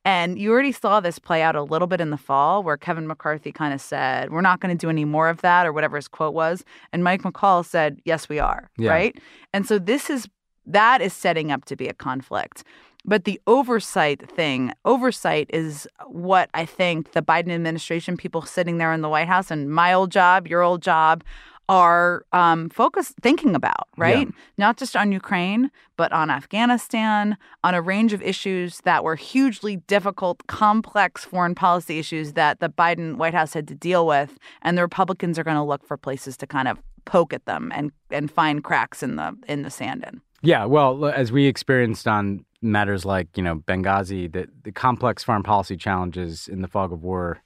And 0.10 0.40
you 0.40 0.52
already 0.52 0.72
saw 0.72 1.00
this 1.00 1.20
play 1.20 1.44
out 1.44 1.56
a 1.56 1.62
little 1.62 1.88
bit 1.88 2.02
in 2.02 2.10
the 2.10 2.18
fall 2.18 2.64
where 2.64 2.78
Kevin 2.78 3.06
McCarthy 3.06 3.52
kind 3.52 3.76
of 3.76 3.80
said, 3.80 4.32
We're 4.32 4.42
not 4.42 4.60
going 4.60 4.76
to 4.76 4.82
do 4.86 4.90
any 4.90 5.06
more 5.06 5.30
of 5.30 5.42
that, 5.42 5.68
or 5.68 5.72
whatever 5.72 5.98
his 5.98 6.08
quote 6.08 6.34
was. 6.34 6.66
And 6.92 7.04
Mike 7.04 7.22
McCaul 7.22 7.64
said, 7.64 8.02
Yes, 8.06 8.28
we 8.28 8.40
are. 8.40 8.72
Yeah. 8.76 8.90
Right. 8.90 9.20
And 9.54 9.68
so 9.68 9.78
this 9.78 10.10
is 10.10 10.28
that 10.66 11.04
is 11.04 11.14
setting 11.14 11.52
up 11.52 11.66
to 11.66 11.76
be 11.76 11.88
a 11.88 11.94
conflict. 11.94 12.64
But 13.06 13.26
the 13.26 13.40
oversight 13.46 14.28
thing, 14.32 14.74
oversight 14.84 15.48
is 15.54 15.88
what 16.08 16.50
I 16.56 16.66
think 16.66 17.12
the 17.12 17.22
Biden 17.22 17.52
administration, 17.52 18.18
people 18.18 18.42
sitting 18.42 18.80
there 18.80 18.92
in 18.92 19.02
the 19.02 19.10
White 19.10 19.28
House, 19.28 19.52
and 19.52 19.72
my 19.72 19.94
old 19.94 20.12
job, 20.12 20.48
your 20.48 20.64
old 20.64 20.82
job, 20.82 21.24
are 21.70 22.26
um, 22.34 22.68
focused 22.70 23.14
thinking 23.22 23.54
about, 23.54 23.88
right? 23.96 24.28
Not 24.58 24.76
just 24.78 24.96
on 24.96 25.12
Ukraine, 25.12 25.70
but 25.98 26.12
on 26.12 26.32
Afghanistan, 26.32 27.38
on 27.64 27.76
a 27.76 27.82
range 27.82 28.12
of 28.12 28.24
issues 28.24 28.82
that 28.86 29.04
were 29.04 29.16
hugely 29.16 29.76
difficult, 29.76 30.46
complex 30.48 31.24
foreign 31.24 31.54
policy 31.54 32.00
issues 32.00 32.34
that 32.34 32.60
the 32.60 32.70
Biden 32.70 33.18
White 33.18 33.36
House 33.36 33.54
had 33.54 33.68
to 33.68 33.76
deal 33.76 34.08
with. 34.08 34.40
And 34.64 34.78
the 34.78 34.82
Republicans 34.82 35.38
are 35.38 35.44
going 35.44 35.58
to 35.58 35.64
look 35.64 35.86
for 35.86 35.96
places 35.96 36.36
to 36.38 36.48
kind 36.48 36.68
of 36.68 36.80
poke 37.06 37.34
at 37.34 37.46
them 37.46 37.72
and, 37.74 37.92
and 38.10 38.32
find 38.32 38.64
cracks 38.64 39.04
in 39.04 39.16
the 39.16 39.38
in 39.48 39.62
the 39.62 39.70
sand 39.70 40.04
in. 40.08 40.22
Yeah, 40.42 40.66
well, 40.66 41.06
as 41.06 41.32
we 41.32 41.46
experienced 41.46 42.08
on 42.08 42.46
matters 42.64 43.06
like 43.06 43.28
you 43.38 43.44
know 43.44 43.58
Benghazi, 43.58 44.32
the 44.32 44.48
the 44.64 44.72
complex 44.72 45.24
foreign 45.24 45.44
policy 45.44 45.78
challenges 45.78 46.48
in 46.48 46.62
the 46.62 46.68
fog 46.68 46.92
of 46.92 47.04
war 47.04 47.44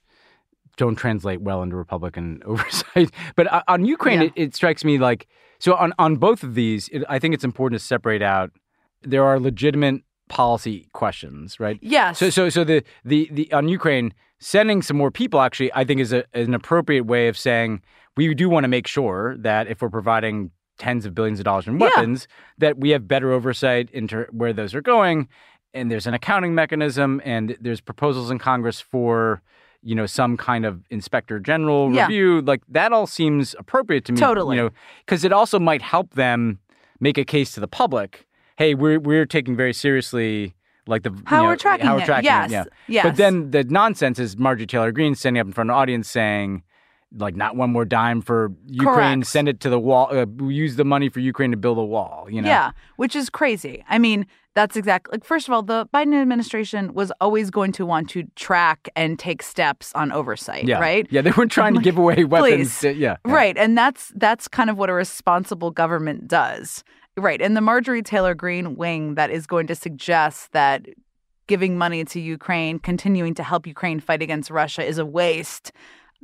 don't 0.76 0.96
translate 0.96 1.40
well 1.40 1.62
into 1.62 1.76
Republican 1.76 2.42
oversight. 2.46 3.10
But 3.36 3.52
uh, 3.52 3.62
on 3.68 3.84
Ukraine, 3.84 4.20
Yeah. 4.20 4.26
it, 4.28 4.32
it 4.36 4.54
strikes 4.54 4.84
me 4.84 4.98
like 4.98 5.26
so 5.58 5.74
on 5.74 5.92
on 5.98 6.16
both 6.16 6.42
of 6.42 6.54
these, 6.54 6.88
it, 6.88 7.04
I 7.08 7.18
think 7.18 7.34
it's 7.34 7.44
important 7.44 7.80
to 7.80 7.86
separate 7.86 8.22
out. 8.22 8.50
There 9.02 9.24
are 9.24 9.38
legitimate 9.38 10.02
policy 10.28 10.88
questions, 10.92 11.60
right? 11.60 11.78
Yes. 11.82 12.18
So 12.18 12.30
so 12.30 12.48
so 12.48 12.64
the 12.64 12.82
the 13.04 13.28
the 13.32 13.52
on 13.52 13.68
Ukraine 13.68 14.12
sending 14.40 14.82
some 14.82 14.96
more 14.96 15.10
people 15.10 15.40
actually 15.40 15.70
I 15.74 15.84
think 15.84 16.00
is 16.00 16.12
a, 16.12 16.24
an 16.34 16.54
appropriate 16.54 17.04
way 17.06 17.28
of 17.28 17.36
saying 17.38 17.82
we 18.16 18.32
do 18.34 18.48
want 18.48 18.64
to 18.64 18.68
make 18.68 18.86
sure 18.86 19.36
that 19.38 19.68
if 19.68 19.80
we're 19.82 19.90
providing 19.90 20.50
tens 20.78 21.06
of 21.06 21.14
billions 21.14 21.38
of 21.38 21.44
dollars 21.44 21.66
in 21.68 21.74
Yeah. 21.78 21.86
weapons 21.86 22.26
that 22.58 22.78
we 22.78 22.90
have 22.90 23.06
better 23.06 23.30
oversight 23.32 23.90
into 23.92 24.26
where 24.32 24.52
those 24.52 24.74
are 24.74 24.82
going 24.82 25.28
and 25.72 25.90
there's 25.90 26.06
an 26.06 26.14
accounting 26.14 26.54
mechanism 26.54 27.20
and 27.24 27.56
there's 27.60 27.80
proposals 27.80 28.30
in 28.30 28.38
Congress 28.38 28.80
for 28.80 29.40
you 29.84 29.94
know 29.94 30.06
some 30.06 30.36
kind 30.36 30.64
of 30.64 30.82
inspector 30.90 31.38
general 31.38 31.92
Yeah. 31.92 32.06
review 32.06 32.40
like 32.42 32.62
that 32.68 32.92
all 32.92 33.06
seems 33.06 33.54
appropriate 33.58 34.04
to 34.06 34.12
me 34.12 34.18
Totally. 34.18 34.56
you 34.56 34.62
know 34.62 34.70
because 35.04 35.24
it 35.24 35.32
also 35.32 35.58
might 35.58 35.82
help 35.82 36.14
them 36.14 36.58
make 37.00 37.18
a 37.18 37.24
case 37.24 37.52
to 37.52 37.60
the 37.60 37.68
public 37.68 38.26
hey 38.56 38.74
we're 38.74 38.98
we're 38.98 39.26
taking 39.26 39.54
very 39.56 39.74
seriously 39.74 40.54
like 40.86 41.02
the 41.02 41.10
How 41.26 41.36
you 41.36 41.42
know, 41.42 41.48
we're 41.50 41.56
tracking 41.56 41.86
how 41.86 41.94
we're 41.96 42.02
it. 42.02 42.06
tracking 42.06 42.24
Yes. 42.24 42.50
it 42.50 42.54
yeah 42.54 42.64
Yes. 42.88 43.04
but 43.06 43.16
then 43.16 43.50
the 43.50 43.64
nonsense 43.64 44.18
is 44.18 44.36
Marjorie 44.38 44.66
Taylor 44.66 44.92
Greene 44.92 45.14
standing 45.14 45.40
up 45.40 45.46
in 45.46 45.52
front 45.52 45.70
of 45.70 45.74
an 45.76 45.80
audience 45.80 46.08
saying, 46.08 46.62
like, 47.16 47.36
not 47.36 47.54
one 47.56 47.70
more 47.70 47.84
dime 47.84 48.20
for 48.20 48.50
Ukraine. 48.66 49.20
Correct. 49.20 49.26
Send 49.26 49.48
it 49.48 49.60
to 49.60 49.70
the 49.70 49.78
wall. 49.78 50.08
Uh, 50.10 50.26
use 50.48 50.74
the 50.76 50.84
money 50.84 51.08
for 51.08 51.20
Ukraine 51.20 51.52
to 51.52 51.56
build 51.56 51.78
a 51.78 51.84
wall. 51.84 52.26
You 52.30 52.42
know. 52.42 52.48
Yeah, 52.48 52.72
which 52.96 53.14
is 53.16 53.30
crazy. 53.30 53.84
I 53.88 53.98
mean, 53.98 54.26
that's 54.54 54.76
exactly 54.76 55.12
like 55.12 55.24
first 55.24 55.48
of 55.48 55.52
all, 55.54 55.62
the 55.62 55.86
Biden 55.92 56.20
administration 56.20 56.94
was 56.94 57.10
always 57.20 57.50
going 57.50 57.72
to 57.72 57.84
want 57.84 58.08
to 58.10 58.22
track 58.36 58.88
and 58.94 59.18
take 59.18 59.42
steps 59.42 59.92
on 59.94 60.12
oversight, 60.12 60.64
Yeah. 60.64 60.78
right? 60.78 61.06
Yeah. 61.10 61.22
They 61.22 61.32
weren't 61.32 61.50
trying 61.52 61.74
to 61.74 61.80
give 61.80 61.98
away 61.98 62.24
weapons. 62.24 62.78
To- 62.80 62.92
yeah. 62.94 63.16
yeah. 63.26 63.32
Right. 63.32 63.56
And 63.58 63.76
that's 63.76 64.12
that's 64.14 64.46
kind 64.48 64.70
of 64.70 64.78
what 64.78 64.88
a 64.90 64.94
responsible 64.94 65.70
government 65.70 66.28
does. 66.28 66.84
Right. 67.16 67.40
And 67.40 67.56
the 67.56 67.60
Marjorie 67.60 68.02
Taylor 68.02 68.34
Greene 68.34 68.76
wing 68.76 69.14
that 69.14 69.30
is 69.30 69.46
going 69.46 69.66
to 69.68 69.74
suggest 69.74 70.52
that 70.52 70.86
giving 71.46 71.76
money 71.76 72.04
to 72.06 72.20
Ukraine, 72.20 72.78
continuing 72.78 73.34
to 73.34 73.42
help 73.42 73.66
Ukraine 73.66 74.00
fight 74.00 74.22
against 74.22 74.50
Russia 74.50 74.82
is 74.84 74.98
a 74.98 75.04
waste. 75.06 75.72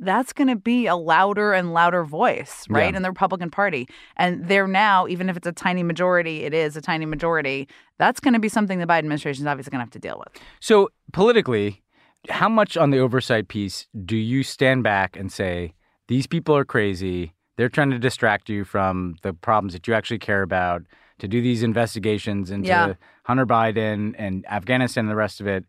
That's 0.03 0.33
going 0.33 0.47
to 0.47 0.55
be 0.55 0.87
a 0.87 0.95
louder 0.95 1.53
and 1.53 1.73
louder 1.73 2.03
voice, 2.03 2.65
right, 2.69 2.89
Yeah. 2.91 2.97
in 2.97 3.03
the 3.03 3.09
Republican 3.09 3.51
Party. 3.51 3.87
And 4.17 4.47
they're 4.47 4.67
now, 4.67 5.07
even 5.07 5.29
if 5.29 5.37
it's 5.37 5.47
a 5.47 5.51
tiny 5.51 5.83
majority, 5.83 6.43
it 6.43 6.53
is 6.53 6.75
a 6.75 6.81
tiny 6.81 7.05
majority. 7.05 7.67
That's 7.99 8.19
going 8.19 8.33
to 8.33 8.39
be 8.39 8.49
something 8.49 8.79
the 8.79 8.87
Biden 8.87 8.99
administration 8.99 9.43
is 9.43 9.47
obviously 9.47 9.69
going 9.69 9.79
to 9.79 9.83
have 9.85 9.91
to 9.91 9.99
deal 9.99 10.17
with. 10.19 10.29
So 10.59 10.89
politically, 11.13 11.83
how 12.29 12.49
much 12.49 12.75
on 12.77 12.89
the 12.89 12.97
oversight 12.99 13.47
piece 13.47 13.87
do 14.05 14.17
you 14.17 14.41
stand 14.43 14.83
back 14.83 15.15
and 15.15 15.31
say 15.31 15.73
these 16.07 16.25
people 16.27 16.57
are 16.57 16.65
crazy? 16.65 17.33
They're 17.57 17.69
trying 17.69 17.91
to 17.91 17.99
distract 17.99 18.49
you 18.49 18.63
from 18.63 19.15
the 19.21 19.33
problems 19.33 19.73
that 19.73 19.87
you 19.87 19.93
actually 19.93 20.19
care 20.19 20.41
about. 20.41 20.81
To 21.19 21.27
do 21.27 21.39
these 21.39 21.61
investigations 21.61 22.49
into 22.49 22.67
Yeah. 22.69 22.93
Hunter 23.25 23.45
Biden 23.45 24.15
and 24.17 24.43
Afghanistan 24.49 25.03
and 25.05 25.11
the 25.11 25.15
rest 25.15 25.39
of 25.39 25.45
it, 25.45 25.65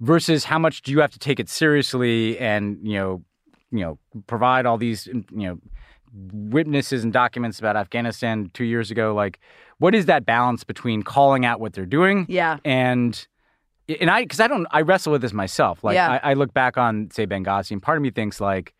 versus 0.00 0.44
how 0.44 0.58
much 0.58 0.80
do 0.80 0.90
you 0.90 1.00
have 1.00 1.10
to 1.10 1.18
take 1.18 1.38
it 1.38 1.50
seriously 1.50 2.38
and 2.38 2.78
you 2.82 2.94
know, 2.94 3.22
you 3.76 3.84
know, 3.84 3.98
provide 4.26 4.66
all 4.66 4.78
these 4.78 5.06
you 5.06 5.24
know 5.30 5.58
witnesses 6.12 7.04
and 7.04 7.12
documents 7.12 7.58
about 7.58 7.76
Afghanistan 7.76 8.50
two 8.54 8.64
years 8.64 8.90
ago? 8.90 9.14
Like, 9.14 9.38
what 9.78 9.94
is 9.94 10.06
that 10.06 10.24
balance 10.24 10.64
between 10.64 11.02
calling 11.02 11.44
out 11.44 11.60
what 11.60 11.72
they're 11.74 11.86
doing 11.86 12.26
Yeah. 12.28 12.58
and 12.64 13.26
and 14.00 14.10
I 14.10 14.22
because 14.22 14.40
I 14.40 14.48
don't 14.48 14.66
I 14.70 14.80
wrestle 14.80 15.12
with 15.12 15.22
this 15.22 15.32
myself. 15.32 15.84
Like 15.84 15.94
Yeah. 15.94 16.18
I, 16.22 16.30
I 16.30 16.34
look 16.34 16.52
back 16.52 16.76
on 16.78 17.10
say 17.12 17.26
Benghazi, 17.26 17.70
and 17.72 17.82
part 17.82 17.96
of 17.98 18.02
me 18.02 18.10
thinks 18.10 18.40
like, 18.40 18.74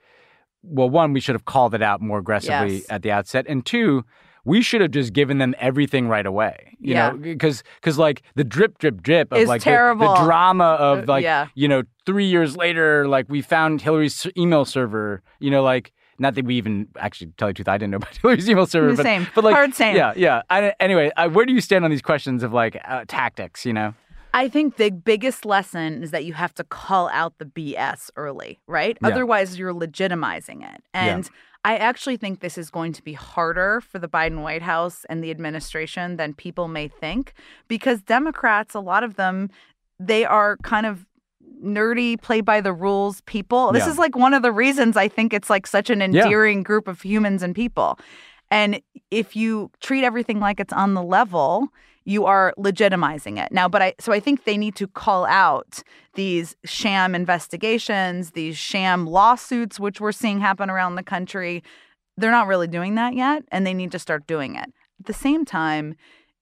well, 0.62 0.90
one, 0.90 1.12
we 1.12 1.20
should 1.20 1.34
have 1.34 1.44
called 1.44 1.74
it 1.74 1.82
out 1.82 2.00
more 2.00 2.18
aggressively 2.18 2.76
Yes. 2.78 2.86
at 2.90 3.02
the 3.02 3.12
outset, 3.12 3.44
and 3.48 3.64
two, 3.64 4.04
we 4.46 4.62
should 4.62 4.80
have 4.80 4.92
just 4.92 5.12
given 5.12 5.36
them 5.38 5.54
everything 5.58 6.08
right 6.08 6.24
away. 6.24 6.74
You 6.80 6.94
Yeah. 6.94 7.10
know, 7.10 7.16
because 7.18 7.62
because 7.80 7.98
like 7.98 8.22
the 8.36 8.44
drip, 8.44 8.78
drip, 8.78 9.02
drip 9.02 9.30
of 9.32 9.38
Is 9.38 9.48
like 9.48 9.60
the- 9.60 9.70
terrible. 9.70 10.14
The, 10.14 10.24
drama 10.24 10.64
of 10.80 10.98
Uh, 11.00 11.12
like 11.12 11.22
yeah. 11.24 11.48
you 11.54 11.68
know 11.68 11.82
three 12.06 12.24
years 12.26 12.56
later, 12.56 13.06
like 13.08 13.26
we 13.28 13.42
found 13.42 13.82
Hillary's 13.82 14.26
email 14.38 14.64
server. 14.64 15.22
You 15.40 15.50
know, 15.50 15.62
like. 15.62 15.92
Not 16.18 16.34
that 16.36 16.46
we 16.46 16.54
even 16.54 16.88
actually 16.98 17.32
tell 17.36 17.48
you 17.48 17.52
the 17.52 17.56
truth, 17.58 17.68
I 17.68 17.76
didn't 17.76 17.90
know 17.90 17.96
about 18.02 18.16
Hillary's 18.16 18.48
email 18.48 18.64
server, 18.64 18.92
The 18.92 18.96
but 18.96 19.02
same. 19.02 19.26
but 19.34 19.44
like 19.44 19.54
Hard 19.54 19.74
same. 19.74 19.94
yeah, 19.96 20.14
yeah. 20.16 20.40
I, 20.48 20.72
anyway, 20.80 21.10
I, 21.14 21.26
where 21.26 21.44
do 21.44 21.52
you 21.52 21.60
stand 21.60 21.84
on 21.84 21.90
these 21.90 22.00
questions 22.00 22.42
of 22.42 22.54
like 22.54 22.80
uh, 22.88 23.04
tactics? 23.06 23.66
You 23.66 23.74
know, 23.74 23.92
I 24.34 24.48
think 24.48 24.76
the 24.76 24.90
biggest 24.90 25.44
lesson 25.44 26.02
is 26.02 26.10
that 26.10 26.24
you 26.24 26.34
have 26.34 26.52
to 26.54 26.64
call 26.64 27.08
out 27.08 27.34
the 27.38 27.44
BS 27.46 28.10
early, 28.16 28.58
right? 28.66 28.98
Yeah. 29.00 29.08
Otherwise, 29.08 29.58
you're 29.58 29.72
legitimizing 29.72 30.62
it. 30.62 30.82
And 30.92 31.28
I 31.64 31.76
actually 31.76 32.16
think 32.16 32.40
this 32.40 32.58
is 32.58 32.70
going 32.70 32.92
to 32.92 33.02
be 33.02 33.14
harder 33.14 33.80
for 33.80 33.98
the 33.98 34.08
Biden 34.08 34.42
White 34.42 34.62
House 34.62 35.04
and 35.08 35.24
the 35.24 35.30
administration 35.30 36.16
than 36.16 36.34
people 36.34 36.68
may 36.68 36.86
think 36.88 37.32
because 37.66 38.02
Democrats, 38.02 38.74
a 38.74 38.80
lot 38.80 39.02
of 39.02 39.16
them, 39.16 39.50
they 39.98 40.24
are 40.24 40.58
kind 40.58 40.86
of 40.86 41.06
nerdy, 41.64 42.20
play 42.20 42.42
by 42.42 42.60
the 42.60 42.72
rules 42.72 43.22
people. 43.22 43.72
This 43.72 43.86
Yeah. 43.86 43.92
is 43.92 43.98
like 43.98 44.14
one 44.14 44.34
of 44.34 44.42
the 44.42 44.52
reasons 44.52 44.96
I 44.96 45.08
think 45.08 45.32
it's 45.32 45.48
like 45.48 45.66
such 45.66 45.88
an 45.88 46.00
Yeah. 46.00 46.04
endearing 46.24 46.62
group 46.62 46.86
of 46.86 47.00
humans 47.00 47.42
and 47.42 47.54
people. 47.54 47.98
And 48.50 48.80
if 49.10 49.34
you 49.34 49.70
treat 49.80 50.04
everything 50.04 50.38
like 50.38 50.60
it's 50.60 50.72
on 50.72 50.94
the 50.94 51.02
level, 51.02 51.68
you 52.06 52.24
are 52.24 52.54
legitimizing 52.56 53.44
it. 53.44 53.52
Now, 53.52 53.68
but 53.68 53.82
I 53.82 53.94
so 54.00 54.12
I 54.12 54.20
think 54.20 54.44
they 54.44 54.56
need 54.56 54.76
to 54.76 54.86
call 54.86 55.26
out 55.26 55.82
these 56.14 56.56
sham 56.64 57.14
investigations, 57.14 58.30
these 58.30 58.56
sham 58.56 59.06
lawsuits 59.06 59.78
which 59.78 60.00
we're 60.00 60.12
seeing 60.12 60.40
happen 60.40 60.70
around 60.70 60.94
the 60.94 61.02
country. 61.02 61.62
They're 62.16 62.30
not 62.30 62.46
really 62.46 62.68
doing 62.68 62.94
that 62.94 63.14
yet 63.14 63.42
and 63.52 63.66
they 63.66 63.74
need 63.74 63.92
to 63.92 63.98
start 63.98 64.26
doing 64.26 64.54
it. 64.54 64.72
At 65.00 65.06
the 65.06 65.12
same 65.12 65.44
time, 65.44 65.96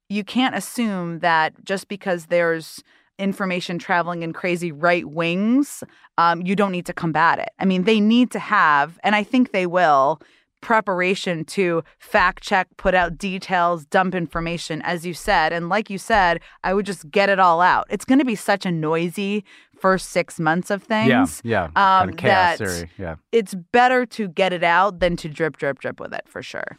you 0.09 0.23
can't 0.23 0.55
assume 0.55 1.19
that 1.21 1.65
just 1.65 1.89
because 1.89 2.27
there's 2.27 2.85
information 3.19 3.79
traveling 3.79 4.23
in 4.23 4.33
crazy 4.33 4.71
right 4.71 5.07
wings, 5.07 5.83
um, 6.19 6.43
you 6.43 6.55
don't 6.55 6.73
need 6.73 6.87
to 6.87 6.93
combat 6.93 7.39
it. 7.39 7.51
I 7.59 7.65
mean, 7.65 7.85
they 7.85 8.01
need 8.01 8.31
to 8.33 8.39
have, 8.39 8.99
and 9.03 9.15
I 9.15 9.23
think 9.23 9.53
they 9.53 9.67
will, 9.67 10.21
preparation 10.65 11.45
to 11.45 11.85
fact 11.99 12.43
check, 12.43 12.67
put 12.79 12.95
out 12.95 13.19
details, 13.19 13.85
dump 13.85 14.15
information, 14.15 14.83
as 14.83 15.07
you 15.07 15.15
said. 15.15 15.53
And 15.53 15.69
like 15.69 15.91
you 15.91 15.99
said, 15.99 16.41
I 16.65 16.75
would 16.75 16.87
just 16.87 17.11
get 17.11 17.29
it 17.29 17.39
all 17.39 17.61
out. 17.61 17.87
It's 17.91 18.05
going 18.05 18.19
to 18.19 18.25
be 18.25 18.35
such 18.35 18.65
a 18.67 18.73
noisy 18.73 19.45
first 19.79 20.09
six 20.09 20.41
months 20.41 20.71
of 20.71 20.83
things. 20.83 21.43
Yeah, 21.45 21.69
yeah. 21.77 21.99
Um, 21.99 22.09
kind 22.09 22.11
of 22.11 22.17
chaos 22.17 22.59
that 22.59 22.67
theory. 22.67 22.91
Yeah. 22.99 23.17
it's 23.31 23.55
better 23.55 24.07
to 24.07 24.29
get 24.29 24.53
it 24.55 24.65
out 24.65 25.01
than 25.01 25.17
to 25.19 25.29
drip, 25.29 25.59
drip, 25.59 25.79
drip 25.79 26.01
with 26.01 26.15
it 26.15 26.23
for 26.27 26.43
sure. 26.43 26.79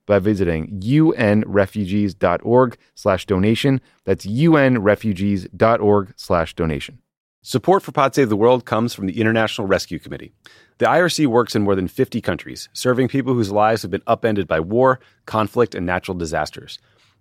by 0.11 0.19
visiting 0.19 0.67
unrefugees.org 0.81 2.77
slash 2.95 3.25
donation. 3.25 3.79
That's 4.03 4.25
unrefugees.org 4.25 6.13
slash 6.17 6.53
donation. 6.53 6.99
Support 7.43 7.81
for 7.81 7.93
Pod 7.93 8.13
Save 8.13 8.27
the 8.27 8.35
World 8.35 8.65
comes 8.65 8.93
from 8.93 9.05
the 9.05 9.21
International 9.21 9.67
Rescue 9.67 9.99
Committee. 9.99 10.33
The 10.79 10.85
IRC 10.87 11.27
works 11.27 11.55
in 11.55 11.61
more 11.61 11.75
than 11.75 11.87
50 11.87 12.19
countries, 12.19 12.67
serving 12.73 13.07
people 13.07 13.33
whose 13.33 13.53
lives 13.53 13.83
have 13.83 13.91
been 13.91 14.03
upended 14.05 14.49
by 14.49 14.59
war, 14.59 14.99
conflict, 15.27 15.75
and 15.75 15.85
natural 15.85 16.17
disasters. 16.17 16.77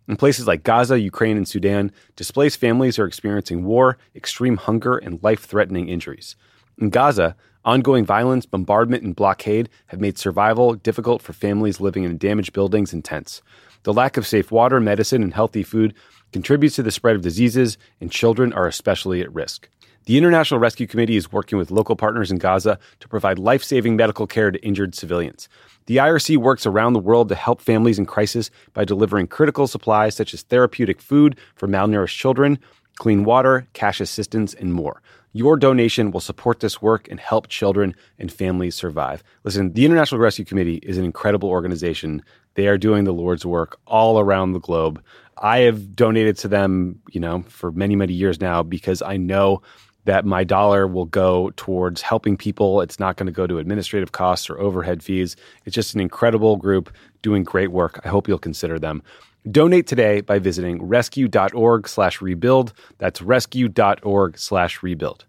In 0.09 0.17
places 0.17 0.49
like 0.49 0.65
Gaza, 0.65 0.99
Ukraine, 0.99 1.37
and 1.37 1.47
Sudan, 1.47 1.93
displaced 2.17 2.59
families 2.59 2.99
are 2.99 3.07
experiencing 3.07 3.63
war, 3.63 3.99
extreme 4.17 4.57
hunger, 4.57 4.99
and 4.99 5.23
life 5.23 5.45
threatening 5.45 5.89
injuries. 5.89 6.35
In 6.77 6.91
Gaza, 6.91 7.37
ongoing 7.65 8.05
violence, 8.05 8.47
bombardment, 8.47 9.03
and 9.03 9.15
blockade 9.15 9.69
have 9.87 10.01
made 10.01 10.19
survival 10.19 10.75
difficult 10.75 11.23
for 11.23 11.33
families 11.33 11.81
living 11.81 12.05
in 12.05 12.19
damaged 12.19 12.53
buildings 12.53 12.93
and 12.93 13.05
tents. 13.05 13.43
The 13.83 13.93
lack 13.93 14.17
of 14.17 14.27
safe 14.27 14.51
water, 14.51 14.81
medicine, 14.81 15.23
and 15.23 15.33
healthy 15.33 15.63
food 15.63 15.95
contributes 16.33 16.77
to 16.77 16.83
the 16.83 16.91
spread 16.91 17.17
of 17.17 17.23
diseases, 17.23 17.79
and 18.01 18.11
children 18.11 18.53
are 18.53 18.67
especially 18.67 19.21
at 19.21 19.35
risk. 19.35 19.69
The 20.07 20.17
International 20.17 20.59
Rescue 20.59 20.87
Committee 20.87 21.17
is 21.17 21.31
working 21.31 21.59
with 21.59 21.71
local 21.71 21.95
partners 21.95 22.31
in 22.31 22.39
Gaza 22.39 22.79
to 23.01 23.09
provide 23.09 23.39
life 23.39 23.63
saving 23.63 23.97
medical 23.97 24.27
care 24.27 24.51
to 24.51 24.59
injured 24.65 24.95
civilians. 24.95 25.49
The 25.87 25.99
IRC 25.99 26.39
works 26.39 26.67
around 26.67 26.95
the 26.95 27.01
world 27.01 27.29
to 27.29 27.35
help 27.35 27.61
families 27.61 27.99
in 27.99 28.07
crisis 28.07 28.51
by 28.73 28.85
delivering 28.85 29.27
critical 29.27 29.67
supplies 29.67 30.15
such 30.15 30.33
as 30.33 30.43
therapeutic 30.43 31.01
food 31.01 31.37
for 31.55 31.69
malnourished 31.69 32.17
children, 32.17 32.59
clean 33.01 33.25
water, 33.25 33.67
cash 33.73 33.99
assistance, 33.99 34.53
and 34.53 34.75
more. 34.75 35.01
Your 35.33 35.57
donation 35.57 36.11
will 36.11 36.21
support 36.21 36.61
this 36.61 36.83
work 36.83 37.09
and 37.09 37.19
help 37.19 37.49
children 37.49 37.95
and 38.19 38.31
families 38.31 38.75
survive. 38.75 39.25
Listen, 39.43 39.73
the 39.73 39.87
International 39.87 40.21
Rescue 40.21 40.45
Committee 40.45 40.81
is 40.83 40.99
an 40.99 41.05
incredible 41.07 41.49
organization. 41.49 42.23
They 42.55 42.69
are 42.69 42.77
doing 42.77 43.05
the 43.05 43.15
Lord's 43.15 43.47
work 43.47 43.79
all 43.87 44.21
around 44.21 44.53
the 44.53 44.61
globe. 44.61 45.03
I 45.39 45.61
have 45.61 45.97
donated 45.97 46.37
to 46.39 46.49
them, 46.49 47.01
you 47.11 47.21
know, 47.21 47.43
for 47.49 47.73
many, 47.73 47.97
many 47.97 48.13
years 48.13 48.39
now 48.39 48.63
because 48.63 49.01
I 49.01 49.17
know 49.17 49.63
that 50.05 50.27
my 50.27 50.45
dollar 50.45 50.87
will 50.87 51.07
go 51.07 51.53
towards 51.57 52.03
helping 52.03 52.37
people. 52.37 52.83
It's 52.83 53.01
not 53.01 53.17
going 53.17 53.27
to 53.29 53.33
go 53.33 53.47
to 53.47 53.59
administrative 53.59 54.13
costs 54.13 54.51
or 54.51 54.61
overhead 54.61 55.03
fees. 55.03 55.37
It's 55.65 55.75
just 55.75 55.95
an 55.95 56.01
incredible 56.01 56.57
group 56.57 56.93
doing 57.23 57.45
great 57.45 57.71
work. 57.71 57.99
I 58.05 58.09
hope 58.09 58.29
you'll 58.29 58.39
consider 58.39 58.79
them. 58.79 59.03
Donate 59.49 59.87
today 59.87 60.21
by 60.21 60.39
visiting 60.39 60.83
rescue.org 60.83 61.89
slash 61.89 62.21
rebuild. 62.21 62.73
That's 62.99 63.23
rescue.org 63.23 64.39
slash 64.39 64.83
rebuild. 64.83 65.25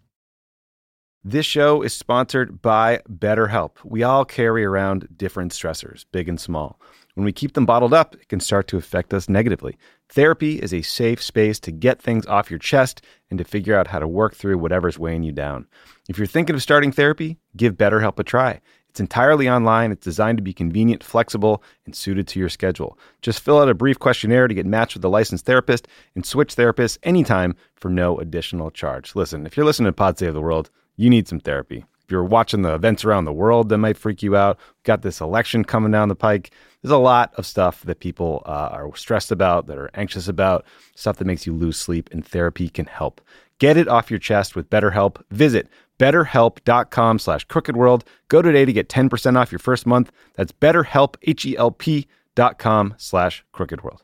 This 1.24 1.46
show 1.46 1.82
is 1.82 1.94
sponsored 1.94 2.60
by 2.60 3.00
BetterHelp. 3.08 3.76
We 3.84 4.02
all 4.02 4.24
carry 4.24 4.64
around 4.64 5.06
different 5.16 5.52
stressors, 5.52 6.04
big 6.10 6.28
and 6.28 6.40
small. 6.40 6.80
When 7.14 7.24
we 7.24 7.32
keep 7.32 7.52
them 7.52 7.64
bottled 7.64 7.94
up, 7.94 8.16
it 8.16 8.28
can 8.28 8.40
start 8.40 8.66
to 8.68 8.76
affect 8.76 9.14
us 9.14 9.28
negatively. 9.28 9.78
Therapy 10.08 10.60
is 10.60 10.74
a 10.74 10.82
safe 10.82 11.22
space 11.22 11.60
to 11.60 11.70
get 11.70 12.02
things 12.02 12.26
off 12.26 12.50
your 12.50 12.58
chest 12.58 13.02
and 13.30 13.38
to 13.38 13.44
figure 13.44 13.76
out 13.76 13.86
how 13.86 14.00
to 14.00 14.08
work 14.08 14.34
through 14.34 14.58
whatever's 14.58 14.98
weighing 14.98 15.22
you 15.22 15.30
down. 15.30 15.68
If 16.08 16.18
you're 16.18 16.26
thinking 16.26 16.56
of 16.56 16.62
starting 16.62 16.90
therapy, 16.90 17.38
give 17.56 17.76
BetterHelp 17.76 18.18
a 18.18 18.24
try. 18.24 18.60
It's 18.92 19.00
entirely 19.00 19.48
online, 19.48 19.90
it's 19.90 20.04
designed 20.04 20.36
to 20.36 20.42
be 20.42 20.52
convenient, 20.52 21.02
flexible, 21.02 21.62
and 21.86 21.96
suited 21.96 22.28
to 22.28 22.38
your 22.38 22.50
schedule. 22.50 22.98
Just 23.22 23.40
fill 23.40 23.58
out 23.58 23.70
a 23.70 23.74
brief 23.74 23.98
questionnaire 23.98 24.46
to 24.46 24.52
get 24.52 24.66
matched 24.66 24.96
with 24.96 25.04
a 25.06 25.08
licensed 25.08 25.46
therapist 25.46 25.88
and 26.14 26.26
switch 26.26 26.54
therapists 26.54 26.98
anytime 27.02 27.56
for 27.74 27.88
no 27.88 28.18
additional 28.18 28.70
charge. 28.70 29.16
Listen, 29.16 29.46
if 29.46 29.56
you're 29.56 29.64
listening 29.64 29.86
to 29.86 29.94
Pod 29.94 30.18
Save 30.18 30.34
the 30.34 30.42
World, 30.42 30.68
you 30.96 31.08
need 31.08 31.26
some 31.26 31.40
therapy. 31.40 31.86
If 32.04 32.10
you're 32.10 32.22
watching 32.22 32.60
the 32.60 32.74
events 32.74 33.02
around 33.02 33.24
the 33.24 33.32
world 33.32 33.70
that 33.70 33.78
might 33.78 33.96
freak 33.96 34.22
you 34.22 34.36
out, 34.36 34.58
got 34.82 35.00
this 35.00 35.22
election 35.22 35.64
coming 35.64 35.90
down 35.90 36.10
the 36.10 36.14
pike. 36.14 36.50
There's 36.82 36.92
a 36.92 36.98
lot 36.98 37.32
of 37.36 37.46
stuff 37.46 37.80
that 37.84 38.00
people 38.00 38.42
uh, 38.44 38.68
are 38.72 38.94
stressed 38.94 39.32
about, 39.32 39.68
that 39.68 39.78
are 39.78 39.90
anxious 39.94 40.28
about, 40.28 40.66
stuff 40.94 41.16
that 41.16 41.26
makes 41.26 41.46
you 41.46 41.54
lose 41.54 41.78
sleep, 41.78 42.10
and 42.12 42.26
therapy 42.26 42.68
can 42.68 42.84
help. 42.84 43.22
Get 43.62 43.76
it 43.76 43.86
off 43.86 44.10
your 44.10 44.18
chest 44.18 44.56
with 44.56 44.68
BetterHelp. 44.70 45.22
Visit 45.30 45.68
betterhelp.com 45.96 47.20
slash 47.20 47.46
crookedworld. 47.46 48.02
Go 48.26 48.42
today 48.42 48.64
to 48.64 48.72
get 48.72 48.88
10% 48.88 49.36
off 49.36 49.52
your 49.52 49.60
first 49.60 49.86
month. 49.86 50.10
That's 50.34 50.50
betterhelp, 50.50 51.14
H-E-L-P 51.22 52.08
dot 52.34 52.58
com 52.58 52.94
slash 52.98 53.44
crookedworld. 53.54 54.00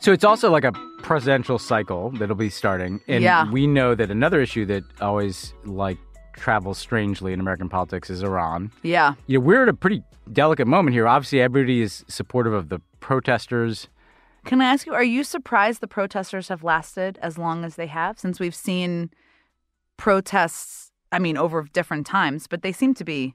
So 0.00 0.12
it's 0.12 0.24
also 0.24 0.50
like 0.50 0.64
a 0.64 0.72
presidential 1.02 1.58
cycle 1.58 2.10
that'll 2.12 2.36
be 2.36 2.48
starting. 2.50 3.00
And 3.08 3.22
Yeah. 3.22 3.50
we 3.50 3.66
know 3.66 3.94
that 3.96 4.10
another 4.10 4.40
issue 4.40 4.64
that 4.66 4.84
always 5.00 5.52
like 5.64 5.98
travels 6.34 6.78
strangely 6.78 7.32
in 7.32 7.40
American 7.40 7.68
politics 7.68 8.08
is 8.08 8.22
Iran. 8.22 8.70
Yeah. 8.82 9.14
You 9.26 9.38
know, 9.38 9.44
we're 9.44 9.62
at 9.64 9.68
a 9.68 9.74
pretty 9.74 10.02
delicate 10.32 10.68
moment 10.68 10.94
here. 10.94 11.08
Obviously, 11.08 11.40
everybody 11.40 11.82
is 11.82 12.04
supportive 12.08 12.52
of 12.52 12.68
the 12.68 12.80
protesters. 13.00 13.88
Can 14.44 14.60
I 14.60 14.66
ask 14.66 14.86
you, 14.86 14.94
are 14.94 15.04
you 15.04 15.24
surprised 15.24 15.80
the 15.80 15.88
protesters 15.88 16.48
have 16.48 16.62
lasted 16.64 17.18
as 17.20 17.36
long 17.38 17.64
as 17.64 17.76
they 17.76 17.86
have? 17.88 18.18
Since 18.18 18.40
we've 18.40 18.54
seen 18.54 19.10
protests, 19.96 20.90
I 21.12 21.18
mean, 21.18 21.36
over 21.36 21.62
different 21.72 22.06
times, 22.06 22.46
but 22.46 22.62
they 22.62 22.72
seem 22.72 22.94
to 22.94 23.04
be. 23.04 23.34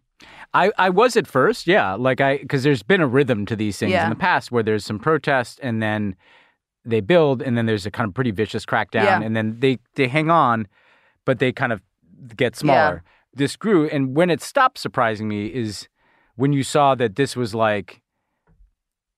I, 0.54 0.72
I 0.78 0.90
was 0.90 1.18
at 1.18 1.28
first, 1.28 1.68
yeah, 1.68 1.94
like 1.94 2.22
I 2.22 2.38
because 2.38 2.64
there's 2.64 2.84
been 2.84 3.02
a 3.02 3.08
rhythm 3.08 3.46
to 3.48 3.56
these 3.56 3.78
things 3.78 3.92
Yeah. 3.92 4.06
in 4.06 4.10
the 4.10 4.16
past 4.16 4.52
where 4.52 4.64
there's 4.64 4.86
some 4.86 4.98
protest 5.00 5.60
and 5.62 5.82
then 5.84 6.16
they 6.86 7.02
build 7.02 7.42
and 7.42 7.58
then 7.58 7.66
there's 7.66 7.86
a 7.86 7.92
kind 7.92 8.08
of 8.08 8.14
pretty 8.14 8.32
vicious 8.32 8.66
crackdown 8.66 9.04
Yeah. 9.04 9.22
and 9.22 9.36
then 9.36 9.60
they 9.60 9.80
they 9.96 10.08
hang 10.08 10.30
on, 10.32 10.68
but 11.26 11.40
they 11.40 11.52
kind 11.52 11.74
of 11.74 11.82
get 12.38 12.56
smaller. 12.56 13.04
This 13.34 13.56
grew, 13.58 13.88
and 13.90 14.16
when 14.16 14.30
it 14.30 14.42
stopped 14.42 14.78
surprising 14.78 15.28
me 15.28 15.48
is 15.48 15.90
when 16.36 16.54
you 16.54 16.64
saw 16.64 16.96
that 16.96 17.16
this 17.16 17.36
was 17.36 17.54
like 17.54 18.02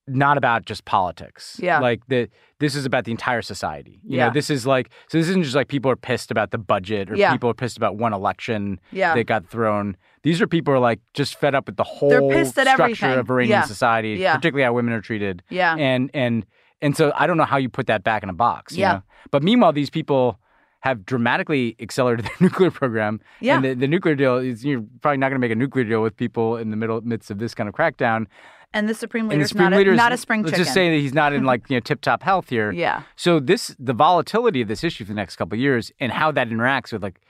not 0.07 0.37
about 0.37 0.65
just 0.65 0.85
politics. 0.85 1.59
Yeah. 1.61 1.79
Like 1.79 2.01
the 2.07 2.29
this 2.59 2.75
is 2.75 2.85
about 2.85 3.05
the 3.05 3.11
entire 3.11 3.41
society. 3.41 3.99
You 4.03 4.17
Yeah. 4.17 4.27
know, 4.27 4.33
this 4.33 4.49
is 4.49 4.65
like 4.67 4.89
so 5.07 5.17
this 5.17 5.27
isn't 5.29 5.43
just 5.43 5.55
like 5.55 5.67
people 5.67 5.89
are 5.89 5.95
pissed 5.95 6.29
about 6.31 6.51
the 6.51 6.57
budget 6.57 7.09
or 7.09 7.15
Yeah. 7.15 7.31
people 7.31 7.49
are 7.49 7.53
pissed 7.55 7.75
about 7.77 7.97
one 7.97 8.13
election 8.13 8.79
Yeah. 8.91 9.15
that 9.15 9.23
got 9.25 9.47
thrown. 9.49 9.97
These 10.23 10.41
are 10.41 10.47
people 10.47 10.73
who 10.73 10.77
are 10.77 10.81
like 10.81 10.99
just 11.13 11.39
fed 11.39 11.55
up 11.55 11.65
with 11.65 11.77
the 11.77 11.83
whole 11.83 12.09
They're 12.09 12.21
pissed 12.21 12.57
at 12.59 12.67
structure 12.67 13.05
everything. 13.05 13.19
of 13.19 13.29
Iranian 13.31 13.49
Yeah. 13.59 13.61
society, 13.63 14.09
Yeah. 14.19 14.35
particularly 14.35 14.63
how 14.63 14.73
women 14.73 14.93
are 14.93 15.01
treated. 15.01 15.41
Yeah. 15.49 15.75
And 15.75 16.11
and 16.13 16.45
and 16.81 16.95
so 16.95 17.11
I 17.15 17.25
don't 17.25 17.37
know 17.37 17.45
how 17.45 17.57
you 17.57 17.69
put 17.69 17.87
that 17.87 18.03
back 18.03 18.21
in 18.21 18.29
a 18.29 18.33
box. 18.33 18.75
you 18.77 18.81
Yeah. 18.81 18.93
know? 18.93 19.03
But 19.31 19.41
meanwhile, 19.43 19.73
these 19.73 19.89
people 19.89 20.39
have 20.81 21.03
dramatically 21.03 21.75
accelerated 21.79 22.25
their 22.25 22.35
nuclear 22.39 22.69
program. 22.69 23.19
Yeah. 23.39 23.55
And 23.55 23.65
the, 23.65 23.73
the 23.73 23.87
nuclear 23.87 24.13
deal 24.13 24.37
is 24.37 24.63
you're 24.63 24.83
probably 25.01 25.17
not 25.17 25.29
going 25.29 25.41
to 25.41 25.45
make 25.47 25.51
a 25.51 25.55
nuclear 25.55 25.83
deal 25.83 26.03
with 26.03 26.15
people 26.15 26.57
in 26.57 26.69
the 26.69 26.77
middle 26.77 27.01
midst 27.01 27.31
of 27.31 27.39
this 27.39 27.55
kind 27.55 27.67
of 27.67 27.73
crackdown. 27.73 28.27
And 28.75 28.87
the 28.89 28.93
Supreme 28.93 29.31
And 29.31 29.41
the 29.41 29.47
Supreme 29.47 29.71
not, 29.71 29.77
leader 29.77 29.91
a, 29.91 29.93
is- 29.93 29.97
not 29.97 30.11
a 30.11 30.17
spring 30.17 30.41
let's 30.43 30.51
chicken. 30.51 30.63
just 30.65 30.73
say 30.73 30.89
that 30.91 30.97
he's 30.97 31.13
not 31.13 31.33
in 31.33 31.43
like 31.45 31.63
you 31.69 31.77
know 31.77 31.79
tip 31.79 32.01
top 32.01 32.21
health 32.21 32.49
here. 32.49 32.71
Yeah. 32.71 33.01
So 33.15 33.39
this 33.39 33.75
the 33.79 33.93
volatility 33.93 34.61
of 34.61 34.67
this 34.67 34.83
issue 34.83 35.05
for 35.05 35.09
the 35.13 35.15
next 35.15 35.37
couple 35.37 35.55
of 35.55 35.61
years 35.61 35.91
and 35.99 36.11
how 36.11 36.31
that 36.33 36.49
interacts 36.49 36.91
with 36.93 37.01
like 37.01 37.21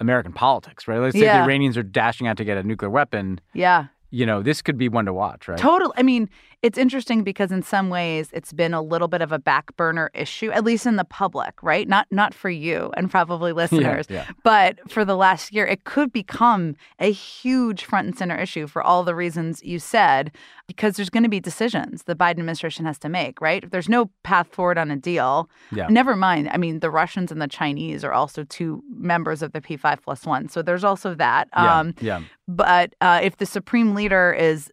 American 0.00 0.32
politics, 0.32 0.86
right? 0.88 0.98
Let's 0.98 1.14
say 1.16 1.22
Yeah. 1.24 1.38
the 1.38 1.44
Iranians 1.44 1.76
are 1.78 1.82
dashing 1.82 2.26
out 2.26 2.36
to 2.36 2.44
get 2.44 2.58
a 2.58 2.62
nuclear 2.62 2.90
weapon. 2.90 3.40
Yeah. 3.54 3.86
You 4.10 4.26
know, 4.26 4.42
this 4.42 4.62
could 4.62 4.76
be 4.78 4.88
one 4.88 5.04
to 5.04 5.12
watch, 5.12 5.48
right? 5.48 5.58
Total. 5.58 5.92
I 5.96 6.02
mean, 6.02 6.28
it's 6.62 6.76
interesting 6.78 7.22
because 7.22 7.52
in 7.52 7.62
some 7.62 7.88
ways 7.88 8.30
it's 8.32 8.52
been 8.52 8.74
a 8.74 8.82
little 8.82 9.06
bit 9.08 9.22
of 9.22 9.30
a 9.30 9.38
back 9.38 9.76
burner 9.76 10.10
issue, 10.12 10.50
at 10.50 10.64
least 10.64 10.86
in 10.86 10.96
the 10.96 11.04
public, 11.04 11.62
right? 11.62 11.86
Not 11.88 12.06
not 12.10 12.34
for 12.34 12.50
you 12.50 12.90
and 12.96 13.10
probably 13.10 13.52
listeners, 13.62 14.06
yeah. 14.10 14.26
but 14.42 14.76
for 14.90 15.04
the 15.04 15.16
last 15.16 15.52
year, 15.52 15.66
it 15.66 15.84
could 15.84 16.12
become 16.12 16.74
a 16.98 17.12
huge 17.12 17.84
front 17.84 18.06
and 18.08 18.18
center 18.18 18.36
issue 18.36 18.66
for 18.66 18.82
all 18.82 19.04
the 19.04 19.14
reasons 19.14 19.62
you 19.62 19.78
said, 19.78 20.32
because 20.66 20.96
there's 20.96 21.10
going 21.10 21.22
to 21.22 21.28
be 21.28 21.40
decisions 21.40 22.02
the 22.04 22.16
Biden 22.16 22.38
administration 22.40 22.84
has 22.86 22.98
to 22.98 23.08
make, 23.08 23.40
right? 23.40 23.62
If 23.64 23.70
there's 23.70 23.88
no 23.88 24.10
path 24.24 24.48
forward 24.48 24.78
on 24.78 24.90
a 24.90 24.96
deal, 24.96 25.48
Yeah. 25.70 25.86
never 25.88 26.16
mind. 26.16 26.48
I 26.50 26.56
mean, 26.56 26.80
the 26.80 26.90
Russians 26.90 27.30
and 27.30 27.40
the 27.40 27.48
Chinese 27.48 28.02
are 28.04 28.12
also 28.12 28.44
two 28.44 28.82
members 28.90 29.42
of 29.42 29.52
the 29.52 29.60
P5 29.60 30.02
plus 30.02 30.26
one, 30.26 30.48
so 30.48 30.62
there's 30.62 30.84
also 30.84 31.14
that. 31.14 31.48
Yeah, 31.54 31.78
Um, 31.78 31.94
yeah. 32.00 32.20
but 32.48 32.94
uh, 33.00 33.20
if 33.22 33.36
the 33.36 33.46
supreme 33.46 33.94
leader 33.94 34.32
is 34.32 34.70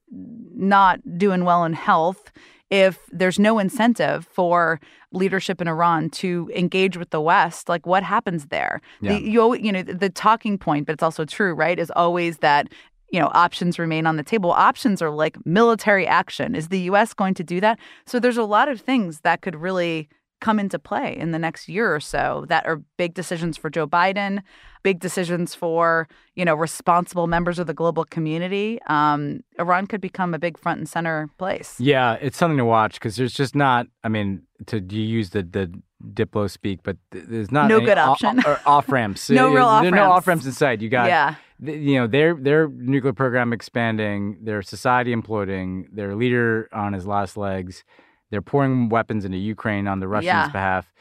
not 0.55 0.99
doing 1.17 1.45
well 1.45 1.63
in 1.63 1.73
health, 1.73 2.31
if 2.69 2.99
there's 3.11 3.39
no 3.39 3.59
incentive 3.59 4.27
for 4.31 4.79
leadership 5.11 5.61
in 5.61 5.67
Iran 5.67 6.09
to 6.09 6.49
engage 6.55 6.97
with 6.97 7.11
the 7.11 7.21
West, 7.21 7.69
like 7.69 7.85
what 7.85 8.03
happens 8.03 8.47
there? 8.47 8.81
Yeah. 9.01 9.13
The, 9.13 9.21
you, 9.21 9.55
you 9.55 9.71
know, 9.71 9.83
the 9.83 10.09
talking 10.09 10.57
point, 10.57 10.87
but 10.87 10.93
it's 10.93 11.03
also 11.03 11.25
true, 11.25 11.53
right? 11.53 11.77
Is 11.79 11.91
always 11.95 12.39
that 12.39 12.67
you 13.11 13.19
know 13.19 13.29
options 13.33 13.77
remain 13.77 14.07
on 14.07 14.17
the 14.17 14.23
table. 14.23 14.51
Options 14.51 15.01
are 15.01 15.11
like 15.11 15.37
military 15.45 16.07
action. 16.07 16.55
Is 16.55 16.69
the 16.69 16.79
U.S. 16.81 17.13
going 17.13 17.33
to 17.35 17.43
do 17.43 17.61
that? 17.61 17.79
So 18.05 18.19
there's 18.19 18.37
a 18.37 18.43
lot 18.43 18.67
of 18.67 18.81
things 18.81 19.21
that 19.21 19.41
could 19.41 19.55
really 19.55 20.09
come 20.41 20.59
into 20.59 20.77
play 20.77 21.15
in 21.17 21.31
the 21.31 21.39
next 21.39 21.67
year 21.69 21.93
or 21.95 21.99
so 21.99 22.45
that 22.49 22.65
are 22.65 22.81
big 22.97 23.13
decisions 23.13 23.57
for 23.57 23.69
Joe 23.69 23.87
Biden, 23.87 24.41
big 24.83 24.99
decisions 24.99 25.55
for 25.55 26.07
you 26.35 26.43
know 26.45 26.55
responsible 26.55 27.27
members 27.27 27.57
of 27.59 27.67
the 27.67 27.73
global 27.73 28.05
community. 28.05 28.79
Um, 28.87 29.41
Iran 29.59 29.87
could 29.87 30.01
become 30.01 30.33
a 30.33 30.39
big 30.39 30.57
front 30.57 30.79
and 30.79 30.89
center 30.89 31.29
place. 31.37 31.75
Yeah, 31.79 32.13
it's 32.21 32.37
something 32.37 32.57
to 32.57 32.65
watch 32.65 32.95
because 32.95 33.15
there's 33.15 33.33
just 33.33 33.55
not. 33.55 33.87
I 34.03 34.09
mean, 34.09 34.43
to 34.67 34.79
you 34.79 35.01
use 35.01 35.29
the 35.31 35.43
the 35.43 35.71
diplo 36.13 36.49
speak, 36.49 36.81
but 36.83 36.97
there's 37.11 37.51
not 37.51 37.67
No 37.69 37.79
good 37.79 37.97
option. 37.97 38.41
or 38.45 38.59
off 38.65 38.89
ramps. 38.91 39.29
No 39.29 39.47
real 39.53 39.67
There 39.81 39.87
are 39.87 39.95
no 39.95 40.11
off 40.11 40.27
ramps 40.27 40.45
in 40.45 40.51
sight. 40.51 40.81
You 40.81 40.89
got 40.89 41.07
Yeah. 41.07 41.35
you 41.59 41.95
know 41.95 42.05
their 42.07 42.35
their 42.35 42.67
nuclear 42.67 43.13
program 43.13 43.53
expanding, 43.53 44.37
their 44.43 44.61
society 44.61 45.15
imploding, 45.15 45.85
their 45.93 46.13
leader 46.15 46.69
on 46.73 46.93
his 46.93 47.07
last 47.07 47.37
legs. 47.37 47.83
They're 48.31 48.41
pouring 48.41 48.89
weapons 48.89 49.25
into 49.25 49.37
Ukraine 49.37 49.87
on 49.87 49.99
the 49.99 50.07
Russians' 50.07 50.25
Yeah. 50.27 50.49
behalf. 50.49 50.91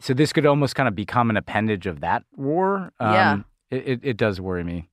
So 0.00 0.14
this 0.14 0.32
could 0.32 0.46
almost 0.46 0.74
kind 0.74 0.88
of 0.88 0.94
become 0.94 1.30
an 1.30 1.36
appendage 1.36 1.86
of 1.86 2.00
that 2.00 2.24
war. 2.36 2.92
Um, 3.00 3.12
Yeah. 3.12 3.36
It, 3.70 3.88
it, 3.88 4.00
it 4.02 4.16
does 4.16 4.40
worry 4.40 4.64
me. 4.64 4.88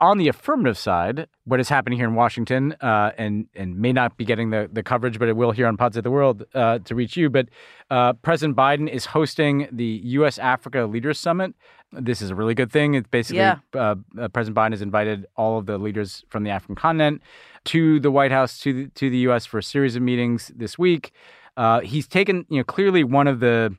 On 0.00 0.16
the 0.16 0.28
affirmative 0.28 0.78
side, 0.78 1.26
what 1.44 1.60
is 1.60 1.68
happening 1.68 1.98
here 1.98 2.08
in 2.08 2.14
Washington, 2.14 2.72
uh, 2.80 3.12
and 3.18 3.46
and 3.54 3.76
may 3.76 3.92
not 3.92 4.16
be 4.16 4.24
getting 4.24 4.48
the, 4.48 4.66
the 4.72 4.82
coverage, 4.82 5.18
but 5.18 5.28
it 5.28 5.36
will 5.36 5.50
here 5.50 5.66
on 5.66 5.76
Pod 5.76 5.92
Save 5.92 6.04
the 6.04 6.10
World 6.10 6.42
uh, 6.54 6.78
to 6.78 6.94
reach 6.94 7.18
you. 7.18 7.28
But 7.28 7.50
uh, 7.90 8.14
President 8.14 8.56
Biden 8.56 8.88
is 8.88 9.04
hosting 9.04 9.68
the 9.70 10.00
U.S. 10.18 10.38
Africa 10.38 10.86
Leaders 10.86 11.18
Summit. 11.20 11.54
This 11.92 12.22
is 12.22 12.30
a 12.30 12.34
really 12.34 12.54
good 12.54 12.70
thing. 12.70 12.94
It's 12.94 13.08
basically 13.08 13.38
Yeah. 13.38 13.58
uh, 13.74 13.96
uh, 14.18 14.28
President 14.28 14.56
Biden 14.56 14.70
has 14.72 14.82
invited 14.82 15.26
all 15.36 15.58
of 15.58 15.66
the 15.66 15.76
leaders 15.78 16.24
from 16.28 16.44
the 16.44 16.50
African 16.50 16.76
continent 16.76 17.20
to 17.66 17.98
the 18.00 18.10
White 18.10 18.30
House 18.30 18.58
to 18.60 18.72
the, 18.72 18.86
to 18.90 19.10
the 19.10 19.18
U.S. 19.18 19.44
for 19.46 19.58
a 19.58 19.62
series 19.62 19.96
of 19.96 20.02
meetings 20.02 20.52
this 20.54 20.78
week. 20.78 21.12
Uh, 21.56 21.80
he's 21.80 22.06
taken, 22.06 22.46
you 22.48 22.58
know, 22.58 22.64
clearly 22.64 23.02
one 23.02 23.26
of 23.26 23.40
the 23.40 23.76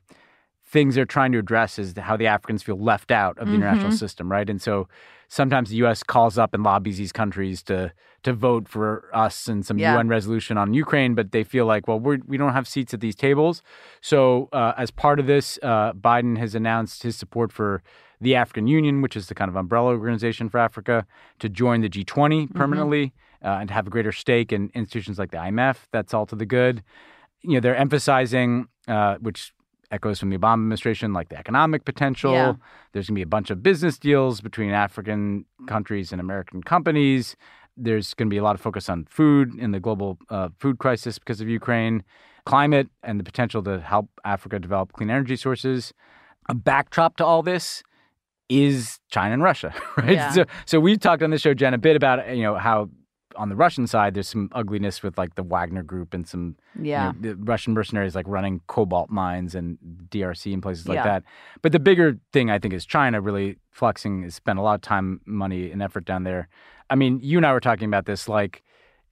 things 0.64 0.94
they're 0.94 1.04
trying 1.04 1.32
to 1.32 1.38
address 1.38 1.78
is 1.78 1.94
how 1.98 2.16
the 2.16 2.26
Africans 2.26 2.62
feel 2.62 2.78
left 2.78 3.10
out 3.10 3.38
of 3.38 3.48
the 3.48 3.54
international 3.54 3.88
Mm-hmm. 3.88 3.96
system, 3.96 4.30
right? 4.30 4.48
And 4.48 4.60
so 4.60 4.88
sometimes 5.32 5.70
the 5.70 5.76
U.S. 5.76 6.02
calls 6.02 6.36
up 6.36 6.52
and 6.52 6.62
lobbies 6.62 6.98
these 6.98 7.12
countries 7.12 7.62
to 7.62 7.92
to 8.22 8.32
vote 8.32 8.68
for 8.68 9.08
us 9.12 9.48
and 9.48 9.66
some 9.66 9.78
Yeah. 9.78 9.96
UN 9.96 10.06
resolution 10.08 10.56
on 10.56 10.74
Ukraine, 10.74 11.14
but 11.16 11.32
they 11.32 11.42
feel 11.42 11.66
like, 11.66 11.88
well, 11.88 11.98
we're, 11.98 12.18
we 12.24 12.36
don't 12.36 12.52
have 12.52 12.68
seats 12.68 12.94
at 12.94 13.00
these 13.00 13.16
tables. 13.16 13.62
So 14.00 14.48
uh, 14.52 14.74
as 14.76 14.92
part 14.92 15.18
of 15.18 15.26
this, 15.26 15.58
uh, 15.60 15.92
Biden 15.94 16.38
has 16.38 16.54
announced 16.54 17.02
his 17.02 17.16
support 17.16 17.50
for 17.50 17.82
the 18.20 18.36
African 18.36 18.68
Union, 18.68 19.02
which 19.02 19.16
is 19.16 19.26
the 19.26 19.34
kind 19.34 19.48
of 19.48 19.56
umbrella 19.56 19.90
organization 19.90 20.48
for 20.48 20.58
Africa, 20.58 21.04
to 21.40 21.48
join 21.48 21.80
the 21.80 21.88
G20 21.88 22.54
permanently 22.54 23.12
uh, 23.42 23.58
and 23.60 23.70
have 23.70 23.88
a 23.88 23.90
greater 23.90 24.12
stake 24.12 24.52
in 24.52 24.70
institutions 24.74 25.18
like 25.18 25.32
the 25.32 25.38
IMF. 25.38 25.76
That's 25.90 26.14
all 26.14 26.26
to 26.26 26.36
the 26.36 26.46
good. 26.46 26.84
You 27.40 27.54
know, 27.54 27.60
they're 27.60 27.74
emphasizing, 27.74 28.68
uh, 28.86 29.16
which 29.16 29.52
echoes 29.92 30.18
from 30.18 30.30
the 30.30 30.38
Obama 30.38 30.54
administration, 30.54 31.12
like 31.12 31.28
the 31.28 31.38
economic 31.38 31.84
potential. 31.84 32.32
Yeah. 32.32 32.54
There's 32.92 33.06
going 33.06 33.14
to 33.14 33.18
be 33.18 33.22
a 33.22 33.26
bunch 33.26 33.50
of 33.50 33.62
business 33.62 33.98
deals 33.98 34.40
between 34.40 34.70
African 34.70 35.44
countries 35.68 36.10
and 36.10 36.20
American 36.20 36.62
companies. 36.62 37.36
There's 37.76 38.14
going 38.14 38.28
to 38.28 38.30
be 38.30 38.38
a 38.38 38.42
lot 38.42 38.54
of 38.54 38.60
focus 38.60 38.88
on 38.88 39.04
food 39.04 39.54
in 39.58 39.70
the 39.70 39.80
global 39.80 40.18
uh, 40.30 40.48
food 40.58 40.78
crisis 40.78 41.18
because 41.18 41.40
of 41.40 41.48
Ukraine, 41.48 42.02
climate, 42.44 42.88
and 43.02 43.20
the 43.20 43.24
potential 43.24 43.62
to 43.64 43.80
help 43.80 44.08
Africa 44.24 44.58
develop 44.58 44.92
clean 44.92 45.10
energy 45.10 45.36
sources. 45.36 45.92
A 46.48 46.54
backdrop 46.54 47.16
to 47.18 47.24
all 47.24 47.42
this 47.42 47.82
is 48.48 48.98
China 49.10 49.34
and 49.34 49.42
Russia, 49.42 49.74
right? 49.96 50.12
Yeah. 50.12 50.32
So, 50.32 50.44
so 50.66 50.80
we 50.80 50.96
talked 50.96 51.22
on 51.22 51.30
the 51.30 51.38
show, 51.38 51.54
Jen, 51.54 51.74
a 51.74 51.78
bit 51.78 51.96
about 51.96 52.34
you 52.34 52.42
know 52.42 52.56
how 52.56 52.88
on 53.36 53.48
the 53.48 53.56
Russian 53.56 53.86
side 53.86 54.14
there's 54.14 54.28
some 54.28 54.48
ugliness 54.52 55.02
with 55.02 55.16
like 55.18 55.34
the 55.34 55.42
Wagner 55.42 55.82
Group 55.82 56.14
and 56.14 56.26
some 56.26 56.56
you 56.76 56.86
Yeah. 56.86 57.12
know, 57.12 57.12
the 57.20 57.36
Russian 57.36 57.74
mercenaries 57.74 58.14
like 58.14 58.26
running 58.28 58.60
cobalt 58.66 59.10
mines 59.10 59.54
and 59.54 59.78
DRC 60.10 60.52
and 60.52 60.62
places 60.62 60.88
like 60.88 60.96
Yeah. 60.96 61.04
that. 61.04 61.24
But 61.62 61.72
the 61.72 61.78
bigger 61.80 62.18
thing 62.32 62.50
I 62.50 62.58
think 62.58 62.74
is 62.74 62.84
China 62.86 63.20
really 63.20 63.58
flexing, 63.70 64.22
has 64.22 64.34
spent 64.34 64.58
a 64.58 64.62
lot 64.62 64.74
of 64.74 64.80
time, 64.82 65.20
money, 65.26 65.70
and 65.70 65.82
effort 65.82 66.04
down 66.04 66.24
there. 66.24 66.48
I 66.90 66.94
mean, 66.94 67.20
you 67.22 67.38
and 67.38 67.46
I 67.46 67.52
were 67.52 67.60
talking 67.60 67.86
about 67.88 68.06
this. 68.06 68.28
Like, 68.28 68.62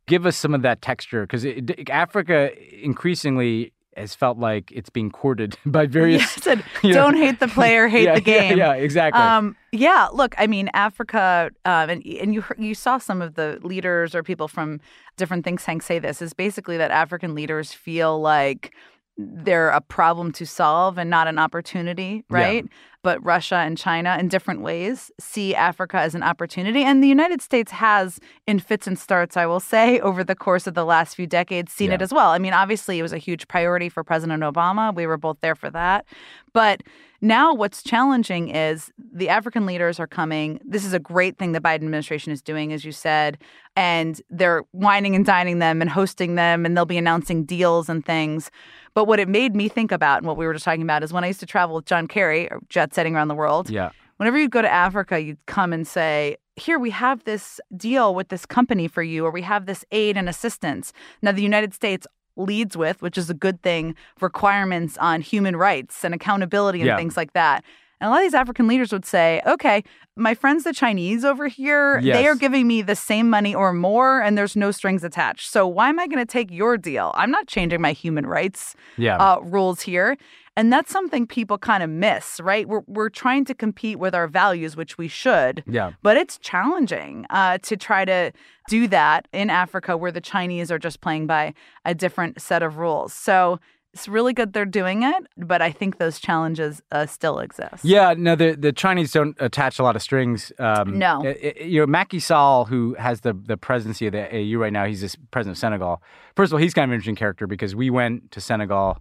give 0.07 0.27
us 0.27 0.37
some 0.37 0.55
of 0.55 0.63
that 0.63 0.83
texture 0.83 1.23
because 1.27 1.47
Africa 1.89 2.51
increasingely 2.85 3.73
has 3.97 4.15
felt 4.15 4.39
like 4.39 4.71
it's 4.73 4.91
being 4.91 5.11
courted 5.11 5.57
by 5.67 5.87
various. 5.87 6.23
Yes, 6.37 6.47
and 6.47 6.65
you 6.83 6.91
know- 6.91 6.95
don't 6.95 7.17
hate 7.17 7.41
the 7.41 7.49
player, 7.49 7.89
hate 7.89 8.05
Yeah, 8.05 8.15
the 8.15 8.21
game. 8.21 8.57
Yeah, 8.59 8.75
yeah 8.75 8.83
exactly. 8.83 9.21
Um, 9.21 9.57
yeah, 9.73 10.09
look, 10.13 10.35
I 10.39 10.47
mean, 10.47 10.69
Africa, 10.75 11.51
um, 11.65 11.91
and 11.91 12.05
and 12.05 12.35
you 12.35 12.45
you 12.59 12.75
saw 12.75 12.99
some 12.99 13.23
of 13.23 13.35
the 13.35 13.59
leaders 13.63 14.15
or 14.15 14.23
people 14.23 14.49
from 14.49 14.81
different 15.17 15.45
think 15.45 15.63
tanks 15.63 15.85
say 15.87 15.99
this 15.99 16.23
is 16.23 16.33
basically 16.33 16.77
that 16.77 16.91
African 16.91 17.35
leaders 17.35 17.73
feel 17.73 18.21
like 18.21 18.75
they're 19.17 19.71
a 19.71 19.81
problem 19.81 20.33
to 20.33 20.47
solve 20.47 20.97
and 20.99 21.11
not 21.11 21.29
an 21.29 21.39
opportunity, 21.39 22.25
Yeah. 22.31 22.37
right? 22.37 22.67
But 23.03 23.23
Russia 23.25 23.57
and 23.57 23.79
China, 23.79 24.17
in 24.21 24.29
different 24.29 24.61
ways, 24.61 25.11
see 25.19 25.55
Africa 25.55 25.99
as 25.99 26.15
an 26.15 26.23
opportunity, 26.23 26.83
and 26.83 27.03
the 27.03 27.09
United 27.09 27.41
States 27.41 27.73
has, 27.73 28.19
in 28.47 28.59
fits 28.59 28.87
and 28.87 28.99
starts, 28.99 29.37
I 29.37 29.47
will 29.47 29.61
say, 29.61 29.99
over 30.09 30.23
the 30.23 30.35
course 30.37 30.67
of 30.67 30.75
the 30.75 30.85
last 30.85 31.15
few 31.15 31.27
decades, 31.27 31.73
seen 31.73 31.93
it 31.93 32.03
as 32.03 32.13
well. 32.13 32.31
I 32.31 32.39
mean, 32.39 32.53
obviously, 32.53 32.99
it 32.99 33.03
was 33.03 33.13
a 33.13 33.19
huge 33.19 33.49
priority 33.49 33.89
for 33.89 34.05
President 34.05 34.43
Obama. 34.43 34.95
We 34.95 35.07
were 35.07 35.17
both 35.17 35.39
there 35.41 35.55
for 35.55 35.71
that, 35.71 36.05
but 36.53 36.83
now, 37.23 37.53
what's 37.53 37.83
challenging 37.83 38.49
is 38.49 38.91
the 39.13 39.29
African 39.29 39.67
leaders 39.67 40.01
are 40.01 40.07
coming. 40.07 40.59
This 40.65 40.87
is 40.87 40.95
a 40.95 40.99
great 40.99 41.37
thing 41.37 41.53
the 41.53 41.61
Biden 41.61 41.75
administration 41.75 42.33
is 42.33 42.41
doing, 42.41 42.73
as 42.73 42.83
you 42.83 42.93
said, 42.93 43.37
and 43.77 44.23
they're 44.31 44.63
wining 44.73 45.15
and 45.15 45.27
dining 45.27 45.59
them 45.59 45.83
and 45.83 45.91
hosting 45.91 46.37
them, 46.37 46.65
and 46.65 46.75
they'll 46.75 46.87
be 46.87 46.97
announcing 46.97 47.45
deals 47.45 47.91
and 47.91 48.07
things. 48.07 48.51
But 48.95 49.07
what 49.07 49.21
it 49.21 49.29
made 49.29 49.55
me 49.55 49.69
think 49.69 49.93
about, 49.93 50.19
and 50.19 50.27
what 50.27 50.37
we 50.37 50.47
were 50.47 50.53
just 50.53 50.65
talking 50.65 50.83
about, 50.83 51.03
is 51.03 51.13
when 51.13 51.25
I 51.25 51.29
used 51.29 51.41
to 51.41 51.47
travel 51.47 51.77
with 51.77 51.85
John 51.87 52.07
Kerry, 52.09 52.51
or 52.51 52.61
jet 52.69 52.93
setting 52.95 53.15
around 53.15 53.29
the 53.29 53.35
world. 53.35 53.71
yeah. 53.71 53.91
Whenever 54.17 54.37
you'd 54.39 54.51
go 54.51 54.61
to 54.61 54.71
Africa, 54.71 55.19
you'd 55.19 55.45
come 55.47 55.73
and 55.73 55.87
say, 55.87 56.37
Here, 56.57 56.79
we 56.79 56.91
have 56.91 57.25
this 57.25 57.59
deal 57.75 58.15
with 58.15 58.29
this 58.29 58.45
company 58.45 58.87
for 58.87 59.03
you, 59.03 59.25
or 59.25 59.31
we 59.31 59.41
have 59.43 59.65
this 59.65 59.83
aid 59.93 60.17
and 60.19 60.29
assistance. 60.29 60.93
Now, 61.23 61.33
the 61.33 61.41
United 61.43 61.73
States 61.73 62.07
leads 62.37 62.77
with, 62.77 63.01
which 63.01 63.17
is 63.17 63.31
a 63.31 63.35
good 63.35 63.63
thing, 63.63 63.95
requirements 64.21 64.97
on 64.99 65.21
human 65.23 65.57
rights 65.57 66.05
and 66.05 66.15
accountability 66.15 66.81
and 66.81 66.87
Yeah. 66.89 66.97
things 66.97 67.17
like 67.17 67.33
that. 67.33 67.65
And 68.01 68.09
a 68.09 68.11
lot 68.11 68.19
of 68.19 68.25
these 68.25 68.35
African 68.35 68.67
leaders 68.67 68.93
would 68.93 69.05
say, 69.05 69.43
okay, 69.47 69.85
my 70.17 70.35
friends, 70.35 70.65
the 70.65 70.73
Chinese 70.73 71.25
over 71.25 71.49
here, 71.49 72.01
they 72.15 72.27
are 72.27 72.35
giving 72.35 72.67
me 72.67 72.83
the 72.83 72.97
same 72.97 73.29
money 73.31 73.55
or 73.55 73.73
more, 73.73 74.21
and 74.23 74.37
there's 74.39 74.57
no 74.57 74.71
strings 74.71 75.05
attached. 75.05 75.51
So 75.51 75.67
why 75.67 75.89
am 75.91 75.99
I 76.01 76.07
going 76.07 76.19
to 76.19 76.31
take 76.31 76.51
your 76.51 76.77
deal? 76.79 77.13
I'm 77.15 77.31
not 77.31 77.47
changing 77.47 77.81
my 77.81 77.93
human 77.93 78.27
rights 78.27 78.75
Yeah. 78.97 79.17
uh, 79.17 79.41
rules 79.43 79.83
here. 79.83 80.17
And 80.57 80.73
that's 80.73 80.91
something 80.91 81.27
people 81.27 81.59
kind 81.59 81.83
of 81.83 81.89
miss, 81.89 82.41
right? 82.41 82.69
We're, 82.69 82.83
we're 82.87 83.09
trying 83.09 83.45
to 83.47 83.55
compete 83.55 83.99
with 83.99 84.15
our 84.15 84.27
values, 84.27 84.77
which 84.77 84.99
we 84.99 85.07
should. 85.09 85.63
yeah. 85.67 85.93
But 86.03 86.17
it's 86.17 86.39
challenging 86.39 87.25
uh, 87.31 87.59
to 87.59 87.77
try 87.77 88.05
to 88.05 88.33
do 88.69 88.89
that 88.89 89.29
in 89.33 89.49
Africa 89.49 89.97
where 89.97 90.11
the 90.13 90.21
Chinese 90.21 90.71
are 90.73 90.79
just 90.79 91.01
playing 91.01 91.27
by 91.29 91.55
a 91.85 91.95
different 91.95 92.43
set 92.43 92.63
of 92.63 92.79
rules. 92.79 93.13
So 93.13 93.61
it's 93.93 94.07
really 94.09 94.33
good 94.33 94.53
they're 94.53 94.65
doing 94.65 95.03
it, 95.03 95.27
but 95.37 95.61
I 95.61 95.73
think 95.73 95.99
those 95.99 96.21
challenges 96.21 96.81
uh, 96.93 97.07
still 97.07 97.41
exist. 97.41 97.85
Yeah, 97.85 98.15
no, 98.17 98.37
the 98.37 98.55
the 98.55 98.73
Chinese 98.73 99.11
don't 99.13 99.37
attach 99.41 99.79
a 99.79 99.83
lot 99.83 99.97
of 99.97 100.03
strings. 100.03 100.53
Um, 100.59 100.99
No. 100.99 101.23
i- 101.25 101.55
i- 101.59 101.65
you 101.65 101.81
know 101.81 101.87
Macky 101.87 102.21
Sall, 102.21 102.65
who 102.67 102.95
has 102.95 103.23
the 103.23 103.33
the 103.33 103.57
presidency 103.57 104.07
of 104.07 104.13
the 104.13 104.29
AU 104.35 104.59
right 104.59 104.73
now, 104.73 104.85
he's 104.87 105.01
the 105.01 105.17
president 105.33 105.57
of 105.57 105.61
Senegal. 105.61 106.03
First 106.37 106.51
of 106.53 106.55
all, 106.55 106.61
he's 106.61 106.73
kind 106.75 106.85
of 106.85 106.91
an 106.91 106.95
interesting 106.95 107.17
character 107.17 107.47
because 107.47 107.75
we 107.75 107.91
went 107.91 108.31
to 108.31 108.41
Senegal. 108.41 108.99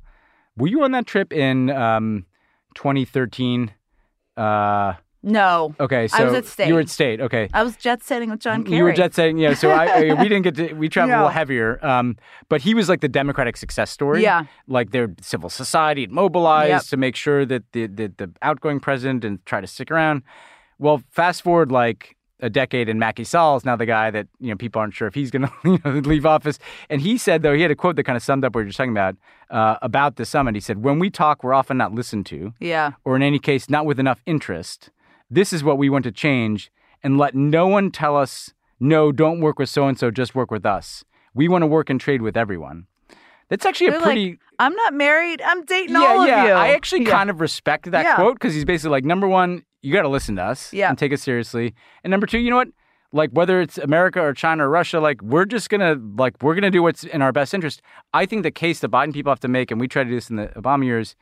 Were 0.58 0.68
you 0.68 0.84
on 0.84 0.92
that 0.92 1.06
trip 1.06 1.32
in 1.32 1.70
um, 1.70 2.26
2013? 2.76 3.72
Uh, 4.36 4.94
No. 5.22 5.76
Okay, 5.80 6.08
so 6.08 6.18
I 6.18 6.24
was 6.24 6.34
at 6.34 6.46
State. 6.46 6.68
you 6.70 6.74
were 6.76 6.80
at 6.80 6.90
State. 6.90 7.20
Okay, 7.20 7.50
I 7.54 7.64
was 7.64 7.76
jet 7.76 8.04
setting 8.04 8.30
with 8.30 8.40
John 8.40 8.64
Kerry. 8.64 8.78
you 8.78 8.84
were 8.84 8.94
jet 8.94 9.14
setting. 9.14 9.38
Yeah, 9.38 9.54
so 9.54 9.70
I, 9.70 10.14
we 10.14 10.30
didn't 10.30 10.44
get 10.44 10.56
to 10.56 10.74
we 10.74 10.88
traveled 10.88 11.14
a 11.14 11.18
little 11.18 11.30
heavier. 11.30 11.84
Um, 11.86 12.16
but 12.48 12.62
he 12.62 12.74
was 12.74 12.88
like 12.88 13.02
the 13.02 13.10
Democratic 13.10 13.58
success 13.58 13.92
story. 13.92 14.24
Yeah. 14.24 14.46
like 14.68 14.92
their 14.92 15.10
civil 15.22 15.50
society 15.50 16.02
had 16.02 16.12
mobilized 16.12 16.70
Yep. 16.70 16.82
to 16.84 16.98
make 16.98 17.16
sure 17.18 17.46
that 17.46 17.64
the, 17.74 17.88
the 17.88 18.08
the 18.18 18.32
outgoing 18.42 18.80
president 18.80 19.26
and 19.26 19.46
try 19.46 19.60
to 19.60 19.68
stick 19.68 19.92
around. 19.92 20.24
Well, 20.78 21.04
fast 21.12 21.42
forward 21.42 21.72
like 21.72 22.16
a 22.42 22.50
decade, 22.50 22.88
and 22.88 22.98
Macky 23.02 23.26
Sall 23.26 23.58
is 23.58 23.66
now 23.66 23.76
the 23.76 23.86
guy 23.86 24.12
that 24.12 24.28
you 24.40 24.50
know 24.50 24.56
people 24.56 24.80
aren't 24.80 24.94
sure 24.94 25.10
if 25.10 25.14
he's 25.16 25.30
going 25.32 25.42
to 25.48 25.52
you 25.66 25.80
know, 25.84 26.00
leave 26.00 26.26
office. 26.26 26.58
And 26.90 27.02
he 27.02 27.18
said 27.18 27.42
though 27.42 27.54
he 27.54 27.62
had 27.62 27.72
a 27.72 27.76
quote 27.76 27.98
that 27.98 28.04
kind 28.06 28.16
of 28.16 28.24
summed 28.24 28.46
up 28.46 28.56
what 28.56 28.62
you're 28.62 28.72
talking 28.72 28.94
about 28.94 29.18
uh, 29.50 29.76
about 29.82 30.16
the 30.16 30.26
summit. 30.26 30.56
He 30.56 30.62
said, 30.62 30.82
"When 30.82 30.98
we 31.00 31.10
talk, 31.10 31.44
we're 31.44 31.54
often 31.54 31.76
not 31.78 31.94
listened 31.94 32.26
to, 32.28 32.54
Yeah. 32.62 32.92
or 33.04 33.18
in 33.18 33.22
any 33.24 33.40
case, 33.40 33.70
not 33.70 33.86
with 33.86 34.00
enough 34.00 34.22
interest. 34.26 34.90
This 35.30 35.54
is 35.54 35.64
what 35.64 35.78
we 35.78 35.90
want 35.90 36.04
to 36.06 36.12
change, 36.12 36.72
and 37.04 37.18
let 37.18 37.36
no 37.36 37.68
one 37.68 37.92
tell 37.92 38.16
us." 38.18 38.54
No, 38.82 39.12
don't 39.12 39.42
work 39.42 39.60
with 39.60 39.68
so 39.68 39.88
and 39.90 40.00
so, 40.00 40.10
just 40.10 40.34
work 40.36 40.50
with 40.52 40.66
us. 40.66 41.04
We 41.34 41.50
want 41.50 41.64
to 41.64 41.68
work 41.68 41.90
and 41.90 42.00
trade 42.00 42.22
with 42.22 42.38
everyone. 42.38 42.88
That's 43.50 43.66
actually 43.66 43.90
They're 43.90 44.00
a 44.00 44.04
pretty 44.04 44.30
like, 44.32 44.40
I'm 44.58 44.74
not 44.74 44.94
married. 44.94 45.42
I'm 45.42 45.66
dating 45.66 45.96
yeah, 45.96 46.00
all 46.08 46.26
yeah. 46.26 46.38
of 46.38 46.44
you. 46.44 46.48
Yeah, 46.50 46.56
yeah. 46.56 46.60
I 46.60 46.70
actually 46.70 47.04
Yeah. 47.04 47.12
kind 47.12 47.30
of 47.30 47.42
respect 47.42 47.92
that 47.92 48.06
Yeah. 48.06 48.16
quote 48.16 48.36
because 48.36 48.54
he's 48.54 48.64
basically 48.64 48.92
like, 48.92 49.04
number 49.04 49.28
one, 49.28 49.64
you 49.82 49.92
got 49.92 50.04
to 50.04 50.08
listen 50.08 50.38
to 50.38 50.44
us 50.44 50.72
Yeah. 50.72 50.88
and 50.90 50.98
take 50.98 51.12
us 51.12 51.22
seriously, 51.22 51.74
and 52.04 52.12
number 52.12 52.26
two, 52.26 52.40
you 52.40 52.50
know 52.50 52.56
what? 52.56 52.70
Like 53.12 53.32
whether 53.32 53.60
it's 53.60 53.78
America 53.80 54.22
or 54.22 54.34
China 54.34 54.66
or 54.66 54.70
Russia, 54.70 55.00
like 55.02 55.22
we're 55.22 55.46
just 55.46 55.70
gonna 55.70 55.96
like 56.18 56.36
we're 56.42 56.56
gonna 56.56 56.70
do 56.72 56.84
what's 56.84 57.04
in 57.04 57.22
our 57.22 57.32
best 57.34 57.54
interest. 57.54 57.82
I 58.14 58.26
think 58.28 58.44
the 58.44 58.52
case 58.52 58.80
the 58.80 58.88
Biden 58.90 59.12
people 59.14 59.32
have 59.32 59.40
to 59.42 59.48
make, 59.50 59.72
and 59.72 59.82
we 59.82 59.88
tried 59.90 60.04
to 60.06 60.10
do 60.12 60.16
this 60.16 60.30
in 60.30 60.36
the 60.38 60.48
Obama 60.56 60.86
years. 60.86 61.16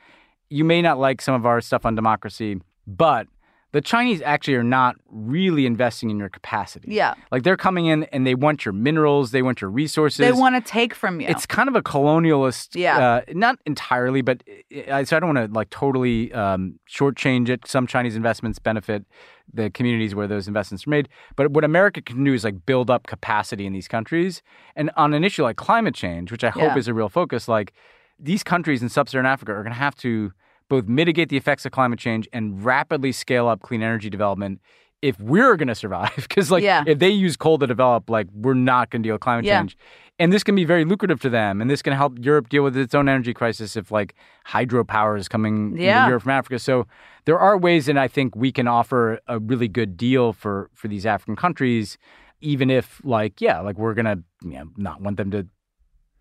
You 0.50 0.64
may 0.66 0.82
not 0.82 1.00
like 1.00 1.22
some 1.22 1.34
of 1.34 1.46
our 1.46 1.60
stuff 1.62 1.86
on 1.86 1.96
democracy, 1.96 2.60
but 2.86 3.28
the 3.74 3.82
Chinese 3.82 4.22
actually 4.22 4.56
are 4.56 4.64
not 4.64 4.96
really 5.10 5.66
investing 5.66 6.10
in 6.10 6.18
your 6.18 6.30
capacity. 6.30 6.94
Yeah. 6.94 7.16
like 7.32 7.44
they're 7.44 7.58
coming 7.58 7.86
in 7.88 8.04
and 8.06 8.26
they 8.26 8.34
want 8.34 8.64
your 8.66 8.72
minerals, 8.74 9.32
they 9.32 9.42
want 9.42 9.60
your 9.62 9.70
resources. 9.70 10.18
They 10.18 10.32
want 10.32 10.56
to 10.56 10.62
take 10.72 10.94
from 10.96 11.20
you. 11.20 11.28
It's 11.28 11.46
kind 11.46 11.68
of 11.68 11.76
a 11.76 11.82
colonialist, 11.82 12.76
Yeah. 12.76 12.98
uh, 12.98 13.22
not 13.34 13.60
entirely, 13.66 14.22
but 14.22 14.42
uh, 14.88 15.04
so 15.04 15.18
I 15.18 15.20
don't 15.20 15.36
want 15.36 15.50
to 15.50 15.54
like 15.54 15.70
totally 15.70 16.32
um, 16.34 16.80
shortchange 16.90 17.50
it. 17.50 17.68
Some 17.68 17.88
Chinese 17.88 18.16
investments 18.16 18.58
benefit 18.60 19.06
the 19.54 19.70
communities 19.70 20.16
where 20.16 20.28
those 20.28 20.48
investments 20.48 20.88
are 20.88 20.90
made, 20.90 21.10
but 21.36 21.52
what 21.52 21.64
America 21.64 22.02
can 22.02 22.24
do 22.24 22.34
is 22.34 22.44
like 22.44 22.66
build 22.66 22.90
up 22.90 23.08
capacity 23.08 23.66
in 23.66 23.74
these 23.74 23.88
countries, 23.88 24.42
and 24.76 24.92
on 24.98 25.14
an 25.14 25.24
issue 25.24 25.44
like 25.44 25.56
climate 25.58 25.96
change, 25.96 26.32
which 26.32 26.44
I 26.44 26.50
hope 26.50 26.64
Yeah. 26.64 26.78
is 26.78 26.88
a 26.88 26.94
real 26.94 27.10
focus, 27.10 27.48
like 27.48 27.74
these 28.20 28.44
countries 28.44 28.82
in 28.82 28.90
sub-Saharan 28.90 29.26
Africa 29.26 29.52
are 29.54 29.62
going 29.64 29.74
to 29.74 29.80
have 29.80 29.96
to 29.98 30.32
both 30.70 30.86
mitigate 30.88 31.30
the 31.30 31.38
effects 31.38 31.66
of 31.66 31.72
climate 31.72 32.00
change 32.00 32.28
and 32.34 32.64
rapidly 32.64 33.12
scale 33.12 33.48
up 33.48 33.62
clean 33.62 33.82
energy 33.82 34.10
development 34.10 34.60
if 35.02 35.20
we're 35.20 35.56
going 35.56 35.68
to 35.68 35.76
survive 35.76 36.12
because 36.16 36.50
like 36.52 36.64
Yeah. 36.64 36.84
if 36.88 37.00
they 37.00 37.10
use 37.10 37.38
coal 37.38 37.58
to 37.60 37.68
develop 37.68 38.10
like 38.10 38.28
we're 38.34 38.54
not 38.56 38.90
going 38.90 39.04
to 39.04 39.08
deal 39.08 39.14
with 39.16 39.22
climate 39.22 39.46
Yeah. 39.46 39.60
change 39.60 39.78
and 40.20 40.34
this 40.34 40.44
can 40.44 40.56
be 40.56 40.66
very 40.66 40.86
lucrative 40.86 41.22
to 41.22 41.30
them 41.30 41.62
and 41.62 41.70
this 41.70 41.82
can 41.84 41.94
help 41.94 42.18
europe 42.20 42.50
deal 42.50 42.64
with 42.64 42.76
its 42.76 42.96
own 42.96 43.08
energy 43.08 43.34
crisis 43.34 43.76
if 43.76 43.92
like 43.92 44.16
hydropower 44.48 45.18
is 45.18 45.28
coming 45.28 45.78
Yeah. 45.78 46.08
europe 46.08 46.24
from 46.24 46.32
africa 46.32 46.58
so 46.60 46.88
there 47.26 47.38
are 47.40 47.58
ways 47.58 47.88
and 47.88 48.00
i 48.00 48.08
think 48.08 48.36
we 48.36 48.52
can 48.52 48.68
offer 48.68 49.20
a 49.28 49.38
really 49.40 49.68
good 49.68 49.98
deal 49.98 50.34
for 50.34 50.70
for 50.74 50.88
these 50.88 51.06
african 51.06 51.36
countries 51.36 51.98
even 52.42 52.70
if 52.72 53.00
like 53.04 53.40
yeah 53.40 53.60
like 53.60 53.78
we're 53.78 53.94
going 53.94 54.06
to 54.06 54.24
you 54.44 54.54
know, 54.58 54.66
not 54.78 55.02
want 55.02 55.18
them 55.18 55.30
to 55.32 55.48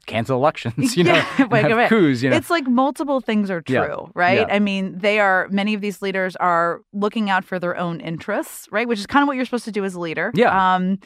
cancel 0.06 0.36
elections 0.36 0.96
you 0.98 1.04
know 1.04 1.14
Yeah, 1.14 1.46
wait, 1.50 1.64
have 1.64 1.88
coups 1.88 2.22
you 2.22 2.30
know 2.30 2.36
It's 2.36 2.50
like 2.50 2.66
multiple 2.66 3.20
things 3.20 3.50
are 3.50 3.60
true, 3.60 3.74
Yeah. 3.76 4.10
right? 4.14 4.38
Yeah. 4.48 4.54
I 4.54 4.58
mean, 4.58 4.98
they 4.98 5.18
are 5.20 5.48
many 5.50 5.74
of 5.74 5.80
these 5.80 6.00
leaders 6.02 6.36
are 6.36 6.80
looking 6.92 7.28
out 7.30 7.44
for 7.44 7.58
their 7.58 7.76
own 7.76 8.00
interests, 8.00 8.68
right? 8.70 8.86
Which 8.88 8.98
is 8.98 9.06
kind 9.06 9.22
of 9.22 9.26
what 9.28 9.36
you're 9.36 9.44
supposed 9.44 9.64
to 9.66 9.72
do 9.72 9.84
as 9.84 9.94
a 9.94 10.00
leader. 10.00 10.30
Yeah. 10.34 10.74
Um, 10.74 10.98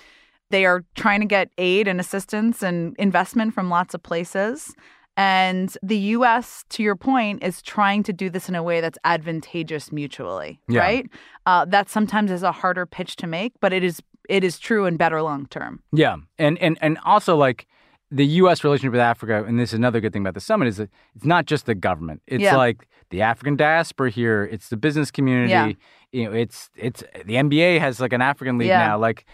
they 0.51 0.65
are 0.67 0.85
trying 0.97 1.21
to 1.21 1.27
get 1.27 1.49
aid 1.59 1.87
and 1.89 2.01
assistance 2.01 2.63
and 2.63 2.95
investment 2.99 3.55
from 3.55 3.71
lots 3.71 3.95
of 3.95 4.03
places. 4.03 4.75
And 5.17 5.77
the 5.83 5.99
U.S., 6.17 6.65
to 6.71 6.83
your 6.83 6.97
point, 6.97 7.43
is 7.43 7.61
trying 7.63 8.03
to 8.05 8.13
do 8.13 8.31
this 8.31 8.49
in 8.49 8.55
a 8.55 8.63
way 8.63 8.81
that's 8.81 8.99
advantageous 9.05 9.93
mutually, 9.93 10.61
Yeah. 10.69 10.81
right? 10.81 11.07
Uh, 11.47 11.65
that 11.67 11.89
sometimes 11.91 12.31
is 12.31 12.43
a 12.43 12.53
harder 12.53 12.87
pitch 12.87 13.17
to 13.17 13.27
make, 13.27 13.53
but 13.61 13.73
it 13.73 13.85
is 13.85 14.01
it 14.29 14.45
is 14.45 14.59
true 14.59 14.87
and 14.87 14.97
better 14.99 15.21
long 15.23 15.47
term. 15.47 15.83
Yeah, 15.93 16.17
and 16.39 16.57
and 16.59 16.79
and 16.81 16.99
also 17.05 17.37
like 17.37 17.67
the 18.11 18.27
U.S. 18.27 18.65
relationship 18.65 18.93
with 18.93 19.01
Africa, 19.01 19.45
and 19.47 19.59
this 19.59 19.71
is 19.71 19.75
another 19.75 20.01
good 20.01 20.13
thing 20.13 20.23
about 20.23 20.35
the 20.35 20.41
summit 20.41 20.69
is 20.69 20.79
that 20.79 20.91
it's 21.15 21.25
not 21.25 21.47
just 21.47 21.67
the 21.67 21.75
government. 21.75 22.23
It's 22.27 22.43
Yeah. 22.43 22.57
like 22.57 22.89
the 23.11 23.23
African 23.23 23.57
diaspora 23.57 24.11
here. 24.11 24.49
It's 24.51 24.69
the 24.69 24.77
business 24.77 25.11
community. 25.11 25.51
Yeah. 25.51 25.73
You 26.13 26.25
know, 26.25 26.33
it's 26.33 26.71
it's 26.77 27.05
the 27.25 27.35
NBA 27.37 27.79
has 27.79 28.01
like 28.01 28.13
an 28.13 28.21
African 28.23 28.59
league 28.59 28.69
Yeah. 28.69 28.87
now. 28.87 28.99
Like 28.99 29.27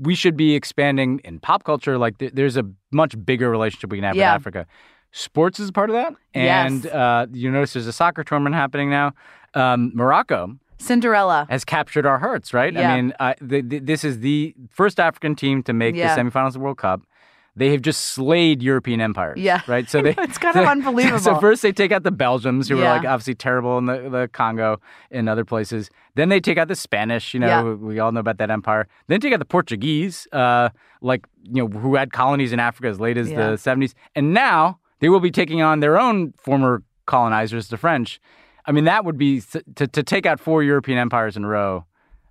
we 0.00 0.14
should 0.16 0.36
be 0.36 0.54
expanding 0.54 1.20
in 1.24 1.38
pop 1.38 1.62
culture. 1.64 1.96
Like 1.96 2.18
th- 2.18 2.32
there's 2.34 2.56
a 2.56 2.64
much 2.90 3.14
bigger 3.24 3.48
relationship 3.50 3.90
we 3.90 3.98
can 3.98 4.04
have 4.04 4.16
with 4.16 4.24
Africa. 4.24 4.66
Sports 5.12 5.60
is 5.60 5.68
a 5.68 5.72
part 5.72 5.90
of 5.90 5.94
that, 5.94 6.14
Yes. 6.34 6.66
and 6.72 6.86
uh, 6.88 7.26
you 7.32 7.48
notice 7.52 7.74
there's 7.74 7.86
a 7.86 7.92
soccer 7.92 8.24
tournament 8.24 8.56
happening 8.56 8.90
now. 8.90 9.12
Um, 9.54 9.92
Morocco 9.94 10.58
Cinderella. 10.78 11.46
has 11.48 11.64
captured 11.64 12.04
our 12.04 12.18
hearts, 12.18 12.52
right? 12.52 12.72
Yeah. 12.72 12.92
I 12.92 12.96
mean, 13.00 13.12
uh, 13.20 13.34
the, 13.40 13.60
the, 13.60 13.78
this 13.78 14.02
is 14.02 14.18
the 14.20 14.54
first 14.70 14.98
African 14.98 15.36
team 15.36 15.62
to 15.62 15.72
make 15.72 15.94
Yeah. 15.94 16.16
the 16.16 16.20
semifinals 16.20 16.48
of 16.48 16.52
the 16.54 16.58
World 16.60 16.78
Cup. 16.78 17.02
They 17.56 17.70
have 17.70 17.82
just 17.82 18.00
slayed 18.00 18.62
European 18.62 19.00
empires. 19.00 19.38
Yeah. 19.38 19.60
Right. 19.68 19.88
So 19.88 20.02
they. 20.06 20.14
It's 20.18 20.38
kind 20.38 20.56
of 20.56 20.64
so- 20.64 20.70
unbelievable. 20.70 21.18
So 21.20 21.38
first 21.38 21.62
they 21.62 21.72
take 21.72 21.92
out 21.92 22.02
the 22.02 22.10
Belgians, 22.10 22.68
who 22.68 22.76
Yeah. 22.78 22.80
were 22.82 22.88
like 22.98 23.06
obviously 23.06 23.34
terrible 23.34 23.78
in 23.78 23.86
the, 23.86 24.08
the 24.10 24.28
Congo 24.32 24.80
and 25.10 25.28
other 25.28 25.44
places. 25.44 25.88
Then 26.16 26.28
they 26.30 26.40
take 26.40 26.58
out 26.58 26.68
the 26.68 26.74
Spanish. 26.76 27.32
You 27.34 27.40
know, 27.40 27.46
Yeah. 27.46 27.62
we 27.74 27.98
all 28.00 28.10
know 28.12 28.20
about 28.20 28.38
that 28.38 28.50
empire. 28.50 28.88
Then 29.06 29.20
take 29.20 29.32
out 29.32 29.38
the 29.38 29.44
Portuguese, 29.44 30.26
uh, 30.32 30.70
like 31.00 31.26
you 31.44 31.66
know, 31.66 31.78
who 31.78 31.94
had 31.94 32.12
colonies 32.12 32.52
in 32.52 32.58
Africa 32.60 32.88
as 32.88 32.98
late 32.98 33.16
as 33.16 33.30
Yeah. 33.30 33.50
the 33.50 33.58
seventies. 33.58 33.94
And 34.16 34.34
now 34.34 34.78
they 35.00 35.08
will 35.08 35.20
be 35.20 35.30
taking 35.30 35.62
on 35.62 35.80
their 35.80 35.98
own 35.98 36.32
former 36.38 36.82
colonizers, 37.06 37.68
the 37.68 37.76
French. 37.76 38.20
I 38.66 38.72
mean, 38.72 38.84
that 38.84 39.04
would 39.04 39.18
be 39.18 39.42
to 39.76 39.86
to 39.88 40.02
take 40.02 40.26
out 40.26 40.40
four 40.40 40.62
European 40.64 40.98
empires 40.98 41.36
in 41.36 41.44
a 41.44 41.48
row. 41.48 41.84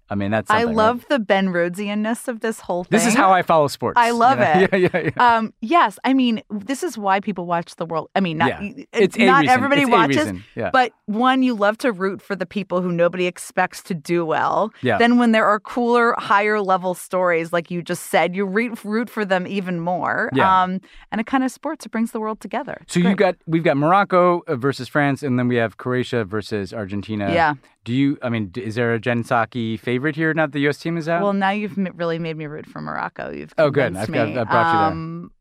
I 0.09 0.15
mean, 0.15 0.31
that's 0.31 0.49
I 0.51 0.63
love 0.65 0.97
right? 0.99 1.09
the 1.09 1.19
Ben 1.19 1.47
Rhodesianness 1.47 2.27
of 2.27 2.41
this 2.41 2.59
whole 2.59 2.83
thing. 2.83 2.89
This 2.99 3.07
is 3.07 3.13
how 3.15 3.31
I 3.31 3.41
follow 3.41 3.67
sports. 3.67 3.97
I 3.97 4.11
love 4.11 4.37
you 4.39 4.43
know? 4.45 4.67
it. 4.71 4.73
Yeah, 4.81 4.89
yeah, 5.01 5.11
yeah. 5.15 5.35
Um, 5.37 5.53
yes, 5.61 5.97
I 6.03 6.13
mean 6.13 6.43
this 6.49 6.83
is 6.83 6.97
why 6.97 7.19
people 7.19 7.45
watch 7.45 7.75
the 7.77 7.85
world. 7.85 8.09
I 8.15 8.19
mean, 8.19 8.37
not 8.37 8.49
Yeah. 8.49 8.61
it- 8.81 8.89
It's 8.93 9.17
not 9.17 9.47
everybody 9.47 9.83
It's 9.83 9.91
watches. 9.91 10.33
Yeah. 10.55 10.69
but 10.71 10.91
one, 11.05 11.41
you 11.41 11.55
love 11.55 11.77
to 11.79 11.91
root 11.91 12.21
for 12.21 12.35
the 12.35 12.45
people 12.45 12.81
who 12.81 12.91
nobody 12.91 13.25
expects 13.25 13.81
to 13.83 13.93
do 13.93 14.25
well. 14.25 14.71
Yeah. 14.81 14.97
Then 14.97 15.17
when 15.17 15.31
there 15.31 15.45
are 15.45 15.59
cooler, 15.59 16.15
higher 16.19 16.61
level 16.61 16.93
stories, 16.93 17.51
like 17.53 17.71
you 17.71 17.81
just 17.81 18.03
said, 18.11 18.35
you 18.35 18.45
root 18.45 18.83
root 18.83 19.09
for 19.09 19.25
them 19.25 19.47
even 19.47 19.79
more. 19.79 20.29
Yeah. 20.33 20.63
Um, 20.63 20.81
and 21.11 21.21
it 21.21 21.27
kind 21.27 21.43
of 21.43 21.51
sports. 21.51 21.85
It 21.85 21.89
brings 21.91 22.11
the 22.11 22.19
world 22.19 22.39
together. 22.41 22.77
It's 22.81 22.93
So 22.93 22.99
you 22.99 23.05
great. 23.05 23.17
got 23.17 23.35
we've 23.47 23.63
got 23.63 23.77
Morocco 23.77 24.41
uh, 24.47 24.55
versus 24.57 24.87
France, 24.89 25.23
and 25.23 25.39
then 25.39 25.47
we 25.47 25.55
have 25.55 25.77
Croatia 25.77 26.23
versus 26.25 26.73
Argentina. 26.73 27.31
Yeah. 27.33 27.53
Do 27.83 27.93
you? 27.93 28.17
I 28.21 28.29
mean, 28.29 28.51
is 28.55 28.75
there 28.75 28.93
a 28.93 28.99
Jen 28.99 29.23
Psaki 29.23 29.79
favorite 29.79 30.15
here? 30.15 30.33
Not 30.33 30.51
the 30.53 30.59
U.S. 30.61 30.77
team 30.77 30.95
is 30.97 31.09
out. 31.09 31.21
Well, 31.21 31.33
now 31.33 31.49
you've 31.49 31.77
really 31.95 32.17
made 32.19 32.37
me 32.37 32.45
root 32.45 32.65
for 32.65 32.81
Morocco. 32.81 33.31
You've 33.31 33.53
Oh, 33.57 33.69
good. 33.69 33.95
I've 33.95 34.11
got- 34.11 34.29
I 34.29 34.43
brought 34.45 34.73
you 34.73 34.79
there. 34.79 34.87
Um, 34.91 35.31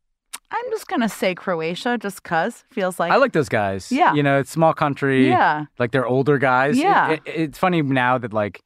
I'm 0.51 0.71
just 0.71 0.87
gonna 0.89 1.09
say 1.09 1.35
Croatia, 1.35 1.97
just 1.99 2.25
cause 2.25 2.65
feels 2.71 3.01
like 3.01 3.11
I 3.13 3.17
like 3.17 3.33
those 3.33 3.49
guys. 3.49 3.91
Yeah. 3.91 4.13
You 4.15 4.23
know, 4.23 4.39
it's 4.39 4.51
small 4.51 4.75
country. 4.75 5.29
Yeah. 5.29 5.65
Like 5.79 5.93
they're 5.93 6.05
older 6.07 6.37
guys. 6.39 6.77
It- 6.77 6.83
Yeah. 6.83 7.11
it- 7.13 7.23
it's 7.27 7.59
funny 7.59 7.81
now 7.81 8.19
that 8.19 8.33
like 8.35 8.63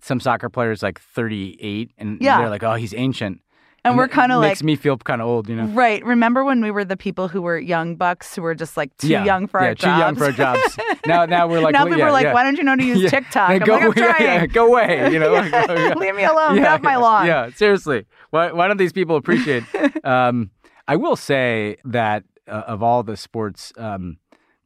some 0.00 0.20
soccer 0.20 0.48
players 0.50 0.82
like 0.82 1.00
38 1.00 1.92
and 1.98 2.20
Yeah. 2.20 2.38
they're 2.38 2.50
like, 2.50 2.62
oh, 2.62 2.74
he's 2.74 2.92
ancient. 2.94 3.40
And 3.84 3.96
we're 3.96 4.08
kind 4.08 4.32
of 4.32 4.40
like 4.40 4.50
makes 4.50 4.62
me 4.62 4.76
feel 4.76 4.96
kind 4.98 5.22
of 5.22 5.28
old. 5.28 5.48
You 5.48 5.56
know. 5.56 5.64
Right. 5.66 6.04
Remember 6.04 6.44
when 6.44 6.62
we 6.62 6.70
were 6.70 6.84
the 6.84 6.96
people 6.96 7.28
who 7.28 7.42
were 7.42 7.58
young 7.58 7.96
bucks 7.96 8.34
who 8.34 8.42
were 8.42 8.54
just 8.54 8.76
like 8.76 8.96
too 8.96 9.08
yeah. 9.08 9.24
young 9.24 9.46
for 9.46 9.60
our 9.60 9.74
jobs? 9.74 9.82
yeah, 9.82 10.04
our 10.04 10.10
too 10.10 10.16
jobs? 10.16 10.20
young 10.20 10.34
for 10.36 10.42
our 10.42 10.56
jobs. 10.56 11.00
now, 11.06 11.26
now 11.26 11.46
we're 11.46 11.60
like, 11.60 11.72
now 11.72 11.80
well, 11.80 11.86
people 11.88 11.98
yeah, 12.00 12.06
are 12.06 12.12
like, 12.12 12.24
yeah. 12.24 12.34
why 12.34 12.42
don't 12.42 12.56
you 12.56 12.64
know 12.64 12.76
to 12.76 12.84
use 12.84 12.98
Yeah. 13.02 13.10
TikTok? 13.10 13.50
I'm 13.50 13.58
go, 13.60 13.74
like, 13.74 13.84
I'm 13.84 13.92
trying. 13.92 14.22
yeah, 14.22 14.46
go 14.46 14.66
away. 14.66 15.12
You 15.12 15.18
know, 15.18 15.32
yeah. 15.34 15.94
Leave 15.96 16.14
me 16.14 16.24
alone. 16.24 16.56
Get 16.56 16.66
off 16.66 16.82
my 16.82 16.96
lawn. 16.96 17.26
Yeah, 17.26 17.50
seriously. 17.50 18.06
Why, 18.30 18.52
why 18.52 18.68
don't 18.68 18.76
these 18.76 18.92
people 18.92 19.16
appreciate? 19.16 19.64
um, 20.04 20.50
I 20.86 20.96
will 20.96 21.16
say 21.16 21.76
that 21.84 22.24
uh, 22.48 22.62
of 22.66 22.82
all 22.82 23.02
the 23.02 23.16
sports, 23.16 23.72
um, 23.76 24.18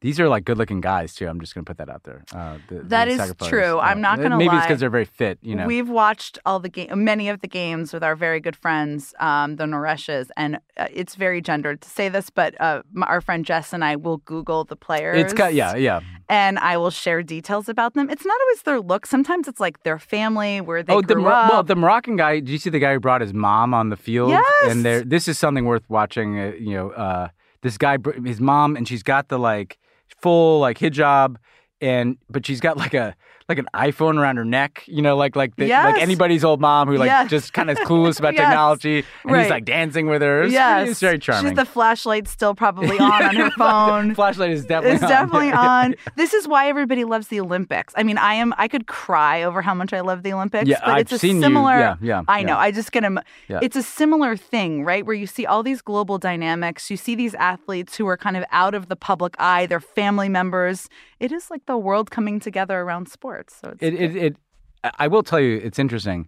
these 0.05 0.19
are 0.19 0.29
like 0.29 0.45
good-looking 0.45 0.81
guys 0.81 1.15
too. 1.15 1.27
I'm 1.27 1.39
just 1.39 1.55
going 1.55 1.65
to 1.65 1.69
put 1.69 1.79
that 1.79 1.89
out 1.89 2.03
there. 2.03 2.23
Uh, 2.31 2.59
the, 2.69 2.83
That 2.83 3.05
the 3.05 3.23
is 3.23 3.33
true. 3.49 3.79
I'm 3.79 4.01
not 4.01 4.21
gonna 4.21 4.37
Maybe 4.37 4.55
it's 4.55 4.65
because 4.65 4.79
they're 4.79 4.91
very 4.91 5.05
fit. 5.05 5.39
You 5.41 5.55
know. 5.55 5.65
We've 5.65 5.89
watched 5.89 6.37
all 6.45 6.59
the 6.59 6.69
game, 6.69 7.03
many 7.03 7.27
of 7.27 7.41
the 7.41 7.47
games 7.47 7.91
with 7.91 8.03
our 8.03 8.15
very 8.15 8.39
good 8.39 8.55
friends, 8.55 9.15
um, 9.19 9.55
the 9.55 9.63
Noreshes, 9.63 10.29
and 10.37 10.59
uh, 10.77 10.87
it's 10.93 11.15
very 11.15 11.41
gendered 11.41 11.81
to 11.81 11.89
say 11.89 12.07
this, 12.09 12.29
but 12.29 12.53
uh, 12.61 12.83
our 13.01 13.19
friend 13.19 13.43
Jess 13.43 13.73
and 13.73 13.83
I 13.83 13.95
will 13.95 14.17
Google 14.17 14.63
the 14.63 14.75
players. 14.75 15.17
it's 15.17 15.33
got 15.33 15.55
yeah, 15.55 15.75
yeah. 15.75 16.01
and 16.29 16.59
I 16.59 16.77
will 16.77 16.91
share 16.91 17.23
details 17.23 17.67
about 17.67 17.95
them. 17.95 18.07
It's 18.11 18.25
not 18.25 18.37
always 18.43 18.61
their 18.61 18.81
look. 18.81 19.07
Sometimes 19.07 19.47
it's 19.47 19.59
like 19.59 19.81
their 19.81 19.97
family, 19.97 20.61
where 20.61 20.83
they 20.83 20.93
oh, 20.93 21.01
the 21.01 21.15
grew 21.15 21.23
Mor- 21.23 21.31
up. 21.31 21.51
well, 21.51 21.63
the 21.63 21.75
Moroccan 21.75 22.15
guy. 22.15 22.35
Did 22.35 22.49
you 22.49 22.59
see 22.59 22.69
the 22.69 22.79
guy 22.79 22.93
who 22.93 22.99
brought 22.99 23.21
his 23.21 23.33
mom 23.33 23.73
on 23.73 23.89
the 23.89 23.97
field? 23.97 24.29
Yes. 24.29 24.45
And 24.65 24.85
there, 24.85 25.03
this 25.03 25.27
is 25.27 25.39
something 25.39 25.65
worth 25.65 25.89
watching. 25.89 26.39
Uh, 26.39 26.51
you 26.59 26.75
know, 26.75 26.91
uh, 26.91 27.29
this 27.63 27.79
guy, 27.79 27.97
his 28.23 28.39
mom, 28.39 28.75
and 28.75 28.87
she's 28.87 29.01
got 29.01 29.29
the 29.29 29.39
like 29.39 29.79
full 30.21 30.59
like 30.59 30.77
hijab, 30.77 31.37
and 31.81 32.17
but 32.29 32.45
she's 32.45 32.59
got 32.59 32.77
like 32.77 32.93
a 32.93 33.15
like 33.47 33.59
an 33.59 33.67
iPhone 33.75 34.17
around 34.19 34.37
her 34.37 34.45
neck, 34.45 34.83
you 34.87 35.03
know, 35.03 35.15
like 35.15 35.35
like 35.35 35.55
the, 35.55 35.67
Yes. 35.67 35.93
like 35.93 36.01
anybody's 36.01 36.43
old 36.43 36.59
mom 36.59 36.87
who 36.87 36.97
like 36.97 37.07
Yes. 37.07 37.29
just 37.29 37.53
kind 37.53 37.69
of 37.69 37.77
clueless 37.87 38.17
about 38.17 38.33
Yes. 38.33 38.41
technology, 38.47 39.05
and 39.23 39.31
Right. 39.31 39.41
he's 39.43 39.49
like 39.51 39.65
dancing 39.65 40.07
with 40.07 40.23
her. 40.23 40.43
It's, 40.43 40.53
yes, 40.53 40.89
it's 40.89 40.99
very 40.99 41.19
charming. 41.19 41.51
She's 41.51 41.55
the 41.55 41.65
flashlight 41.65 42.27
still 42.27 42.55
probably 42.55 42.97
on 42.97 43.23
on 43.23 43.35
her 43.35 43.51
phone. 43.57 44.15
Flashlight 44.15 44.49
is 44.49 44.65
definitely 44.65 44.95
It's 44.95 45.03
on. 45.03 45.09
definitely 45.09 45.51
on. 45.53 45.95
This 46.15 46.33
is 46.33 46.47
why 46.47 46.67
everybody 46.69 47.03
loves 47.03 47.27
the 47.27 47.39
Olympics. 47.39 47.93
I 47.95 48.01
mean, 48.01 48.17
I 48.17 48.33
am. 48.33 48.53
I 48.57 48.67
could 48.67 48.87
cry 48.87 49.43
over 49.43 49.61
how 49.61 49.75
much 49.75 49.93
I 49.93 50.01
love 50.01 50.23
the 50.23 50.33
Olympics, 50.33 50.67
Yeah, 50.67 50.79
but 50.83 50.89
I've 50.95 51.01
it's 51.01 51.11
a 51.11 51.19
seen 51.19 51.35
you- 51.37 51.43
similar. 51.43 51.77
yeah, 51.77 51.95
yeah, 52.01 52.21
I 52.27 52.39
yeah. 52.39 52.45
know. 52.47 52.57
I 52.57 52.71
just 52.71 52.91
get 52.91 53.03
em- 53.03 53.19
Yeah. 53.47 53.59
It's 53.61 53.75
a 53.75 53.83
similar 53.83 54.35
thing, 54.35 54.83
right? 54.83 55.05
Where 55.05 55.15
you 55.15 55.27
see 55.27 55.45
all 55.45 55.61
these 55.61 55.81
global 55.83 56.17
dynamics. 56.17 56.89
You 56.89 56.97
see 56.97 57.13
these 57.13 57.35
athletes 57.35 57.95
who 57.95 58.07
are 58.07 58.17
kind 58.17 58.37
of 58.37 58.43
out 58.51 58.73
of 58.73 58.89
the 58.89 58.95
public 58.95 59.35
eye. 59.37 59.67
Their 59.67 59.79
family 59.79 60.29
members. 60.29 60.89
It 61.19 61.31
is 61.31 61.49
like 61.49 61.65
the 61.65 61.77
world 61.77 62.11
coming 62.11 62.39
together 62.39 62.79
around 62.81 63.07
sports. 63.09 63.55
So 63.61 63.69
it's 63.69 63.81
It, 63.83 63.93
it, 63.93 64.15
it, 64.15 64.35
I 64.99 65.07
will 65.07 65.23
tell 65.23 65.39
you, 65.39 65.57
it's 65.63 65.79
interesting. 65.79 66.27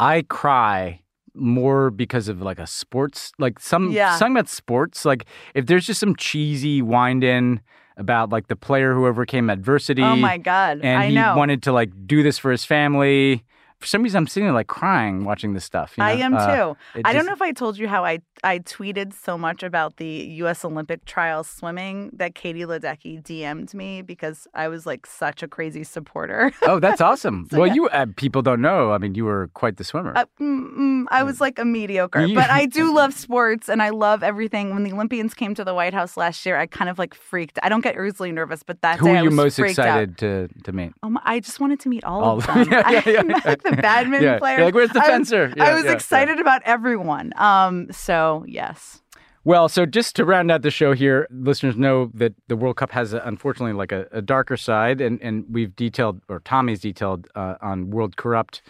I 0.00 0.22
cry 0.28 1.00
more 1.34 1.90
because 1.90 2.28
of 2.28 2.40
like 2.42 2.58
a 2.58 2.66
sports, 2.66 3.32
like 3.38 3.60
some 3.60 3.90
Yeah. 3.92 4.16
something 4.16 4.36
about 4.36 4.48
sports. 4.48 5.04
Like 5.04 5.26
if 5.54 5.66
there's 5.66 5.86
just 5.86 6.00
some 6.00 6.16
cheesy 6.16 6.82
wind 6.82 7.22
in 7.24 7.60
about 7.96 8.30
like 8.30 8.48
the 8.48 8.56
player 8.56 8.94
who 8.94 9.06
overcame 9.06 9.48
adversity. 9.48 10.02
oh 10.02 10.16
my 10.16 10.36
god! 10.38 10.80
And 10.82 10.98
I 11.02 11.08
he 11.08 11.14
know. 11.14 11.34
wanted 11.36 11.62
to 11.64 11.72
like 11.72 11.90
do 12.06 12.22
this 12.22 12.38
for 12.38 12.50
his 12.50 12.64
family. 12.64 13.44
For 13.80 13.86
some 13.86 14.02
reason, 14.02 14.18
I'm 14.18 14.26
sitting 14.26 14.46
there 14.46 14.54
like 14.54 14.68
crying 14.68 15.24
watching 15.24 15.52
this 15.52 15.64
stuff. 15.64 15.94
you 15.98 16.04
I 16.04 16.12
am 16.12 16.34
Uh, 16.34 16.46
too. 16.46 16.76
I 17.04 17.12
don't 17.12 17.14
just- 17.14 17.26
know 17.26 17.32
if 17.34 17.42
I 17.42 17.52
told 17.52 17.76
you 17.78 17.88
how 17.88 18.04
I, 18.04 18.20
I 18.42 18.58
tweeted 18.60 19.12
so 19.12 19.36
much 19.36 19.62
about 19.62 19.96
the 19.98 20.06
U.S. 20.06 20.64
Olympic 20.64 21.04
trials 21.04 21.46
swimming 21.48 22.10
that 22.14 22.34
Katie 22.34 22.64
Ledecky 22.64 23.22
DM'd 23.22 23.74
me 23.74 24.02
because 24.02 24.46
I 24.54 24.68
was 24.68 24.86
like 24.86 25.06
such 25.06 25.42
a 25.42 25.48
crazy 25.48 25.84
supporter. 25.84 26.52
Oh, 26.62 26.80
that's 26.80 27.00
awesome. 27.10 27.46
So, 27.50 27.58
well, 27.58 27.66
yeah. 27.68 27.74
you 27.74 27.88
uh, 27.88 28.06
people 28.16 28.42
don't 28.42 28.60
know. 28.62 28.92
I 28.92 28.98
mean, 28.98 29.14
you 29.14 29.24
were 29.24 29.48
quite 29.54 29.76
the 29.76 29.84
swimmer. 29.84 30.12
Uh, 30.16 30.24
mm, 30.40 30.76
mm, 30.76 31.04
I 31.10 31.22
was 31.22 31.40
like 31.40 31.58
a 31.58 31.64
mediocre, 31.64 32.26
but 32.34 32.50
I 32.50 32.66
do 32.80 32.94
love 32.94 33.12
sports 33.14 33.68
and 33.68 33.82
I 33.82 33.90
love 33.90 34.22
everything. 34.22 34.72
When 34.74 34.84
the 34.84 34.92
Olympians 34.92 35.34
came 35.34 35.54
to 35.54 35.64
the 35.64 35.74
White 35.74 35.94
House 35.94 36.16
last 36.16 36.44
year, 36.46 36.56
I 36.56 36.66
kind 36.66 36.88
of 36.90 36.98
like 36.98 37.14
freaked. 37.14 37.58
I 37.62 37.68
don't 37.68 37.82
get 37.82 37.94
easily 37.96 38.32
nervous, 38.32 38.62
but 38.62 38.80
that 38.82 38.98
Who 38.98 39.06
day 39.06 39.18
I 39.18 39.22
was 39.22 39.34
most 39.34 39.56
freaked 39.56 39.78
out. 39.78 39.86
excited 39.86 40.18
to 40.18 40.48
to 40.64 40.72
meet? 40.72 40.92
My, 41.02 41.20
I 41.24 41.40
just 41.40 41.60
wanted 41.60 41.80
to 41.80 41.88
meet 41.88 42.04
all, 42.04 42.22
All 42.24 42.38
of 42.38 42.46
them. 42.46 42.66
Yeah, 42.72 43.02
yeah, 43.06 43.22
yeah. 43.26 43.54
The 43.70 43.76
badminton 43.82 44.22
Yeah. 44.22 44.38
players. 44.38 44.60
Like, 44.60 44.74
"Where's 44.74 44.90
the 44.90 45.00
I 45.00 45.08
was- 45.08 45.10
fencer?" 45.10 45.52
Yeah, 45.56 45.64
I 45.64 45.74
was 45.74 45.84
yeah, 45.84 45.92
excited 45.92 46.40
about 46.40 46.62
everyone. 46.64 47.32
Um, 47.36 47.86
so 47.90 48.44
yes. 48.46 49.02
Well, 49.44 49.68
so 49.68 49.86
just 49.86 50.16
to 50.16 50.24
round 50.24 50.50
out 50.50 50.62
the 50.62 50.72
show 50.72 50.92
here, 50.92 51.28
listeners 51.30 51.76
know 51.76 52.10
that 52.14 52.34
the 52.48 52.56
World 52.56 52.76
Cup 52.78 52.90
has, 52.90 53.12
a, 53.12 53.18
unfortunately, 53.24 53.74
like 53.74 53.92
a, 53.92 54.08
a 54.10 54.20
darker 54.20 54.56
side, 54.56 55.00
and, 55.00 55.22
and 55.22 55.44
we've 55.48 55.74
detailed, 55.76 56.20
or 56.28 56.40
Tommy's 56.40 56.80
detailed 56.80 57.28
uh, 57.36 57.54
on 57.60 57.90
World 57.90 58.16
Corrupt, 58.16 58.60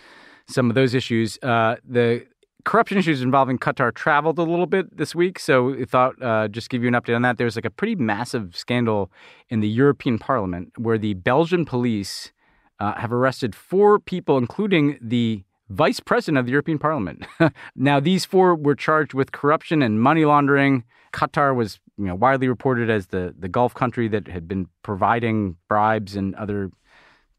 some 0.47 0.69
of 0.69 0.75
those 0.75 0.93
issues. 0.93 1.39
Uh, 1.43 1.77
the 1.83 2.27
corruption 2.67 2.99
issues 2.99 3.23
involving 3.23 3.59
Qatar 3.59 3.95
traveled 3.95 4.39
a 4.39 4.43
little 4.43 4.67
bit 4.67 4.95
this 4.95 5.15
week, 5.15 5.39
so 5.39 5.63
we 5.71 5.87
thought 5.87 6.21
uh, 6.23 6.47
just 6.49 6.69
give 6.69 6.83
you 6.83 6.89
an 6.89 6.95
update 6.95 7.17
on 7.17 7.23
that. 7.23 7.39
There's 7.39 7.57
like 7.57 7.65
a 7.65 7.71
pretty 7.71 7.95
massive 7.95 8.55
scandal 8.55 9.11
in 9.49 9.61
the 9.61 9.69
European 9.69 10.19
Parliament 10.19 10.73
where 10.77 10.99
the 10.99 11.15
Belgian 11.15 11.65
police 11.65 12.33
uh, 12.81 12.95
have 12.95 13.13
arrested 13.13 13.55
four 13.55 13.99
people, 13.99 14.39
including 14.39 14.99
the 15.01 15.43
vice 15.69 16.01
president 16.01 16.39
of 16.39 16.47
the 16.47 16.53
European 16.53 16.79
Parliament. 16.79 17.27
now, 17.77 18.01
these 18.01 18.25
four 18.25 18.55
were 18.55 18.75
charged 18.75 19.15
with 19.15 19.33
corruption 19.33 19.83
and 19.83 20.01
money 20.01 20.25
laundering. 20.25 20.85
Qatar 21.13 21.55
was 21.55 21.81
you 21.99 22.05
know, 22.05 22.15
widely 22.15 22.49
reported 22.49 22.91
as 22.91 23.09
the, 23.09 23.35
the 23.39 23.49
Gulf 23.49 23.75
country 23.75 24.09
that 24.09 24.29
had 24.29 24.47
been 24.47 24.69
providing 24.83 25.57
bribes 25.69 26.15
and 26.15 26.35
other 26.35 26.71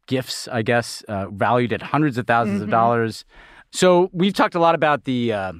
gifts, 0.06 0.48
I 0.48 0.62
guess, 0.62 1.02
uh, 1.02 1.28
valued 1.28 1.72
at 1.72 1.82
hundreds 1.82 2.18
of 2.18 2.26
1000s 2.26 2.62
of 2.62 2.70
dollars. 2.70 3.24
So 3.70 4.10
we've 4.12 4.32
talked 4.32 4.54
a 4.54 4.60
lot 4.60 4.74
about 4.74 5.04
the, 5.04 5.32
uh, 5.32 5.52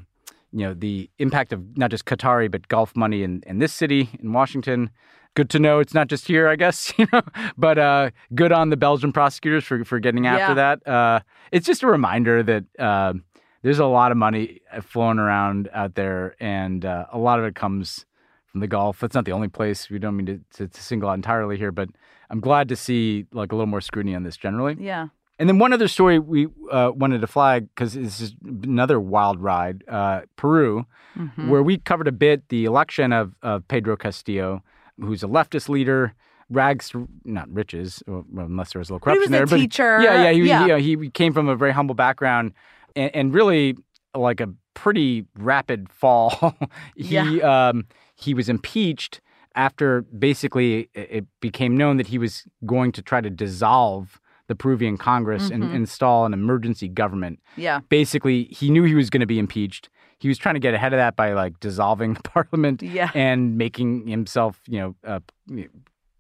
you 0.52 0.66
know, 0.66 0.74
the 0.74 1.10
impact 1.18 1.52
of 1.52 1.76
not 1.76 1.90
just 1.90 2.06
Qatari 2.06 2.50
but 2.50 2.66
Gulf 2.68 2.96
money 2.96 3.22
in, 3.22 3.42
in 3.46 3.58
this 3.58 3.72
city 3.72 4.08
in 4.20 4.32
Washington. 4.32 4.90
Good 5.38 5.50
to 5.50 5.60
know 5.60 5.78
it's 5.78 5.94
not 5.94 6.08
just 6.08 6.26
here, 6.26 6.48
I 6.48 6.56
guess, 6.56 6.92
you 6.98 7.06
know, 7.12 7.22
but 7.56 7.78
uh, 7.78 8.10
good 8.34 8.50
on 8.50 8.70
the 8.70 8.76
Belgian 8.76 9.12
prosecutors 9.12 9.62
for 9.62 9.84
for 9.84 10.00
getting 10.00 10.26
after 10.26 10.52
Yeah. 10.52 10.54
that. 10.82 10.86
Uh, 10.88 11.20
it's 11.52 11.64
just 11.64 11.84
a 11.84 11.86
reminder 11.86 12.42
that 12.42 12.64
uh, 12.76 13.12
there's 13.62 13.78
a 13.78 13.86
lot 13.86 14.10
of 14.10 14.18
money 14.18 14.60
flowing 14.82 15.20
around 15.20 15.68
out 15.72 15.94
there, 15.94 16.34
and 16.40 16.84
uh, 16.84 17.06
a 17.12 17.18
lot 17.18 17.38
of 17.38 17.44
it 17.44 17.54
comes 17.54 18.04
from 18.50 18.60
the 18.62 18.66
Gulf. 18.66 18.98
That's 18.98 19.14
not 19.14 19.26
the 19.26 19.32
only 19.32 19.46
place. 19.46 19.88
We 19.88 20.00
don't 20.00 20.16
mean 20.16 20.26
to, 20.26 20.40
to, 20.56 20.66
to 20.66 20.82
single 20.82 21.08
out 21.08 21.14
entirely 21.14 21.56
here, 21.56 21.70
but 21.70 21.88
I'm 22.30 22.40
glad 22.40 22.68
to 22.70 22.76
see 22.76 23.26
like 23.32 23.52
a 23.52 23.54
little 23.54 23.66
more 23.70 23.80
scrutiny 23.80 24.16
on 24.16 24.24
this 24.24 24.36
generally. 24.36 24.76
Yeah. 24.80 25.06
And 25.38 25.48
then 25.48 25.60
one 25.60 25.72
other 25.72 25.86
story 25.86 26.18
we 26.18 26.48
uh, 26.72 26.90
wanted 26.92 27.20
to 27.20 27.28
flag 27.28 27.68
because 27.72 27.92
this 27.94 28.20
is 28.20 28.34
another 28.44 28.98
wild 28.98 29.40
ride, 29.40 29.84
uh, 29.86 30.22
Peru, 30.34 30.84
Mm-hmm. 31.16 31.48
where 31.48 31.62
we 31.64 31.78
covered 31.78 32.06
a 32.06 32.12
bit 32.12 32.48
the 32.48 32.64
election 32.64 33.12
of, 33.12 33.34
of 33.42 33.66
Pedro 33.66 33.96
Castillo, 33.96 34.62
who's 35.00 35.22
a 35.22 35.26
leftist 35.26 35.68
leader, 35.68 36.14
rags 36.50 36.88
to 36.90 37.08
not 37.24 37.48
riches, 37.52 38.02
well, 38.06 38.24
unless 38.36 38.72
there 38.72 38.80
was 38.80 38.88
a 38.90 38.92
little 38.94 39.00
corruption 39.00 39.30
But 39.30 39.36
he 39.36 39.40
was 39.42 39.52
a 39.52 39.54
there. 39.54 39.58
teacher. 39.60 40.00
yeah, 40.02 40.24
yeah, 40.24 40.32
he, 40.32 40.42
Yeah. 40.48 40.64
He, 40.64 40.72
uh, 40.72 40.78
he 41.04 41.10
came 41.10 41.32
from 41.32 41.48
a 41.48 41.56
very 41.56 41.72
humble 41.72 41.94
background, 41.94 42.52
and, 42.96 43.14
and 43.14 43.34
really 43.34 43.76
like 44.14 44.40
a 44.40 44.48
pretty 44.74 45.26
rapid 45.36 45.90
fall. 45.90 46.56
he 46.96 47.42
um, 47.42 47.86
he 48.14 48.34
was 48.34 48.48
impeached 48.48 49.20
after 49.54 50.02
basically 50.02 50.88
it 50.94 51.26
became 51.40 51.76
known 51.76 51.96
that 51.96 52.06
he 52.08 52.18
was 52.18 52.44
going 52.64 52.92
to 52.92 53.02
try 53.02 53.20
to 53.20 53.28
dissolve 53.30 54.20
the 54.46 54.54
Peruvian 54.54 54.96
Congress 54.96 55.50
and 55.50 55.62
Mhm. 55.64 55.74
install 55.74 56.24
an 56.24 56.32
emergency 56.32 56.88
government. 56.88 57.38
Yeah. 57.56 57.80
Basically, 57.90 58.44
he 58.44 58.70
knew 58.70 58.84
he 58.84 58.94
was 58.94 59.10
going 59.10 59.20
to 59.20 59.26
be 59.26 59.38
impeached. 59.38 59.90
He 60.20 60.28
was 60.28 60.38
trying 60.38 60.54
to 60.54 60.60
get 60.60 60.74
ahead 60.74 60.92
of 60.92 60.98
that 60.98 61.14
by 61.16 61.32
like 61.32 61.60
dissolving 61.60 62.14
the 62.18 62.22
parliament 62.22 62.82
Yeah. 62.82 63.10
and 63.14 63.56
making 63.56 64.06
himself, 64.08 64.60
you 64.66 64.78
know, 64.80 64.94
uh, 65.04 65.20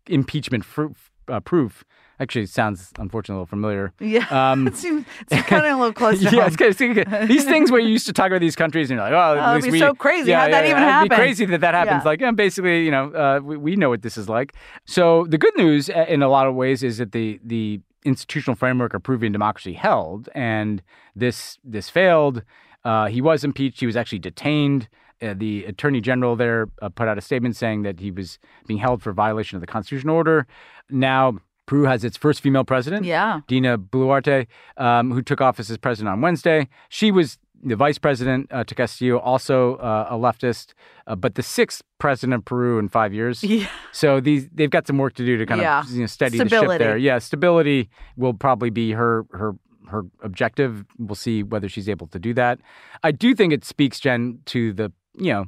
impeachment 0.08 0.64
fru- 0.64 0.94
uh, 1.28 1.40
proof. 1.40 1.84
Actually, 2.20 2.42
it 2.42 2.50
sounds 2.50 2.90
unfortunately 2.98 3.34
a 3.34 3.38
little 3.38 3.46
familiar. 3.46 3.92
Yeah. 4.00 4.26
Um, 4.52 4.66
it 4.68 4.76
seems 4.76 5.04
it's 5.30 5.46
kind 5.46 5.64
of 5.66 5.72
a 5.72 5.76
little 5.76 5.92
close 5.92 6.18
to 6.20 6.24
yeah, 6.36 6.46
it's, 6.46 6.56
good- 6.56 6.68
it's 6.80 7.28
these 7.28 7.44
things 7.44 7.70
where 7.70 7.80
you 7.80 7.88
used 7.88 8.06
to 8.06 8.12
talk 8.12 8.28
about 8.28 8.40
these 8.40 8.56
countries 8.56 8.90
and 8.90 8.98
you're 8.98 9.04
like, 9.08 9.12
oh, 9.12 9.38
at 9.38 9.50
Oh, 9.50 9.54
least 9.54 9.66
it'd 9.66 9.72
be 9.72 9.76
we, 9.76 9.78
so 9.80 9.94
crazy. 9.94 10.30
Yeah, 10.30 10.40
How'd 10.42 10.52
that 10.52 10.64
yeah, 10.64 10.70
even 10.70 10.82
yeah, 10.82 10.98
It'd 11.00 11.10
be 11.10 11.14
happen? 11.14 11.24
crazy 11.26 11.44
that 11.46 11.60
that 11.60 11.74
happens. 11.74 12.04
Like, 12.04 12.20
basically, 12.36 12.84
you 12.84 12.90
know, 12.90 13.12
uh, 13.12 13.40
we, 13.42 13.56
we 13.56 13.76
know 13.76 13.88
what 13.90 14.02
this 14.02 14.16
is 14.16 14.28
like. 14.28 14.54
So 14.84 15.26
the 15.28 15.38
good 15.38 15.56
news, 15.56 15.90
uh, 15.90 16.06
in 16.08 16.22
a 16.22 16.28
lot 16.28 16.46
of 16.46 16.54
ways, 16.54 16.82
is 16.82 16.98
that 16.98 17.12
the 17.12 17.38
the 17.44 17.80
institutional 18.04 18.54
framework 18.56 18.94
of 18.94 19.02
Peruvian 19.02 19.32
democracy 19.32 19.74
held, 19.74 20.28
and 20.34 20.82
this 21.14 21.58
this 21.62 21.88
failed. 21.90 22.42
Uh, 22.84 23.06
he 23.06 23.20
was 23.20 23.44
impeached. 23.44 23.80
He 23.80 23.86
was 23.86 23.96
actually 23.96 24.20
detained. 24.20 24.88
Uh, 25.20 25.34
the 25.36 25.64
attorney 25.64 26.00
general 26.00 26.36
there 26.36 26.68
uh, 26.80 26.88
put 26.88 27.08
out 27.08 27.18
a 27.18 27.20
statement 27.20 27.56
saying 27.56 27.82
that 27.82 27.98
he 27.98 28.10
was 28.10 28.38
being 28.66 28.78
held 28.78 29.02
for 29.02 29.12
violation 29.12 29.56
of 29.56 29.60
the 29.60 29.66
constitutional 29.66 30.14
order. 30.14 30.46
Now 30.90 31.38
Peru 31.66 31.82
has 31.84 32.04
its 32.04 32.16
first 32.16 32.40
female 32.40 32.64
president. 32.64 33.04
Yeah. 33.04 33.40
Dina 33.48 33.76
Boluarte, 33.78 34.46
um, 34.76 35.10
who 35.10 35.20
took 35.20 35.40
office 35.40 35.68
as 35.70 35.76
president 35.76 36.12
on 36.12 36.20
Wednesday. 36.20 36.68
She 36.88 37.10
was 37.10 37.36
the 37.62 37.74
vice 37.74 37.98
president 37.98 38.46
uh, 38.52 38.62
to 38.62 38.74
Castillo, 38.74 39.18
also 39.18 39.74
uh, 39.76 40.06
a 40.08 40.14
leftist, 40.14 40.74
uh, 41.08 41.16
but 41.16 41.34
the 41.34 41.42
sixth 41.42 41.82
president 41.98 42.34
of 42.34 42.44
Peru 42.44 42.78
in 42.78 42.88
five 42.88 43.12
years. 43.12 43.42
Yeah. 43.42 43.66
So 43.90 44.20
these 44.20 44.48
they've 44.54 44.70
got 44.70 44.86
some 44.86 44.98
work 44.98 45.14
to 45.14 45.26
do 45.26 45.36
to 45.36 45.44
kind 45.44 45.60
Yeah. 45.60 45.80
of 45.80 45.90
you 45.90 46.00
know, 46.02 46.06
steady 46.06 46.38
the 46.38 46.48
ship 46.48 46.78
there. 46.78 46.96
Yeah, 46.96 47.18
stability 47.18 47.90
will 48.16 48.34
probably 48.34 48.70
be 48.70 48.92
her 48.92 49.26
her 49.32 49.56
her 49.88 50.02
objective. 50.22 50.84
We'll 50.98 51.14
see 51.16 51.42
whether 51.42 51.68
she's 51.68 51.88
able 51.88 52.06
to 52.08 52.18
do 52.18 52.32
that. 52.34 52.60
I 53.02 53.10
do 53.12 53.34
think 53.34 53.52
it 53.52 53.64
speaks, 53.64 53.98
Jen, 54.00 54.40
to 54.46 54.72
the 54.72 54.92
you 55.14 55.32
know 55.32 55.46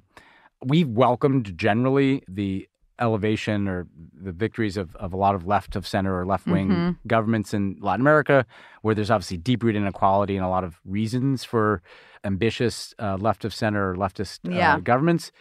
we've 0.65 0.89
welcomed 0.89 1.57
generally 1.57 2.23
the 2.29 2.67
elevation 2.99 3.67
or 3.67 3.87
the 4.13 4.31
victories 4.33 4.77
of, 4.77 4.95
of 4.97 5.15
a 5.15 5.17
lot 5.17 5.35
of 5.35 5.47
left 5.47 5.75
of 5.75 5.87
center 5.87 6.19
or 6.19 6.27
left 6.27 6.47
wing 6.47 6.69
Mhm. 6.69 6.97
governments 7.07 7.55
in 7.55 7.77
Latin 7.81 8.03
America, 8.03 8.45
where 8.83 8.95
there's 8.95 9.11
obviously 9.11 9.39
deep 9.39 9.63
rooted 9.63 9.81
inequality 9.81 10.37
and 10.37 10.45
a 10.45 10.49
lot 10.51 10.65
of 10.65 10.81
reasons 10.85 11.43
for 11.43 11.81
ambitious 12.25 12.95
uh, 12.99 13.17
left 13.19 13.45
of 13.47 13.55
center 13.55 13.93
or 13.93 13.97
leftist 13.97 14.41
uh, 14.47 14.53
Yeah. 14.55 14.81
governments. 14.81 15.33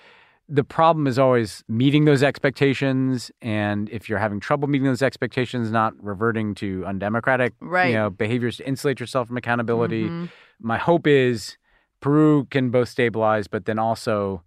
The 0.52 0.64
problem 0.64 1.06
is 1.06 1.20
always 1.20 1.64
meeting 1.68 2.06
those 2.06 2.24
expectations, 2.24 3.32
and 3.42 3.88
if 3.92 4.10
you're 4.10 4.18
having 4.18 4.40
trouble 4.40 4.68
meeting 4.68 4.88
those 4.88 5.04
expectations, 5.04 5.72
not 5.72 5.94
reverting 6.04 6.56
to 6.56 6.84
undemocratic 6.88 7.54
Right. 7.62 7.90
you 7.90 7.94
know, 7.94 8.10
behaviors 8.10 8.58
to 8.58 8.68
insulate 8.68 9.00
yourself 9.00 9.28
from 9.28 9.38
accountability. 9.38 10.10
Mhm. 10.10 10.30
My 10.60 10.78
hope 10.80 11.06
is 11.06 11.58
Peru 12.02 12.46
can 12.50 12.72
both 12.72 12.90
stabilize, 12.90 13.48
but 13.48 13.66
then 13.66 13.78
also 13.78 14.42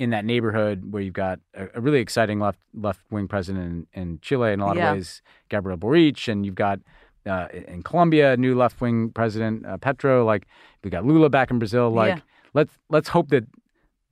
in 0.00 0.10
that 0.10 0.24
neighborhood 0.24 0.92
where 0.92 1.00
you've 1.02 1.14
got 1.14 1.38
a, 1.54 1.68
a 1.76 1.80
really 1.80 2.00
exciting 2.00 2.40
left 2.40 2.58
left 2.74 3.00
wing 3.12 3.28
president 3.28 3.86
in, 3.94 4.02
in 4.02 4.18
Chile 4.22 4.52
in 4.52 4.58
a 4.60 4.66
lot 4.66 4.76
Yeah. 4.76 4.90
of 4.90 4.96
ways, 4.96 5.22
Gabriel 5.50 5.78
Boric, 5.78 6.26
and 6.26 6.44
you've 6.44 6.56
got 6.56 6.80
uh, 7.26 7.46
in 7.68 7.82
Colombia 7.84 8.32
a 8.32 8.36
new 8.36 8.54
left 8.56 8.80
wing 8.80 9.10
president 9.10 9.64
uh, 9.64 9.78
Petro. 9.78 10.24
Like 10.24 10.46
we 10.82 10.90
got 10.90 11.04
Lula 11.06 11.30
back 11.30 11.50
in 11.52 11.58
Brazil. 11.60 11.90
Like 11.90 12.16
Yeah. 12.16 12.20
let's 12.54 12.76
let's 12.90 13.08
hope 13.10 13.28
that 13.28 13.44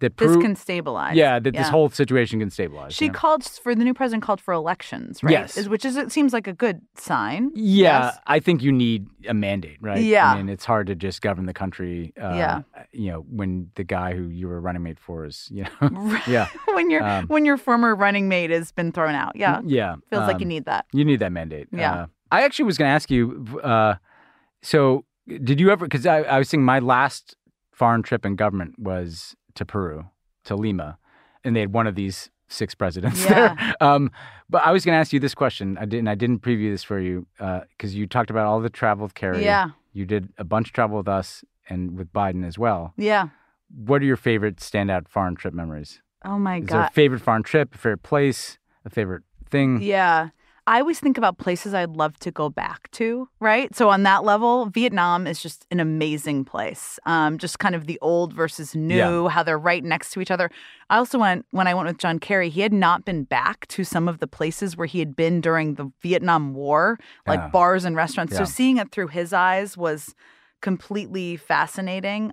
that 0.03 0.17
this 0.17 0.37
can 0.37 0.55
stabilize. 0.55 1.17
yeah, 1.17 1.39
that 1.39 1.55
this 1.55 1.69
whole 1.69 1.89
situation 1.89 2.41
can 2.41 2.51
stabilize. 2.51 2.93
She 2.93 3.07
know? 3.07 3.15
called 3.15 3.45
for 3.45 3.75
the 3.75 3.85
new 3.85 3.95
president 3.95 4.23
called 4.23 4.41
for 4.41 4.53
elections, 4.53 5.23
right? 5.23 5.33
Yes. 5.33 5.57
Is, 5.57 5.69
which 5.69 5.85
is 5.85 5.97
it 5.97 6.13
seems 6.13 6.33
like 6.33 6.47
a 6.47 6.53
good 6.53 6.83
sign. 6.97 7.51
Yeah, 7.55 8.07
Yes. 8.07 8.19
I 8.27 8.41
think 8.41 8.63
you 8.63 8.73
need 8.73 9.07
a 9.29 9.35
mandate, 9.35 9.79
right? 9.81 10.03
Yeah. 10.03 10.31
I 10.33 10.37
mean, 10.37 10.49
it's 10.49 10.65
hard 10.65 10.89
to 10.89 10.95
just 10.95 11.23
govern 11.23 11.47
the 11.47 11.55
country. 11.55 12.13
Uh, 12.21 12.35
Yeah. 12.35 12.63
You 12.93 13.13
know, 13.13 13.21
when 13.29 13.71
the 13.77 13.85
guy 13.85 14.15
who 14.15 14.25
you 14.29 14.49
were 14.49 14.61
running 14.61 14.83
mate 14.83 14.99
for 14.99 15.25
is, 15.25 15.49
you 15.51 15.65
know, 15.65 16.19
yeah, 16.27 16.49
when 16.75 16.91
your 16.91 17.03
Um, 17.03 17.27
when 17.29 17.45
your 17.45 17.57
former 17.57 17.95
running 17.95 18.29
mate 18.29 18.51
has 18.51 18.73
been 18.73 18.93
thrown 18.93 19.15
out. 19.15 19.37
Yeah. 19.37 19.61
yeah. 19.65 19.97
Feels 20.11 20.27
like 20.27 20.41
you 20.41 20.47
um, 20.47 20.49
need 20.49 20.65
that. 20.67 20.87
You 20.93 21.05
need 21.05 21.21
that 21.21 21.33
mandate. 21.33 21.69
Yeah. 21.73 21.95
Uh, 21.95 22.07
I 22.31 22.43
actually 22.43 22.65
was 22.65 22.77
going 22.77 22.89
to 22.89 22.95
ask 22.95 23.11
you. 23.11 23.47
Uh, 23.63 23.95
so, 24.63 25.05
did 25.27 25.61
you 25.61 25.71
ever? 25.71 25.87
Because 25.87 26.07
I, 26.07 26.23
I 26.23 26.39
was 26.39 26.51
thinking 26.51 26.65
my 26.65 26.79
last 26.79 27.37
foreign 27.73 28.03
trip 28.03 28.25
in 28.25 28.37
government 28.37 28.79
was 28.79 29.35
to 29.55 29.65
Peru, 29.65 30.07
to 30.45 30.57
Lima, 30.57 30.99
and 31.45 31.55
they 31.57 31.61
had 31.61 31.73
one 31.73 31.87
of 31.87 31.95
these 31.95 32.31
six 32.49 32.75
presidents 32.75 33.25
Yeah. 33.31 33.55
there. 33.55 33.75
Um, 33.81 34.11
but 34.51 34.67
I 34.67 34.73
was 34.73 34.85
going 34.85 34.95
to 34.95 34.99
ask 35.01 35.13
you 35.13 35.21
this 35.21 35.35
question. 35.35 35.79
I 35.79 35.85
didn't. 35.87 36.09
I 36.09 36.15
didn't 36.15 36.41
preview 36.41 36.71
this 36.73 36.83
for 36.85 36.99
you 36.99 37.27
because 37.39 37.95
you 37.95 38.07
talked 38.07 38.31
about 38.31 38.47
all 38.47 38.61
the 38.61 38.71
travel 38.71 39.05
with 39.05 39.15
Kerry. 39.15 39.45
Yeah. 39.45 39.71
You 39.93 40.05
did 40.07 40.29
a 40.39 40.45
bunch 40.45 40.69
of 40.69 40.73
travel 40.73 40.97
with 40.99 41.09
us 41.09 41.45
and 41.69 41.97
with 41.99 42.13
Biden 42.13 42.47
as 42.47 42.59
well. 42.59 42.93
Yeah. 42.97 43.29
What 43.75 44.03
are 44.03 44.05
your 44.05 44.17
favorite 44.19 44.57
standout 44.57 45.09
foreign 45.09 45.35
trip 45.35 45.55
memories? 45.55 46.03
Oh 46.25 46.39
my 46.39 46.59
Is 46.59 46.67
there 46.67 46.81
god. 46.81 46.91
a 46.91 46.93
favorite 46.93 47.21
foreign 47.21 47.43
trip, 47.43 47.75
a 47.75 47.79
favorite 47.79 48.03
place, 48.03 48.59
a 48.85 48.91
favorite 48.91 49.23
thing? 49.51 49.81
Yeah. 49.83 50.29
I 50.67 50.79
always 50.79 51.01
think 51.01 51.19
about 51.19 51.39
places 51.39 51.75
I'd 51.75 51.97
love 51.97 52.17
to 52.21 52.31
go 52.31 52.49
back 52.49 52.89
to, 52.93 53.29
right? 53.41 53.75
So 53.75 53.89
on 53.89 54.05
that 54.05 54.23
level, 54.23 54.67
Vietnam 54.67 55.27
is 55.27 55.43
just 55.43 55.67
an 55.73 55.81
amazing 55.81 56.45
place. 56.45 57.01
Um, 57.05 57.37
just 57.39 57.59
kind 57.59 57.75
of 57.75 57.87
the 57.87 57.99
old 58.01 58.33
versus 58.33 58.77
new, 58.77 59.27
how 59.27 59.43
they're 59.43 59.59
right 59.59 59.83
next 59.83 60.13
to 60.13 60.21
each 60.21 60.31
other. 60.31 60.51
I 60.89 60.99
also 60.99 61.19
went 61.19 61.47
when 61.51 61.67
I 61.67 61.75
went 61.75 61.89
with 61.89 61.99
John 61.99 62.21
Kerry. 62.21 62.49
He 62.49 62.61
had 62.61 62.73
not 62.73 63.05
been 63.05 63.25
back 63.25 63.67
to 63.69 63.83
some 63.83 64.07
of 64.07 64.19
the 64.21 64.29
places 64.29 64.77
where 64.77 64.87
he 64.87 65.01
had 65.01 65.17
been 65.17 65.41
during 65.41 65.75
the 65.75 65.91
Vietnam 66.01 66.55
War, 66.55 66.97
like 67.27 67.41
Yeah. 67.41 67.49
bars 67.49 67.85
and 67.85 67.97
restaurants. 67.97 68.37
So 68.37 68.45
seeing 68.45 68.77
it 68.77 68.93
through 68.93 69.09
his 69.09 69.33
eyes 69.33 69.77
was 69.77 70.15
completely 70.61 71.37
fascinating. 71.37 72.33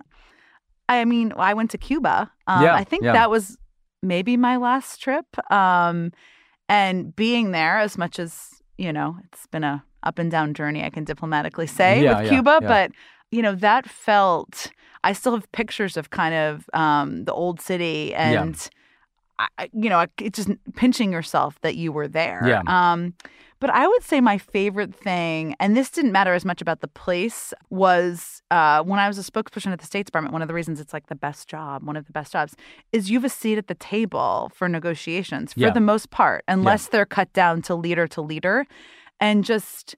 I 0.88 1.04
mean, 1.04 1.32
I 1.36 1.54
went 1.54 1.72
to 1.72 1.78
Cuba. 1.78 2.30
Um, 2.46 2.62
Yeah, 2.62 2.74
I 2.74 2.84
think 2.84 3.02
yeah. 3.02 3.12
that 3.12 3.28
was 3.28 3.56
maybe 4.04 4.36
my 4.36 4.56
last 4.56 5.02
trip. 5.02 5.26
Um, 5.50 6.12
and 6.70 7.14
being 7.16 7.50
there, 7.50 7.78
as 7.78 7.98
much 7.98 8.18
as 8.18 8.62
you 8.78 8.92
know, 8.92 9.16
it's 9.24 9.46
been 9.48 9.64
a 9.64 9.84
up 10.04 10.18
and 10.18 10.30
down 10.30 10.54
journey. 10.54 10.82
I 10.82 10.88
can 10.90 11.04
diplomatically 11.04 11.66
say 11.66 12.02
Yeah, 12.02 12.16
with 12.16 12.24
yeah, 12.26 12.30
Cuba, 12.30 12.58
yeah. 12.62 12.68
but 12.68 12.92
you 13.30 13.42
know 13.42 13.54
that 13.56 13.88
felt. 13.88 14.70
I 15.02 15.14
still 15.14 15.32
have 15.34 15.50
pictures 15.52 15.96
of 15.96 16.10
kind 16.10 16.34
of 16.34 16.70
um, 16.72 17.24
the 17.24 17.32
old 17.32 17.60
city 17.60 18.14
and. 18.14 18.56
I, 19.58 19.70
you 19.72 19.88
know, 19.88 20.04
it's 20.18 20.36
just 20.36 20.50
pinching 20.76 21.12
yourself 21.12 21.58
that 21.62 21.74
you 21.74 21.92
were 21.92 22.08
there. 22.08 22.42
Yeah. 22.46 22.60
Um, 22.66 23.14
but 23.60 23.70
I 23.70 23.86
would 23.86 24.02
say 24.02 24.20
my 24.20 24.38
favorite 24.38 24.94
thing, 24.94 25.54
and 25.60 25.76
this 25.76 25.90
didn't 25.90 26.12
matter 26.12 26.34
as 26.34 26.44
much 26.44 26.60
about 26.60 26.80
the 26.80 26.88
place, 26.88 27.54
was 27.68 28.42
uh, 28.50 28.82
when 28.82 28.98
I 28.98 29.06
was 29.06 29.18
a 29.18 29.22
spokesperson 29.22 29.72
at 29.72 29.78
the 29.78 29.86
State 29.86 30.06
Department. 30.06 30.32
One 30.32 30.42
of 30.42 30.48
the 30.48 30.54
reasons 30.54 30.80
it's 30.80 30.92
like 30.92 31.06
the 31.06 31.14
best 31.14 31.46
job, 31.48 31.82
one 31.84 31.96
of 31.96 32.06
the 32.06 32.12
best 32.12 32.32
jobs, 32.32 32.56
is 32.92 33.10
you 33.10 33.18
have 33.18 33.24
a 33.24 33.28
seat 33.28 33.58
at 33.58 33.68
the 33.68 33.74
table 33.74 34.50
for 34.54 34.68
negotiations 34.68 35.52
for 35.52 35.60
Yeah. 35.60 35.70
the 35.70 35.80
most 35.80 36.10
part, 36.10 36.42
unless 36.48 36.88
they're 36.88 37.06
cut 37.06 37.32
down 37.32 37.62
to 37.62 37.74
leader 37.74 38.06
to 38.08 38.20
leader. 38.20 38.66
And 39.20 39.44
just 39.44 39.94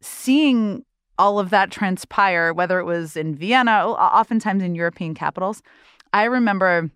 seeing 0.00 0.84
all 1.18 1.38
of 1.38 1.50
that 1.50 1.70
transpire, 1.70 2.52
whether 2.52 2.78
it 2.78 2.84
was 2.84 3.16
in 3.16 3.34
Vienna, 3.34 3.86
oftentimes 3.88 4.62
in 4.62 4.74
European 4.74 5.14
capitals. 5.14 5.62
I 6.12 6.24
remember 6.24 6.90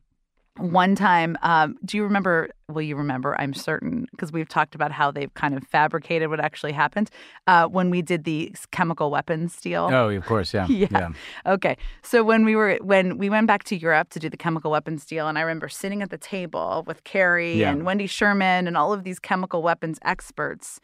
one 0.58 0.94
time, 0.94 1.38
um, 1.42 1.76
do 1.84 1.96
you 1.96 2.02
remember? 2.04 2.50
Well, 2.68 2.82
you 2.82 2.94
remember, 2.96 3.40
I'm 3.40 3.54
certain, 3.54 4.06
because 4.10 4.30
we've 4.32 4.48
talked 4.48 4.74
about 4.74 4.92
how 4.92 5.10
they've 5.10 5.32
kind 5.34 5.54
of 5.56 5.64
fabricated 5.66 6.28
what 6.28 6.38
actually 6.38 6.72
happened 6.72 7.10
uh, 7.46 7.66
when 7.66 7.90
we 7.90 8.02
did 8.02 8.24
the 8.24 8.54
chemical 8.70 9.10
weapons 9.10 9.60
deal. 9.60 9.88
Oh, 9.92 10.08
of 10.10 10.24
course, 10.26 10.52
yeah, 10.54 10.66
Yeah. 10.68 11.08
Okay. 11.46 11.76
So 12.02 12.22
when 12.22 12.44
we 12.44 12.54
were 12.56 12.78
when 12.82 13.16
we 13.18 13.30
went 13.30 13.46
back 13.46 13.64
to 13.64 13.76
Europe 13.76 14.10
to 14.10 14.18
do 14.18 14.28
the 14.28 14.36
chemical 14.36 14.70
weapons 14.70 15.04
deal, 15.06 15.28
and 15.28 15.38
I 15.38 15.40
remember 15.42 15.68
sitting 15.68 16.02
at 16.02 16.10
the 16.10 16.18
table 16.18 16.84
with 16.86 17.04
Kerry 17.04 17.60
Yeah. 17.60 17.70
and 17.70 17.84
Wendy 17.84 18.06
Sherman 18.06 18.66
and 18.66 18.76
all 18.76 18.92
of 18.92 19.02
these 19.04 19.18
chemical 19.18 19.62
weapons 19.62 19.98
experts, 20.02 20.80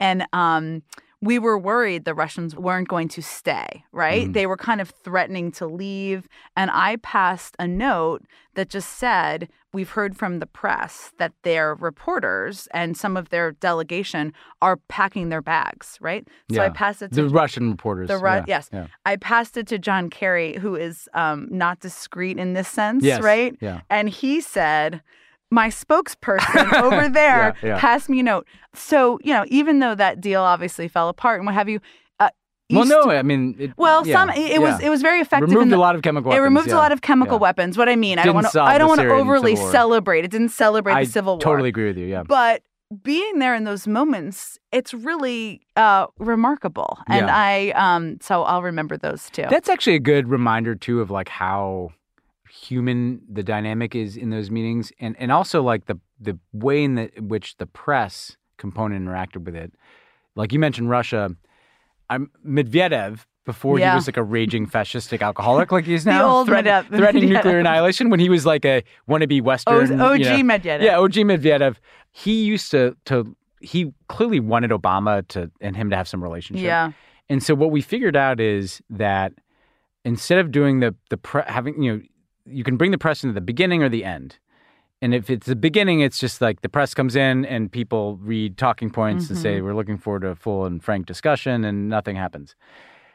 and 0.00 0.26
um, 0.32 0.82
we 1.20 1.38
were 1.38 1.58
worried 1.58 2.04
the 2.04 2.14
Russians 2.14 2.54
weren't 2.54 2.88
going 2.88 3.08
to 3.08 3.22
stay. 3.22 3.84
Right? 3.92 4.28
Mhm. 4.28 4.32
They 4.34 4.46
were 4.46 4.56
kind 4.56 4.80
of 4.80 4.90
threatening 4.90 5.50
to 5.52 5.66
leave, 5.66 6.28
and 6.56 6.70
I 6.72 6.96
passed 6.96 7.56
a 7.58 7.66
note 7.66 8.22
that 8.54 8.68
just 8.68 8.90
said. 8.98 9.48
We've 9.74 9.90
heard 9.90 10.16
from 10.16 10.38
the 10.38 10.46
press 10.46 11.12
that 11.18 11.32
their 11.42 11.74
reporters 11.74 12.68
and 12.72 12.96
some 12.96 13.18
of 13.18 13.28
their 13.28 13.52
delegation 13.52 14.32
are 14.62 14.78
packing 14.88 15.28
their 15.28 15.42
bags, 15.42 15.98
right? 16.00 16.26
So 16.50 16.62
I 16.62 16.70
passed 16.70 17.02
it 17.02 17.12
to 17.12 17.24
The 17.24 17.28
Russian 17.28 17.70
reporters. 17.72 18.08
The 18.08 18.16
Ru- 18.16 18.30
yeah, 18.30 18.44
yes. 18.48 18.70
Yeah. 18.72 18.86
I 19.04 19.16
passed 19.16 19.58
it 19.58 19.66
to 19.66 19.78
John 19.78 20.08
Kerry, 20.08 20.56
who 20.56 20.74
is 20.74 21.06
um, 21.12 21.48
not 21.50 21.80
discreet 21.80 22.38
in 22.38 22.54
this 22.54 22.66
sense, 22.66 23.04
Yes, 23.04 23.20
right? 23.20 23.54
yeah. 23.60 23.82
And 23.90 24.08
he 24.08 24.40
said, 24.40 25.02
my 25.50 25.68
spokesperson 25.68 26.72
over 26.82 27.08
there 27.08 27.54
Yeah, 27.62 27.68
yeah. 27.68 27.78
passed 27.80 28.08
me 28.08 28.20
a 28.20 28.22
note. 28.22 28.46
So, 28.74 29.18
you 29.22 29.32
know, 29.32 29.44
even 29.48 29.78
though 29.78 29.94
that 29.94 30.20
deal 30.20 30.42
obviously 30.42 30.88
fell 30.88 31.08
apart 31.08 31.40
and 31.40 31.46
what 31.46 31.54
have 31.54 31.68
you. 31.68 31.80
Uh, 32.20 32.28
Well, 32.70 32.84
no, 32.84 33.10
I 33.10 33.22
mean, 33.22 33.56
it, 33.58 33.72
Well, 33.78 34.06
yeah, 34.06 34.14
some 34.14 34.30
it, 34.30 34.60
was 34.60 34.78
it 34.80 34.90
was 34.90 35.00
very 35.00 35.20
effective. 35.20 35.48
removed 35.50 35.72
the, 35.72 35.76
a 35.76 35.78
lot 35.78 35.94
of 35.96 36.02
chemical 36.02 36.28
weapons. 36.30 36.40
it 36.40 36.44
removed 36.44 36.68
a 36.70 36.76
lot 36.76 36.92
of 36.92 37.00
chemical 37.00 37.38
weapons. 37.38 37.78
What 37.78 37.88
I 37.88 37.96
mean, 37.96 38.18
I 38.18 38.24
don't 38.24 38.34
want 38.34 38.50
to 38.50 38.60
I 38.62 38.76
don't 38.78 38.88
want 38.88 39.00
to 39.00 39.10
overly 39.10 39.56
celebrate. 39.56 40.24
It 40.24 40.30
didn't 40.30 40.50
celebrate 40.50 40.94
I 40.94 41.04
the 41.04 41.10
civil 41.10 41.34
war. 41.34 41.40
totally 41.40 41.70
agree 41.70 41.86
with 41.86 41.96
you. 41.96 42.06
Yeah. 42.06 42.24
But 42.24 42.62
being 43.02 43.38
there 43.38 43.54
in 43.54 43.64
those 43.64 43.86
moments, 43.86 44.58
it's 44.72 44.92
really 44.94 45.60
uh, 45.76 46.06
remarkable, 46.18 46.98
and. 47.06 47.30
I 47.30 47.70
um 47.70 48.18
so 48.22 48.42
I'll 48.44 48.62
remember 48.62 48.96
those 48.96 49.28
too. 49.30 49.44
That's 49.50 49.68
actually 49.68 49.96
a 49.96 50.00
good 50.00 50.28
reminder 50.28 50.74
too 50.74 51.00
of 51.02 51.10
like 51.10 51.28
how 51.28 51.90
human 52.62 53.20
the 53.30 53.42
dynamic 53.42 53.94
is 53.94 54.16
in 54.16 54.30
those 54.30 54.50
meetings, 54.50 54.92
and 55.00 55.16
and 55.18 55.30
also 55.32 55.62
like 55.62 55.86
the 55.86 55.98
the 56.20 56.38
way 56.52 56.82
in 56.84 56.94
the, 56.96 57.10
which 57.20 57.56
the 57.58 57.66
press 57.66 58.36
component 58.56 59.04
interacted 59.06 59.44
with 59.44 59.54
it. 59.54 59.72
Like 60.34 60.52
you 60.52 60.58
mentioned, 60.58 60.90
Russia. 60.90 61.30
I'm 62.10 62.30
Medvedev 62.46 63.26
before 63.44 63.78
Yeah. 63.78 63.92
he 63.92 63.96
was 63.96 64.08
like 64.08 64.16
a 64.16 64.22
raging 64.22 64.66
fascistic 64.66 65.20
alcoholic, 65.22 65.70
like 65.72 65.84
he 65.84 65.94
is 65.94 66.04
now, 66.16 66.44
threat- 66.44 66.64
Medvedev. 66.64 66.96
threatening 66.96 67.28
Yeah. 67.28 67.34
nuclear 67.36 67.58
annihilation. 67.58 68.08
When 68.10 68.20
he 68.20 68.28
was 68.30 68.44
like 68.46 68.64
a 68.64 68.82
wannabe 69.08 69.42
Western, 69.42 70.00
O- 70.00 70.12
OG 70.12 70.18
you 70.20 70.24
know- 70.42 70.54
Medvedev. 70.58 70.82
yeah, 70.82 70.98
OG 70.98 71.12
Medvedev. 71.24 71.76
He 72.12 72.44
used 72.44 72.70
to 72.72 72.96
to 73.06 73.36
he 73.60 73.92
clearly 74.08 74.40
wanted 74.40 74.70
Obama 74.70 75.26
to 75.28 75.50
and 75.60 75.76
him 75.76 75.90
to 75.90 75.96
have 75.96 76.08
some 76.08 76.22
relationship. 76.22 76.64
Yeah. 76.64 76.92
And 77.28 77.42
so 77.42 77.54
what 77.54 77.70
we 77.70 77.82
figured 77.82 78.16
out 78.16 78.40
is 78.40 78.80
that 78.88 79.32
instead 80.04 80.38
of 80.38 80.50
doing 80.50 80.80
the 80.80 80.94
the 81.10 81.16
pre- 81.18 81.42
having 81.46 81.82
you 81.82 81.92
know 81.96 82.02
you 82.50 82.64
can 82.64 82.76
bring 82.76 82.90
the 82.90 82.98
press 82.98 83.22
into 83.22 83.34
the 83.34 83.40
beginning 83.40 83.82
or 83.82 83.88
the 83.88 84.04
end. 84.04 84.36
And 85.00 85.14
if 85.14 85.30
it's 85.30 85.46
the 85.46 85.54
beginning, 85.56 86.00
it's 86.00 86.18
just 86.18 86.40
like 86.40 86.60
the 86.62 86.68
press 86.68 86.92
comes 86.92 87.14
in 87.14 87.44
and 87.44 87.70
people 87.70 88.16
read 88.20 88.56
talking 88.58 88.90
points 88.90 89.28
and 89.28 89.36
Mm-hmm. 89.38 89.42
say 89.42 89.60
we're 89.60 89.74
looking 89.74 89.96
forward 89.98 90.22
to 90.22 90.28
a 90.28 90.34
full 90.34 90.64
and 90.64 90.82
frank 90.82 91.06
discussion, 91.06 91.64
and 91.64 91.88
nothing 91.88 92.16
happens. 92.16 92.56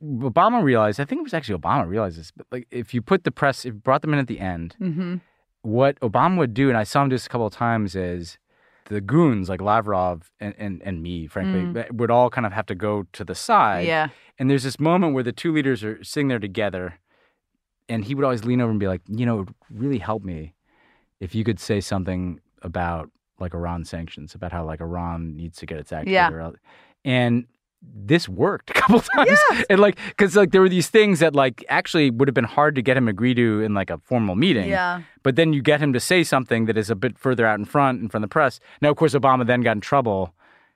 Obama 0.01 0.61
realized, 0.63 0.99
I 0.99 1.05
think 1.05 1.19
it 1.19 1.23
was 1.23 1.33
actually 1.33 1.59
Obama 1.59 1.87
realized 1.87 2.17
this, 2.19 2.31
but 2.31 2.45
like 2.51 2.67
if 2.71 2.93
you 2.93 3.01
put 3.01 3.23
the 3.23 3.31
press, 3.31 3.59
if 3.65 3.73
you 3.73 3.79
brought 3.79 4.01
them 4.01 4.13
in 4.13 4.19
at 4.19 4.27
the 4.27 4.39
end, 4.39 4.75
Mm-hmm. 4.81 5.15
what 5.61 5.99
Obama 6.01 6.37
would 6.37 6.53
do, 6.53 6.69
and 6.69 6.77
I 6.77 6.83
saw 6.83 7.03
him 7.03 7.09
do 7.09 7.15
this 7.15 7.25
a 7.25 7.29
couple 7.29 7.47
of 7.47 7.53
times, 7.53 7.95
is 7.95 8.37
the 8.89 8.99
goons 9.01 9.47
like 9.47 9.61
Lavrov 9.61 10.29
and, 10.41 10.53
and, 10.57 10.81
and 10.83 11.01
me, 11.01 11.25
frankly, 11.27 11.83
would 11.91 12.11
all 12.11 12.29
kind 12.29 12.45
of 12.45 12.51
have 12.51 12.65
to 12.65 12.75
go 12.75 13.05
to 13.13 13.23
the 13.23 13.33
side. 13.35 13.85
Mm. 13.85 13.87
Yeah. 13.87 14.07
And 14.37 14.49
there's 14.49 14.63
this 14.63 14.77
moment 14.79 15.13
where 15.13 15.23
the 15.23 15.31
two 15.31 15.53
leaders 15.53 15.83
are 15.85 16.03
sitting 16.03 16.27
there 16.27 16.39
together, 16.39 16.95
and 17.89 18.03
he 18.05 18.15
would 18.15 18.23
always 18.23 18.43
lean 18.45 18.61
over 18.61 18.71
and 18.71 18.79
be 18.79 18.87
like, 18.87 19.01
you 19.07 19.25
know, 19.25 19.35
it 19.35 19.45
would 19.45 19.55
really 19.69 19.99
help 19.99 20.23
me 20.23 20.53
if 21.19 21.33
you 21.35 21.43
could 21.43 21.59
say 21.59 21.79
something 21.81 22.39
about 22.61 23.09
like 23.39 23.53
Iran 23.53 23.83
sanctions, 23.85 24.35
about 24.35 24.51
how 24.51 24.65
like 24.65 24.79
Iran 24.81 25.35
needs 25.35 25.57
to 25.57 25.65
get 25.65 25.77
its 25.77 25.91
act 25.91 26.07
Yeah. 26.07 26.29
together. 26.29 26.59
And 27.03 27.45
this 27.81 28.29
worked 28.29 28.69
a 28.71 28.73
couple 28.73 29.01
times. 29.01 29.37
And 29.69 29.79
like, 29.79 29.97
because 30.07 30.35
like 30.35 30.51
there 30.51 30.61
were 30.61 30.69
these 30.69 30.89
things 30.89 31.19
that 31.19 31.35
like 31.35 31.65
actually 31.67 32.09
would 32.11 32.27
have 32.29 32.35
been 32.35 32.45
hard 32.45 32.75
to 32.75 32.81
get 32.81 32.95
him 32.95 33.05
to 33.07 33.09
agree 33.09 33.33
to 33.33 33.61
in 33.61 33.73
like 33.73 33.89
a 33.89 33.97
formal 33.99 34.35
meeting. 34.35 34.69
Yeah. 34.69 35.01
But 35.23 35.35
then 35.35 35.51
you 35.51 35.61
get 35.61 35.81
him 35.81 35.91
to 35.93 35.99
say 35.99 36.23
something 36.23 36.65
that 36.65 36.77
is 36.77 36.89
a 36.89 36.95
bit 36.95 37.17
further 37.17 37.45
out 37.45 37.59
in 37.59 37.65
front 37.65 38.01
in 38.01 38.07
front 38.09 38.23
of 38.23 38.29
the 38.29 38.33
press. 38.33 38.59
Now, 38.81 38.89
of 38.91 38.95
course, 38.97 39.13
Obama 39.13 39.45
then 39.45 39.61
got 39.61 39.73
in 39.73 39.81
trouble 39.81 40.33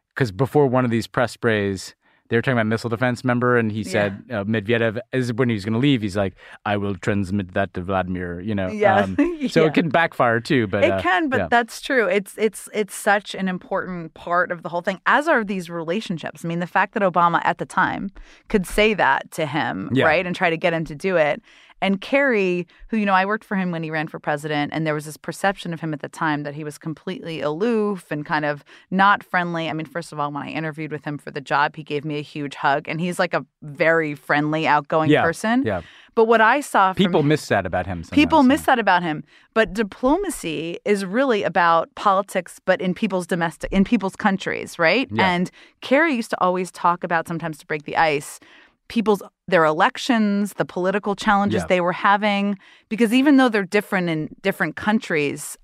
because 0.09 0.31
before 0.33 0.67
one 0.67 0.83
of 0.83 0.91
these 0.91 1.07
press 1.07 1.31
sprays, 1.31 1.95
they 2.29 2.35
were 2.37 2.41
talking 2.41 2.57
about 2.57 2.67
missile 2.67 2.89
defense, 2.89 3.23
member, 3.23 3.57
and 3.57 3.71
he 3.71 3.83
said 3.83 4.23
uh, 4.29 4.43
Medvedev 4.43 4.99
is 5.13 5.31
when 5.33 5.49
he 5.49 5.55
was 5.55 5.63
going 5.65 5.73
to 5.73 5.79
leave. 5.79 6.01
He's 6.01 6.17
like, 6.17 6.35
"I 6.65 6.77
will 6.77 6.95
transmit 6.95 7.53
that 7.53 7.73
to 7.75 7.81
Vladimir." 7.81 8.41
You 8.41 8.53
know, 8.55 8.67
Yeah. 8.67 9.01
Um, 9.03 9.15
so 9.49 9.61
Yeah. 9.61 9.67
it 9.67 9.73
can 9.73 9.89
backfire 9.89 10.39
too. 10.39 10.67
But 10.67 10.83
It 10.83 10.91
uh, 10.91 11.01
can, 11.01 11.29
but 11.29 11.37
yeah. 11.39 11.47
that's 11.49 11.79
true. 11.81 12.05
It's 12.07 12.33
it's 12.37 12.67
it's 12.73 12.95
such 12.95 13.33
an 13.35 13.47
important 13.47 14.13
part 14.13 14.51
of 14.51 14.63
the 14.63 14.69
whole 14.69 14.81
thing, 14.81 14.99
as 15.05 15.27
are 15.27 15.43
these 15.43 15.69
relationships. 15.69 16.43
I 16.43 16.47
mean, 16.47 16.59
the 16.59 16.67
fact 16.67 16.93
that 16.95 17.03
Obama 17.03 17.41
at 17.43 17.57
the 17.57 17.65
time 17.65 18.11
could 18.49 18.65
say 18.67 18.93
that 18.93 19.31
to 19.31 19.45
him, 19.45 19.89
Yeah. 19.93 20.05
right, 20.05 20.25
and 20.25 20.35
try 20.35 20.49
to 20.49 20.57
get 20.57 20.73
him 20.73 20.85
to 20.85 20.95
do 20.95 21.15
it, 21.15 21.41
And 21.81 22.01
Kerry, 22.01 22.67
who, 22.87 22.97
you 22.97 23.05
know, 23.05 23.13
I 23.13 23.25
worked 23.25 23.43
for 23.43 23.55
him 23.55 23.71
when 23.71 23.83
he 23.83 23.91
ran 23.91 24.07
for 24.07 24.19
president, 24.19 24.73
and 24.73 24.85
there 24.87 24.93
was 24.95 25.05
this 25.05 25.17
perception 25.17 25.73
of 25.73 25.79
him 25.79 25.93
at 25.93 25.99
the 25.99 26.09
time 26.09 26.43
that 26.43 26.55
he 26.55 26.63
was 26.63 26.77
completely 26.77 27.39
aloof 27.41 28.11
and 28.11 28.25
kind 28.25 28.45
of 28.45 28.63
not 28.89 29.23
friendly. 29.23 29.69
I 29.69 29.73
mean, 29.73 29.85
first 29.85 30.11
of 30.11 30.19
all, 30.19 30.31
when 30.31 30.43
I 30.43 30.49
interviewed 30.49 30.91
with 30.91 31.03
him 31.05 31.17
for 31.17 31.29
the 31.29 31.41
job, 31.41 31.75
he 31.75 31.83
gave 31.83 32.03
me 32.03 32.17
a 32.17 32.21
huge 32.21 32.55
hug, 32.55 32.87
and 32.87 32.99
he's 32.99 33.19
like 33.19 33.33
a 33.33 33.45
very 33.61 34.15
friendly, 34.15 34.65
outgoing 34.65 35.11
Yeah, 35.11 35.21
person. 35.21 35.63
yeah. 35.65 35.81
But 36.15 36.25
what 36.25 36.41
I 36.41 36.61
saw 36.61 36.93
from 36.93 36.97
People 36.97 37.21
miss 37.21 37.47
that 37.49 37.67
about 37.67 37.85
him. 37.85 38.01
People 38.11 38.41
miss 38.41 38.63
that 38.63 38.79
about 38.79 39.03
him. 39.03 39.23
But 39.53 39.73
diplomacy 39.73 40.79
is 40.83 41.05
really 41.05 41.43
about 41.43 41.93
politics, 41.93 42.59
but 42.65 42.81
in 42.81 42.95
people's 42.95 43.27
domestic, 43.27 43.71
in 43.71 43.83
people's 43.83 44.15
countries, 44.15 44.79
right? 44.79 45.07
Yeah. 45.11 45.29
And 45.31 45.51
Kerry 45.81 46.15
used 46.15 46.31
to 46.31 46.41
always 46.41 46.71
talk 46.71 47.03
about, 47.03 47.27
sometimes 47.27 47.59
to 47.59 47.67
break 47.67 47.83
the 47.83 47.97
ice, 47.97 48.39
people's 48.87 49.21
their 49.47 49.65
elections, 49.65 50.53
the 50.53 50.65
political 50.65 51.15
challenges 51.15 51.61
Yeah. 51.61 51.67
they 51.67 51.81
were 51.81 51.93
having, 51.93 52.57
because 52.89 53.13
even 53.13 53.37
though 53.37 53.49
they're 53.49 53.63
different 53.63 54.09
in 54.09 54.35
different 54.41 54.75
countries, 54.75 55.57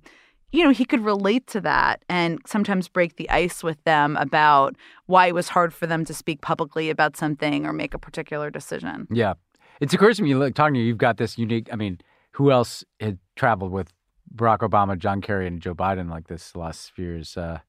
you 0.51 0.63
know, 0.63 0.69
he 0.69 0.85
could 0.85 1.03
relate 1.03 1.47
to 1.47 1.61
that 1.61 2.03
and 2.09 2.39
sometimes 2.45 2.87
break 2.87 3.15
the 3.15 3.29
ice 3.29 3.63
with 3.63 3.83
them 3.85 4.15
about 4.17 4.75
why 5.07 5.27
it 5.27 5.33
was 5.33 5.49
hard 5.49 5.73
for 5.73 5.87
them 5.87 6.05
to 6.05 6.13
speak 6.13 6.41
publicly 6.41 6.89
about 6.89 7.17
something 7.17 7.65
or 7.65 7.73
make 7.73 7.93
a 7.93 7.99
particular 7.99 8.49
decision. 8.49 9.07
Yeah. 9.11 9.33
It 9.79 9.91
occurs 9.93 10.17
to 10.17 10.23
me, 10.23 10.35
like 10.35 10.53
talking 10.53 10.75
to 10.75 10.79
you, 10.79 10.85
you've 10.85 10.97
got 10.99 11.17
this 11.17 11.37
unique. 11.37 11.67
I 11.73 11.75
mean, 11.75 11.99
who 12.31 12.51
else 12.51 12.83
had 12.99 13.17
traveled 13.35 13.71
with 13.71 13.91
Barack 14.33 14.59
Obama, 14.59 14.97
John 14.97 15.19
Kerry, 15.19 15.47
and 15.47 15.59
Joe 15.61 15.73
Biden 15.75 16.09
like 16.09 16.27
this 16.27 16.55
last 16.55 16.91
few 16.91 17.05
years? 17.05 17.35
Uh, 17.35 17.59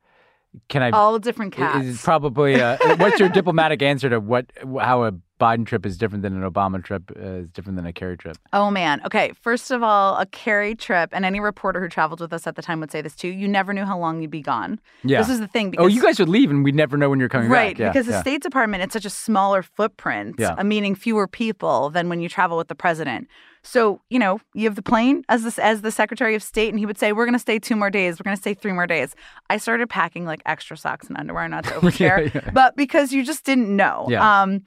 can 0.68 0.82
I? 0.82 0.90
All 0.90 1.18
different 1.18 1.52
cats. 1.55 1.84
Is 1.84 2.02
probably. 2.02 2.61
What's 2.61 3.18
your 3.18 3.28
diplomatic 3.40 3.82
answer 3.82 4.09
to 4.11 4.20
what 4.20 4.46
how 4.80 5.05
a 5.05 5.12
Biden 5.41 5.66
trip 5.66 5.85
is 5.85 5.99
different 5.99 6.22
than 6.22 6.41
an 6.41 6.49
Obama 6.49 6.82
trip 6.82 7.11
uh, 7.16 7.20
is 7.43 7.49
different 7.51 7.76
than 7.76 7.87
a 7.87 7.93
Kerry 7.93 8.16
trip? 8.16 8.37
Oh 8.53 8.70
man. 8.70 9.01
Okay. 9.05 9.32
First 9.41 9.70
of 9.72 9.82
all, 9.82 10.16
a 10.16 10.26
Kerry 10.26 10.74
trip, 10.76 11.11
and 11.12 11.24
any 11.24 11.41
reporter 11.41 11.80
who 11.80 11.89
traveled 11.89 12.20
with 12.20 12.32
us 12.32 12.47
at 12.47 12.55
the 12.55 12.62
time 12.62 12.78
would 12.80 12.93
say 12.93 13.03
this 13.03 13.16
too. 13.16 13.28
You 13.28 13.49
never 13.49 13.72
knew 13.72 13.85
how 13.85 13.99
long 13.99 14.22
you'd 14.22 14.30
be 14.30 14.41
gone. 14.43 14.78
Yeah. 15.03 15.18
This 15.18 15.28
is 15.30 15.41
the 15.41 15.49
thing. 15.49 15.70
Because, 15.72 15.85
oh, 15.85 15.89
you 15.89 16.01
guys 16.03 16.20
would 16.20 16.28
leave, 16.28 16.51
and 16.51 16.62
we'd 16.62 16.76
never 16.76 16.97
know 16.97 17.11
when 17.11 17.18
you're 17.18 17.28
coming 17.28 17.49
Right, 17.51 17.74
back. 17.76 17.80
Yeah, 17.80 17.89
because 17.93 18.07
the. 18.07 18.20
State 18.20 18.43
Department 18.43 18.82
it's 18.85 18.93
such 18.93 19.05
a 19.05 19.11
smaller 19.11 19.62
footprint, 19.62 20.37
Yeah. 20.39 20.55
uh, 20.57 20.62
meaning 20.64 20.95
fewer 20.95 21.26
people 21.26 21.91
than 21.91 22.09
when 22.09 22.20
you 22.20 22.28
travel 22.28 22.57
with 22.57 22.68
the 22.68 22.74
president. 22.76 23.26
So 23.66 24.01
you 24.11 24.18
know 24.18 24.41
you 24.55 24.64
have 24.66 24.76
the 24.76 24.82
plane 24.82 25.24
as 25.28 25.43
this 25.43 25.59
as 25.59 25.82
the 25.82 25.91
Secretary 25.91 26.35
of 26.35 26.43
State, 26.43 26.68
and 26.68 26.78
he 26.78 26.87
would 26.87 26.99
say, 26.99 27.12
"We're 27.12 27.24
going 27.24 27.32
to 27.32 27.39
stay 27.39 27.59
two 27.59 27.74
more 27.76 27.91
days. 27.91 28.20
We're 28.20 28.24
going 28.24 28.37
to 28.37 28.41
stay 28.41 28.55
three 28.55 28.72
more 28.72 28.87
days." 28.87 29.16
I 29.51 29.57
started 29.57 29.89
packing 29.89 30.26
like 30.26 30.43
extra 30.47 30.76
socks 30.76 31.09
and 31.09 31.16
underwear, 31.16 31.49
not 31.49 31.64
to 31.64 31.70
overshare, 31.80 32.32
yeah. 32.32 32.51
but 32.53 32.76
because 32.76 33.12
you 33.12 33.24
just 33.24 33.45
didn't 33.45 33.74
know. 33.74 34.07
Yeah. 34.09 34.43
Um, 34.43 34.62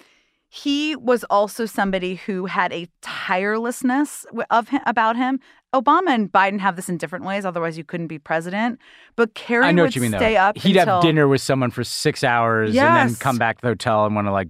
he 0.50 0.96
was 0.96 1.24
also 1.26 1.66
somebody 1.66 2.16
who 2.16 2.46
had 2.46 2.72
a 2.72 2.88
tirelessness 3.02 4.26
of 4.50 4.70
him, 4.70 4.82
about 4.86 5.16
him. 5.16 5.40
Obama 5.74 6.10
and 6.10 6.32
Biden 6.32 6.60
have 6.60 6.78
this 6.78 6.88
in 6.88 6.98
different 6.98 7.26
ways. 7.26 7.46
Otherwise, 7.46 7.78
you 7.78 7.84
couldn't 7.84 8.08
be 8.08 8.18
president. 8.18 8.80
But 9.16 9.34
Kerry 9.34 9.66
I 9.66 9.72
know 9.72 9.84
would 9.84 9.88
what 9.88 9.96
you 9.96 10.02
mean. 10.02 10.12
stay 10.12 10.36
though. 10.36 10.42
up. 10.42 10.58
He'd 10.58 10.78
until, 10.78 10.96
have 10.96 11.04
dinner 11.04 11.28
with 11.28 11.42
someone 11.42 11.72
for 11.72 11.84
six 11.84 12.24
hours, 12.24 12.70
and 12.70 12.78
then 12.78 13.16
come 13.16 13.38
back 13.38 13.58
to 13.58 13.62
the 13.64 13.68
hotel 13.70 14.06
and 14.06 14.16
want 14.16 14.28
to 14.28 14.32
like 14.32 14.48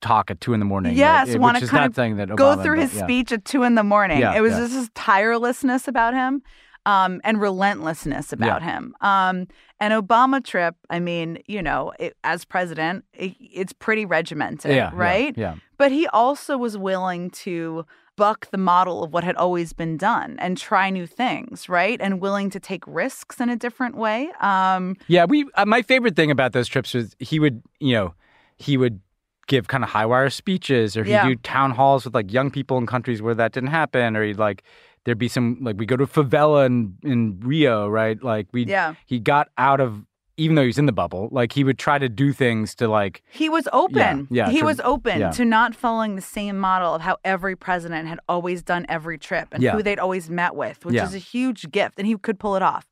talk 0.00 0.30
at 0.30 0.40
two 0.40 0.54
in 0.54 0.60
the 0.60 0.66
morning. 0.66 0.96
Yes, 0.96 1.28
like, 1.28 1.40
wanna 1.40 1.66
kind 1.66 1.84
of 1.84 1.94
that 1.94 2.34
go 2.36 2.62
through 2.62 2.76
does, 2.76 2.92
his 2.92 3.00
yeah. 3.00 3.06
speech 3.06 3.32
at 3.32 3.44
two 3.44 3.64
in 3.64 3.74
the 3.74 3.84
morning. 3.84 4.20
Yeah, 4.20 4.36
it 4.36 4.40
was 4.40 4.52
yeah. 4.52 4.60
just 4.60 4.72
this 4.72 4.90
tirelessness 4.94 5.88
about 5.88 6.14
him 6.14 6.42
um, 6.86 7.20
and 7.24 7.40
relentlessness 7.40 8.32
about 8.32 8.62
him. 8.62 8.94
Um, 9.00 9.46
an 9.80 9.92
Obama 9.92 10.42
trip, 10.44 10.74
I 10.90 11.00
mean, 11.00 11.38
you 11.46 11.62
know, 11.62 11.92
it, 11.98 12.16
as 12.24 12.44
president, 12.44 13.04
it, 13.12 13.34
it's 13.40 13.72
pretty 13.72 14.04
regimented, 14.04 14.70
Yeah, 14.70 14.90
yeah, 14.90 14.90
right? 14.92 15.34
yeah. 15.36 15.54
But 15.76 15.92
he 15.92 16.06
also 16.08 16.56
was 16.58 16.76
willing 16.76 17.30
to 17.30 17.84
buck 18.16 18.50
the 18.50 18.58
model 18.58 19.04
of 19.04 19.12
what 19.12 19.22
had 19.22 19.36
always 19.36 19.72
been 19.72 19.96
done 19.96 20.36
and 20.40 20.58
try 20.58 20.90
new 20.90 21.06
things, 21.06 21.68
right? 21.68 22.00
And 22.00 22.20
willing 22.20 22.50
to 22.50 22.58
take 22.58 22.82
risks 22.86 23.40
in 23.40 23.48
a 23.48 23.54
different 23.56 23.96
way. 23.96 24.28
Um, 24.40 24.96
Yeah, 25.06 25.24
we. 25.26 25.46
Uh, 25.54 25.64
my 25.66 25.82
favorite 25.82 26.16
thing 26.16 26.30
about 26.32 26.52
those 26.52 26.66
trips 26.66 26.94
was 26.94 27.14
he 27.20 27.38
would, 27.38 27.62
you 27.78 27.92
know, 27.92 28.14
he 28.56 28.76
would 28.76 29.00
give 29.46 29.68
kind 29.68 29.84
of 29.84 29.90
high 29.90 30.04
wire 30.04 30.30
speeches, 30.30 30.96
or 30.96 31.04
he'd 31.04 31.12
Yeah. 31.12 31.28
do 31.28 31.36
town 31.36 31.70
halls 31.70 32.04
with 32.04 32.14
like 32.14 32.32
young 32.32 32.50
people 32.50 32.76
in 32.76 32.86
countries 32.86 33.22
where 33.22 33.34
that 33.36 33.52
didn't 33.52 33.70
happen, 33.70 34.16
or 34.16 34.24
he'd 34.24 34.36
like 34.36 34.64
there'd 35.08 35.18
be 35.18 35.26
some 35.28 35.56
like 35.62 35.76
we 35.78 35.86
go 35.86 35.96
to 35.96 36.06
favela 36.06 36.66
in 36.66 36.94
in 37.02 37.40
Rio, 37.40 37.88
right? 37.88 38.22
Like 38.22 38.46
we, 38.52 38.64
Yeah. 38.66 38.94
he 39.06 39.18
got 39.18 39.48
out 39.56 39.80
of 39.80 40.04
even 40.36 40.54
though 40.54 40.62
he 40.62 40.68
was 40.68 40.78
in 40.78 40.86
the 40.86 40.92
bubble, 40.92 41.28
like 41.32 41.52
he 41.52 41.64
would 41.64 41.78
try 41.78 41.98
to 41.98 42.08
do 42.08 42.32
things 42.32 42.74
to 42.76 42.86
like 42.86 43.22
He 43.30 43.48
was 43.48 43.66
open. 43.72 44.28
yeah, 44.30 44.50
he 44.50 44.60
to- 44.60 44.66
was 44.66 44.80
open 44.84 45.18
yeah. 45.18 45.30
to 45.32 45.44
not 45.44 45.74
following 45.74 46.14
the 46.14 46.22
same 46.22 46.58
model 46.58 46.94
of 46.94 47.00
how 47.02 47.16
every 47.24 47.56
president 47.56 48.06
had 48.06 48.20
always 48.28 48.62
done 48.62 48.84
every 48.88 49.18
trip 49.18 49.48
and 49.50 49.62
Yeah. 49.62 49.72
who 49.72 49.82
they'd 49.82 49.98
always 49.98 50.28
met 50.30 50.54
with, 50.54 50.84
which 50.84 50.94
Yeah. 50.94 51.04
is 51.06 51.14
a 51.14 51.18
huge 51.18 51.70
gift, 51.72 51.98
and 51.98 52.06
he 52.06 52.16
could 52.18 52.38
pull 52.38 52.54
it 52.54 52.62
off. 52.62 52.86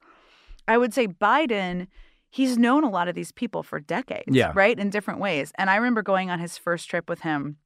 I 0.66 0.76
would 0.78 0.92
say 0.92 1.06
Biden, 1.06 1.86
he's 2.30 2.58
known 2.58 2.82
a 2.82 2.90
lot 2.90 3.06
of 3.06 3.14
these 3.14 3.30
people 3.30 3.62
for 3.62 3.78
decades, 3.78 4.34
Yeah. 4.34 4.50
right, 4.54 4.76
in 4.76 4.90
different 4.90 5.20
ways. 5.20 5.52
And 5.56 5.70
I 5.70 5.76
remember 5.76 6.02
going 6.02 6.30
on 6.32 6.40
his 6.40 6.58
first 6.58 6.90
trip 6.90 7.08
with 7.08 7.20
him 7.20 7.58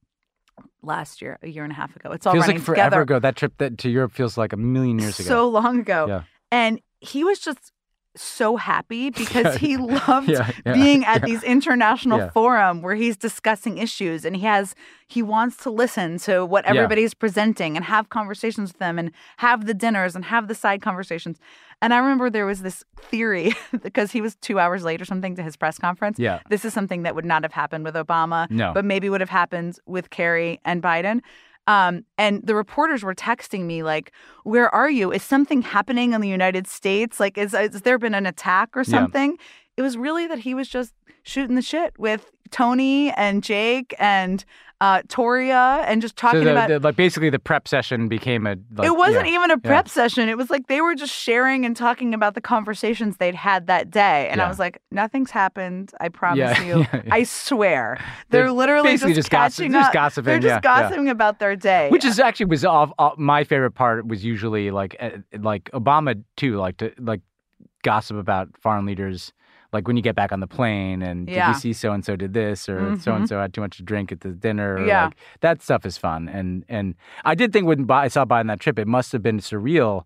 last 0.81 1.21
year, 1.21 1.37
a 1.41 1.47
year 1.47 1.63
and 1.63 1.71
a 1.71 1.75
half 1.75 1.95
ago. 1.95 2.11
It's 2.11 2.25
all 2.25 2.33
feels 2.33 2.43
running 2.43 2.57
like 2.57 2.65
forever 2.65 2.83
together 2.83 3.01
ago. 3.01 3.19
That 3.19 3.35
trip 3.35 3.53
that 3.57 3.77
to 3.79 3.89
Europe 3.89 4.11
feels 4.11 4.37
like 4.37 4.53
a 4.53 4.57
million 4.57 4.99
years 4.99 5.19
ago. 5.19 5.27
so 5.27 5.49
long 5.49 5.79
ago. 5.79 6.05
Yeah. 6.07 6.23
And 6.51 6.79
he 6.99 7.23
was 7.23 7.39
just 7.39 7.71
so 8.15 8.57
happy 8.57 9.09
because 9.23 9.55
he 9.57 9.77
loved 9.77 10.27
Yeah, 10.29 10.51
yeah, 10.65 10.73
being 10.73 11.05
at 11.05 11.21
yeah. 11.21 11.25
these 11.25 11.43
international 11.43 12.29
forum 12.29 12.81
where 12.81 12.95
he's 12.95 13.15
discussing 13.15 13.77
issues 13.77 14.25
and 14.25 14.35
he 14.35 14.41
has 14.43 14.75
he 15.07 15.21
wants 15.21 15.57
to 15.57 15.69
listen 15.69 16.17
to 16.19 16.45
what 16.45 16.65
everybody's 16.65 17.13
presenting 17.13 17.75
and 17.75 17.85
have 17.85 18.09
conversations 18.09 18.71
with 18.71 18.79
them 18.79 18.99
and 18.99 19.11
have 19.37 19.65
the 19.65 19.73
dinners 19.73 20.15
and 20.15 20.25
have 20.25 20.47
the 20.47 20.55
side 20.55 20.81
conversations. 20.81 21.37
And 21.81 21.93
I 21.93 21.97
remember 21.97 22.29
there 22.29 22.45
was 22.45 22.61
this 22.61 22.83
theory 22.97 23.53
because 23.81 24.11
he 24.11 24.21
was 24.21 24.35
2 24.37 24.59
hours 24.59 24.83
late 24.83 25.01
or 25.01 25.05
something 25.05 25.35
to 25.35 25.43
his 25.43 25.55
press 25.57 25.77
conference. 25.77 26.19
Yeah. 26.19 26.39
This 26.49 26.63
is 26.65 26.73
something 26.73 27.03
that 27.03 27.15
would 27.15 27.25
not 27.25 27.43
have 27.43 27.53
happened 27.53 27.83
with 27.83 27.95
Obama, 27.95 28.49
No. 28.51 28.71
but 28.73 28.85
maybe 28.85 29.09
would 29.09 29.21
have 29.21 29.29
happened 29.29 29.79
with 29.85 30.09
Kerry 30.11 30.59
and 30.63 30.81
Biden. 30.83 31.21
Um, 31.67 32.05
and 32.17 32.45
the 32.45 32.55
reporters 32.55 33.03
were 33.03 33.13
texting 33.15 33.61
me 33.65 33.83
like, 33.83 34.11
"Where 34.43 34.73
are 34.73 34.89
you? 34.89 35.11
Is 35.11 35.21
something 35.23 35.61
happening 35.61 36.13
in 36.13 36.21
the 36.21 36.27
United 36.27 36.65
States? 36.67 37.19
Like, 37.19 37.37
is 37.37 37.51
has 37.51 37.81
there 37.83 37.99
been 37.99 38.15
an 38.15 38.25
attack 38.25 38.75
or 38.75 38.81
Yeah. 38.81 38.85
something?" 38.99 39.37
It 39.77 39.83
was 39.83 39.95
really 39.95 40.27
that 40.27 40.39
he 40.39 40.53
was 40.53 40.67
just 40.67 40.93
shooting 41.23 41.55
the 41.55 41.61
shit 41.61 41.93
with 41.97 42.31
Tony 42.51 43.11
and 43.11 43.43
Jake 43.43 43.95
and 43.99 44.43
uh, 44.81 45.03
Toria 45.09 45.83
and 45.85 46.01
just 46.01 46.17
So 46.19 46.21
talking 46.27 46.43
the, 46.43 46.51
about. 46.53 46.67
the- 46.67 46.79
like 46.79 46.95
basically 46.95 47.29
the 47.29 47.37
prep 47.37 47.67
session 47.67 48.07
became 48.07 48.47
a. 48.47 48.55
Like, 48.75 48.87
it 48.87 48.97
wasn't 48.97 49.27
yeah. 49.27 49.35
even 49.35 49.51
a 49.51 49.53
yeah. 49.53 49.69
prep 49.69 49.87
session. 49.87 50.27
It 50.27 50.37
was 50.37 50.49
like 50.49 50.65
they 50.67 50.81
were 50.81 50.95
just 50.95 51.13
sharing 51.13 51.65
and 51.65 51.77
talking 51.77 52.15
about 52.15 52.33
the 52.33 52.41
conversations 52.41 53.17
they'd 53.17 53.35
had 53.35 53.67
that 53.67 53.91
day. 53.91 54.27
And 54.29 54.41
I 54.41 54.47
was 54.49 54.57
like, 54.57 54.81
nothing's 54.89 55.29
happened. 55.29 55.91
I 56.01 56.09
promise 56.21 56.57
Yeah, 56.57 56.63
you. 56.63 56.79
yeah, 56.79 57.01
yeah. 57.05 57.13
I 57.13 57.23
swear. 57.23 57.99
They're, 58.31 58.41
They're 58.45 58.51
literally 58.51 58.97
just, 58.97 59.13
just 59.13 59.29
gossip- 59.29 59.57
catching 59.65 59.71
just 59.71 59.93
gossiping, 59.93 60.25
They're 60.25 60.39
just 60.39 60.63
yeah, 60.63 60.71
yeah. 60.77 60.81
gossiping 60.81 61.09
about 61.09 61.37
their 61.37 61.55
day. 61.55 61.89
Which 61.91 62.03
is 62.03 62.19
actually 62.19 62.47
was 62.47 62.65
off, 62.65 62.91
off- 62.97 63.19
my 63.19 63.43
favorite 63.43 63.71
part 63.75 64.07
was 64.07 64.25
usually 64.25 64.71
like 64.71 64.95
uh, 64.99 65.11
like 65.37 65.69
Obama 65.75 66.21
too, 66.37 66.57
like 66.57 66.77
to 66.77 66.91
like 66.97 67.21
gossip 67.83 68.17
about 68.17 68.49
foreign 68.59 68.87
leaders. 68.87 69.31
Like 69.73 69.87
when 69.87 69.95
you 69.95 70.03
get 70.03 70.15
back 70.15 70.31
on 70.33 70.41
the 70.41 70.47
plane 70.47 71.01
and 71.01 71.27
did 71.27 71.35
you 71.47 71.53
see 71.53 71.71
so 71.73 71.93
and 71.93 72.03
so 72.03 72.15
did 72.17 72.33
this 72.33 72.67
or 72.67 72.97
so 72.99 73.13
and 73.15 73.27
so 73.29 73.39
had 73.39 73.53
too 73.53 73.61
much 73.61 73.77
to 73.77 73.83
drink 73.83 74.11
at 74.11 74.19
the 74.21 74.29
dinner? 74.31 74.85
Yeah. 74.85 75.05
like, 75.05 75.17
that 75.39 75.61
stuff 75.61 75.85
is 75.85 75.97
fun. 75.97 76.27
And 76.27 76.65
and 76.67 76.95
I 77.23 77.35
did 77.35 77.53
think 77.53 77.65
when 77.67 77.89
I 77.89 78.09
saw 78.09 78.25
Biden 78.25 78.47
that 78.47 78.59
trip, 78.59 78.77
it 78.77 78.87
must 78.87 79.11
have 79.13 79.23
been 79.23 79.39
surreal. 79.39 80.03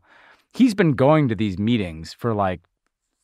He's 0.53 0.75
been 0.75 0.93
going 0.93 1.27
to 1.29 1.35
these 1.35 1.57
meetings 1.57 2.13
for 2.13 2.33
like 2.33 2.61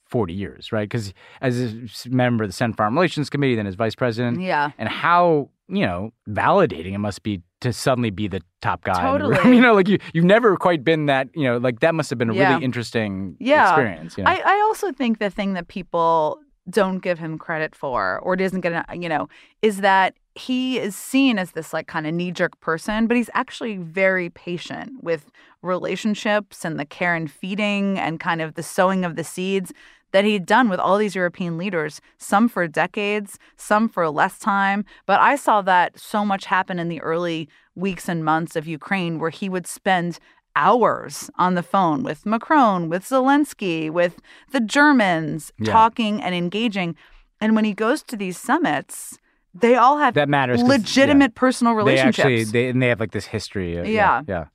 40 0.05 0.33
years, 0.33 0.71
right? 0.71 0.89
Because 0.89 1.13
as 1.41 2.05
a 2.05 2.09
member 2.09 2.43
of 2.43 2.49
the 2.49 2.53
Senate 2.53 2.75
Foreign 2.75 2.93
Relations 2.95 3.29
Committee, 3.29 3.55
then 3.55 3.67
as 3.67 3.75
vice 3.75 3.95
president, 3.95 4.41
Yeah. 4.41 4.71
and 4.77 4.89
how 4.89 5.49
you 5.69 5.85
know 5.85 6.11
validating 6.27 6.93
it 6.93 6.97
must 6.97 7.23
be 7.23 7.41
to 7.61 7.71
suddenly 7.73 8.09
be 8.09 8.27
the 8.27 8.41
top 8.61 8.83
guy. 8.83 9.15
in 9.15 9.21
the 9.21 9.27
room. 9.27 9.35
Totally. 9.37 9.55
you 9.55 9.61
know, 9.61 9.73
like 9.73 9.87
you 9.87 9.97
you've 10.13 10.25
never 10.25 10.57
quite 10.57 10.83
been 10.83 11.05
that. 11.07 11.29
You 11.35 11.45
know, 11.45 11.57
like 11.57 11.79
that 11.79 11.95
must 11.95 12.09
have 12.09 12.19
been 12.19 12.29
a 12.29 12.33
Yeah. 12.33 12.51
really 12.53 12.65
interesting 12.65 13.35
Yeah. 13.39 13.69
experience. 13.69 14.17
You 14.17 14.23
know? 14.23 14.29
I, 14.31 14.41
I 14.45 14.61
also 14.67 14.91
think 14.91 15.19
the 15.19 15.29
thing 15.29 15.53
that 15.53 15.67
people 15.67 16.39
don't 16.69 16.99
give 16.99 17.19
him 17.19 17.37
credit 17.37 17.75
for 17.75 18.19
or 18.19 18.35
doesn't 18.35 18.61
get, 18.61 18.85
you 18.97 19.09
know, 19.09 19.27
is 19.61 19.77
that 19.77 20.15
he 20.35 20.79
is 20.79 20.95
seen 20.95 21.37
as 21.37 21.51
this 21.51 21.73
like 21.73 21.87
kind 21.87 22.07
of 22.07 22.13
knee 22.13 22.31
jerk 22.31 22.59
person, 22.59 23.07
but 23.07 23.17
he's 23.17 23.29
actually 23.33 23.77
very 23.77 24.29
patient 24.29 25.03
with 25.03 25.31
relationships 25.61 26.63
and 26.63 26.79
the 26.79 26.85
care 26.85 27.15
and 27.15 27.29
feeding 27.31 27.99
and 27.99 28.19
kind 28.19 28.41
of 28.41 28.53
the 28.53 28.63
sowing 28.63 29.03
of 29.03 29.15
the 29.15 29.23
seeds 29.23 29.73
that 30.11 30.25
he'd 30.25 30.45
done 30.45 30.69
with 30.69 30.79
all 30.79 30.97
these 30.97 31.15
European 31.15 31.57
leaders, 31.57 32.01
some 32.17 32.49
for 32.49 32.67
decades, 32.67 33.39
some 33.55 33.87
for 33.87 34.09
less 34.09 34.37
time. 34.39 34.85
But 35.05 35.19
I 35.19 35.35
saw 35.35 35.61
that 35.63 35.97
so 35.97 36.25
much 36.25 36.45
happen 36.45 36.79
in 36.79 36.89
the 36.89 37.01
early 37.01 37.49
weeks 37.75 38.09
and 38.09 38.23
months 38.23 38.55
of 38.55 38.67
Ukraine 38.67 39.19
where 39.19 39.29
he 39.29 39.47
would 39.47 39.67
spend 39.67 40.19
hours 40.55 41.29
on 41.37 41.55
the 41.55 41.63
phone 41.63 42.03
with 42.03 42.25
Macron, 42.25 42.89
with 42.89 43.03
Zelensky, 43.03 43.89
with 43.89 44.19
the 44.51 44.59
Germans, 44.59 45.51
Yeah. 45.59 45.71
talking 45.71 46.21
and 46.21 46.35
engaging. 46.35 46.95
And 47.39 47.55
when 47.55 47.65
he 47.65 47.73
goes 47.73 48.03
to 48.03 48.15
these 48.17 48.37
summits, 48.37 49.17
they 49.53 49.75
all 49.75 49.97
have 49.97 50.13
that 50.13 50.29
matters. 50.29 50.61
legitimate 50.61 51.35
personal 51.35 51.73
yeah, 51.73 51.75
They 51.75 51.83
relationships. 51.83 52.19
actually 52.25 52.43
they 52.45 52.69
and 52.69 52.81
they 52.81 52.87
have 52.89 52.99
like 52.99 53.11
this 53.11 53.25
history. 53.27 53.77
uh, 53.79 53.83
Yeah. 53.83 54.21
yeah. 54.27 54.45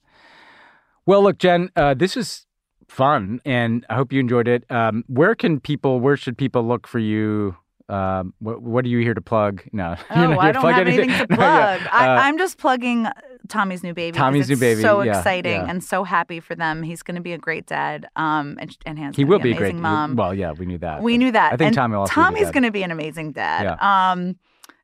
Well, 1.05 1.23
look, 1.23 1.39
Jen, 1.39 1.71
uh, 1.77 1.95
this 1.95 2.17
is 2.17 2.47
fun, 2.89 3.41
and 3.45 3.85
I 3.89 3.95
hope 3.95 4.13
you 4.13 4.21
enjoyed 4.21 4.49
it. 4.49 4.65
Um, 4.71 5.05
where 5.07 5.35
can 5.35 5.61
people? 5.61 6.01
Where 6.01 6.17
should 6.17 6.37
people 6.39 6.67
look 6.67 6.87
for 6.87 6.99
you? 6.99 7.57
Um, 7.89 8.35
what, 8.41 8.63
what 8.63 8.85
are 8.85 8.89
you 8.89 8.99
here 8.99 9.15
to 9.15 9.21
plug? 9.21 9.63
No, 9.73 9.95
oh, 10.11 10.39
I 10.39 10.53
don't 10.53 10.65
have 10.65 10.87
anything, 10.87 11.11
anything 11.11 11.29
to 11.29 11.29
plug. 11.37 11.81
yeah. 11.81 11.87
uh, 11.87 12.21
I, 12.21 12.29
am 12.29 12.37
just 12.37 12.59
plugging 12.59 13.07
Tommy's 13.49 13.83
new 13.83 13.95
baby. 13.95 14.17
Tommy's 14.17 14.49
new 14.49 14.57
baby. 14.57 14.83
So 14.83 15.03
yeah, 15.03 15.19
exciting 15.19 15.53
yeah. 15.63 15.71
and 15.71 15.83
so 15.85 16.03
happy 16.03 16.41
for 16.41 16.55
them. 16.55 16.83
He's 16.83 17.03
going 17.03 17.15
to 17.15 17.21
be 17.21 17.33
a 17.33 17.39
great 17.39 17.67
dad. 17.67 18.09
Um, 18.17 18.59
and, 18.61 18.77
and 18.85 18.99
Hannah's 18.99 19.17
he 19.17 19.25
will 19.25 19.39
be, 19.39 19.51
be 19.51 19.53
a 19.53 19.57
great 19.57 19.77
mom. 19.77 20.17
Well, 20.17 20.35
yeah, 20.35 20.53
we 20.53 20.67
knew 20.67 20.79
that. 20.79 21.03
We 21.03 21.17
knew 21.17 21.31
that. 21.31 21.53
I 21.53 21.57
think 21.57 21.69
and 21.69 21.77
Tommy 21.77 21.97
will. 21.97 22.07
Tommy's 22.07 22.51
going 22.51 22.65
to 22.65 22.73
be 22.73 22.83
an 22.83 22.91
amazing 22.91 23.33
dad. 23.33 23.79
Um, 23.81 24.37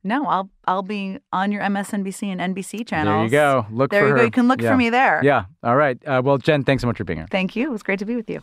no, 0.05 0.26
I'll 0.26 0.50
I'll 0.66 0.82
be 0.82 1.18
on 1.32 1.53
your 1.53 1.62
MSNBC 1.62 2.24
and 2.24 2.55
NBC 2.55 2.86
channels. 2.86 3.30
There 3.30 3.46
you 3.46 3.62
go. 3.62 3.66
Look 3.70 3.90
there 3.90 4.03
for 4.03 4.07
you 4.07 4.12
her. 4.12 4.18
go. 4.18 4.24
You 4.24 4.30
can 4.30 4.48
look 4.48 4.61
for 4.61 4.76
me 4.76 4.90
there. 4.90 5.20
Yeah. 5.22 5.44
All 5.62 5.76
right. 5.76 5.98
Uh, 6.07 6.22
well, 6.24 6.38
Jen, 6.38 6.64
thanks 6.64 6.80
so 6.80 6.86
much 6.86 6.98
for 6.98 7.05
being 7.05 7.18
here. 7.18 7.28
Thank 7.30 7.55
you. 7.55 7.68
It 7.68 7.70
was 7.70 7.82
great 7.82 8.00
to 8.00 8.05
be 8.05 8.16
with 8.16 8.28
you. 8.28 8.42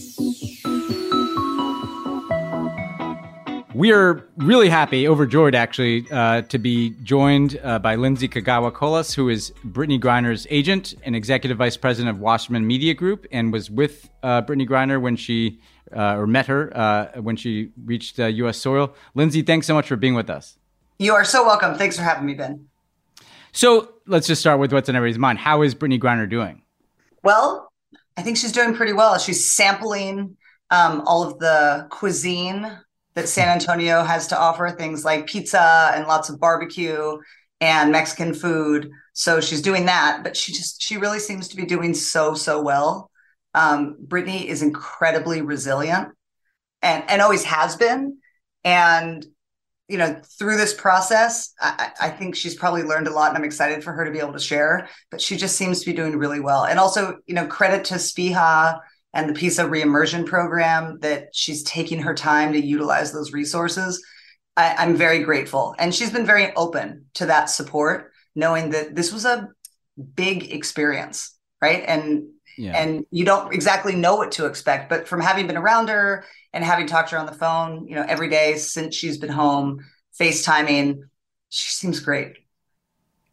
We 3.73 3.93
are 3.93 4.27
really 4.35 4.67
happy, 4.67 5.07
overjoyed 5.07 5.55
actually, 5.55 6.05
uh, 6.11 6.41
to 6.43 6.57
be 6.59 6.89
joined 7.03 7.57
uh, 7.63 7.79
by 7.79 7.95
Lindsay 7.95 8.27
Kagawa 8.27 8.73
Colas, 8.73 9.13
who 9.13 9.29
is 9.29 9.53
Brittney 9.65 9.97
Griner's 9.97 10.45
agent 10.49 10.93
and 11.03 11.15
executive 11.15 11.57
vice 11.57 11.77
president 11.77 12.13
of 12.13 12.19
Wasserman 12.19 12.67
Media 12.67 12.93
Group, 12.93 13.25
and 13.31 13.53
was 13.53 13.71
with 13.71 14.09
uh, 14.23 14.41
Brittney 14.41 14.67
Griner 14.67 14.99
when 14.99 15.15
she 15.15 15.61
uh, 15.95 16.17
or 16.17 16.27
met 16.27 16.47
her 16.47 16.75
uh, 16.75 17.21
when 17.21 17.37
she 17.37 17.71
reached 17.85 18.19
U.S. 18.19 18.57
soil. 18.57 18.93
Lindsay, 19.15 19.41
thanks 19.41 19.67
so 19.67 19.73
much 19.73 19.87
for 19.87 19.95
being 19.95 20.15
with 20.15 20.29
us. 20.29 20.57
You 20.99 21.13
are 21.13 21.23
so 21.23 21.45
welcome. 21.45 21.75
Thanks 21.75 21.95
for 21.95 22.03
having 22.03 22.25
me, 22.25 22.33
Ben. 22.33 22.67
So 23.53 23.93
let's 24.05 24.27
just 24.27 24.41
start 24.41 24.59
with 24.59 24.73
what's 24.73 24.89
in 24.89 24.97
everybody's 24.97 25.17
mind. 25.17 25.39
How 25.39 25.61
is 25.61 25.75
Brittney 25.75 25.99
Griner 25.99 26.29
doing? 26.29 26.61
Well, 27.23 27.71
I 28.17 28.21
think 28.21 28.35
she's 28.35 28.51
doing 28.51 28.75
pretty 28.75 28.93
well. 28.93 29.17
She's 29.17 29.49
sampling 29.49 30.35
um, 30.71 31.03
all 31.05 31.23
of 31.23 31.39
the 31.39 31.87
cuisine 31.89 32.69
that 33.21 33.27
San 33.27 33.49
Antonio 33.49 34.03
has 34.03 34.27
to 34.27 34.39
offer, 34.39 34.67
things 34.71 35.05
like 35.05 35.27
pizza 35.27 35.91
and 35.93 36.07
lots 36.07 36.29
of 36.29 36.39
barbecue 36.39 37.19
and 37.59 37.91
Mexican 37.91 38.33
food. 38.33 38.89
So 39.13 39.39
she's 39.39 39.61
doing 39.61 39.85
that, 39.85 40.21
but 40.23 40.35
she 40.35 40.51
just 40.51 40.81
she 40.81 40.97
really 40.97 41.19
seems 41.19 41.47
to 41.49 41.55
be 41.55 41.65
doing 41.65 41.93
so 41.93 42.33
so 42.33 42.61
well. 42.61 43.11
Um, 43.53 43.97
Brittney 44.07 44.45
is 44.45 44.63
incredibly 44.63 45.43
resilient 45.43 46.09
and 46.81 47.03
and 47.07 47.21
always 47.21 47.43
has 47.43 47.75
been. 47.75 48.17
And 48.63 49.23
you 49.87 49.99
know, 49.99 50.19
through 50.39 50.57
this 50.57 50.73
process, 50.73 51.53
I, 51.59 51.91
I 51.99 52.09
think 52.09 52.35
she's 52.35 52.55
probably 52.55 52.83
learned 52.83 53.07
a 53.07 53.11
lot, 53.11 53.29
and 53.29 53.37
I'm 53.37 53.43
excited 53.43 53.83
for 53.83 53.91
her 53.91 54.05
to 54.05 54.11
be 54.11 54.19
able 54.19 54.33
to 54.33 54.39
share. 54.39 54.89
But 55.11 55.21
she 55.21 55.37
just 55.37 55.57
seems 55.57 55.81
to 55.81 55.85
be 55.85 55.93
doing 55.93 56.17
really 56.17 56.39
well. 56.39 56.65
And 56.65 56.79
also, 56.79 57.17
you 57.27 57.35
know, 57.35 57.45
credit 57.45 57.85
to 57.85 57.95
Spiha 57.95 58.79
and 59.13 59.29
the 59.29 59.33
PISA 59.33 59.63
reimmersion 59.63 60.25
program 60.25 60.99
that 60.99 61.35
she's 61.35 61.63
taking 61.63 62.01
her 62.01 62.13
time 62.13 62.53
to 62.53 62.65
utilize 62.65 63.11
those 63.11 63.33
resources. 63.33 64.03
I, 64.55 64.75
I'm 64.77 64.95
very 64.95 65.19
grateful. 65.23 65.75
And 65.77 65.93
she's 65.93 66.11
been 66.11 66.25
very 66.25 66.53
open 66.55 67.05
to 67.15 67.25
that 67.25 67.45
support, 67.45 68.11
knowing 68.35 68.69
that 68.71 68.95
this 68.95 69.11
was 69.11 69.25
a 69.25 69.49
big 70.15 70.53
experience, 70.53 71.35
right? 71.61 71.83
And 71.85 72.29
yeah. 72.57 72.73
and 72.73 73.05
you 73.11 73.25
don't 73.25 73.53
exactly 73.53 73.95
know 73.95 74.15
what 74.15 74.33
to 74.33 74.45
expect, 74.45 74.89
but 74.89 75.07
from 75.07 75.21
having 75.21 75.47
been 75.47 75.57
around 75.57 75.89
her 75.89 76.25
and 76.53 76.63
having 76.63 76.85
talked 76.85 77.09
to 77.09 77.15
her 77.15 77.19
on 77.19 77.25
the 77.25 77.31
phone, 77.33 77.87
you 77.87 77.95
know, 77.95 78.05
every 78.07 78.29
day 78.29 78.55
since 78.55 78.95
she's 78.95 79.17
been 79.17 79.29
home, 79.29 79.85
FaceTiming, 80.19 81.01
she 81.49 81.69
seems 81.69 81.99
great. 81.99 82.37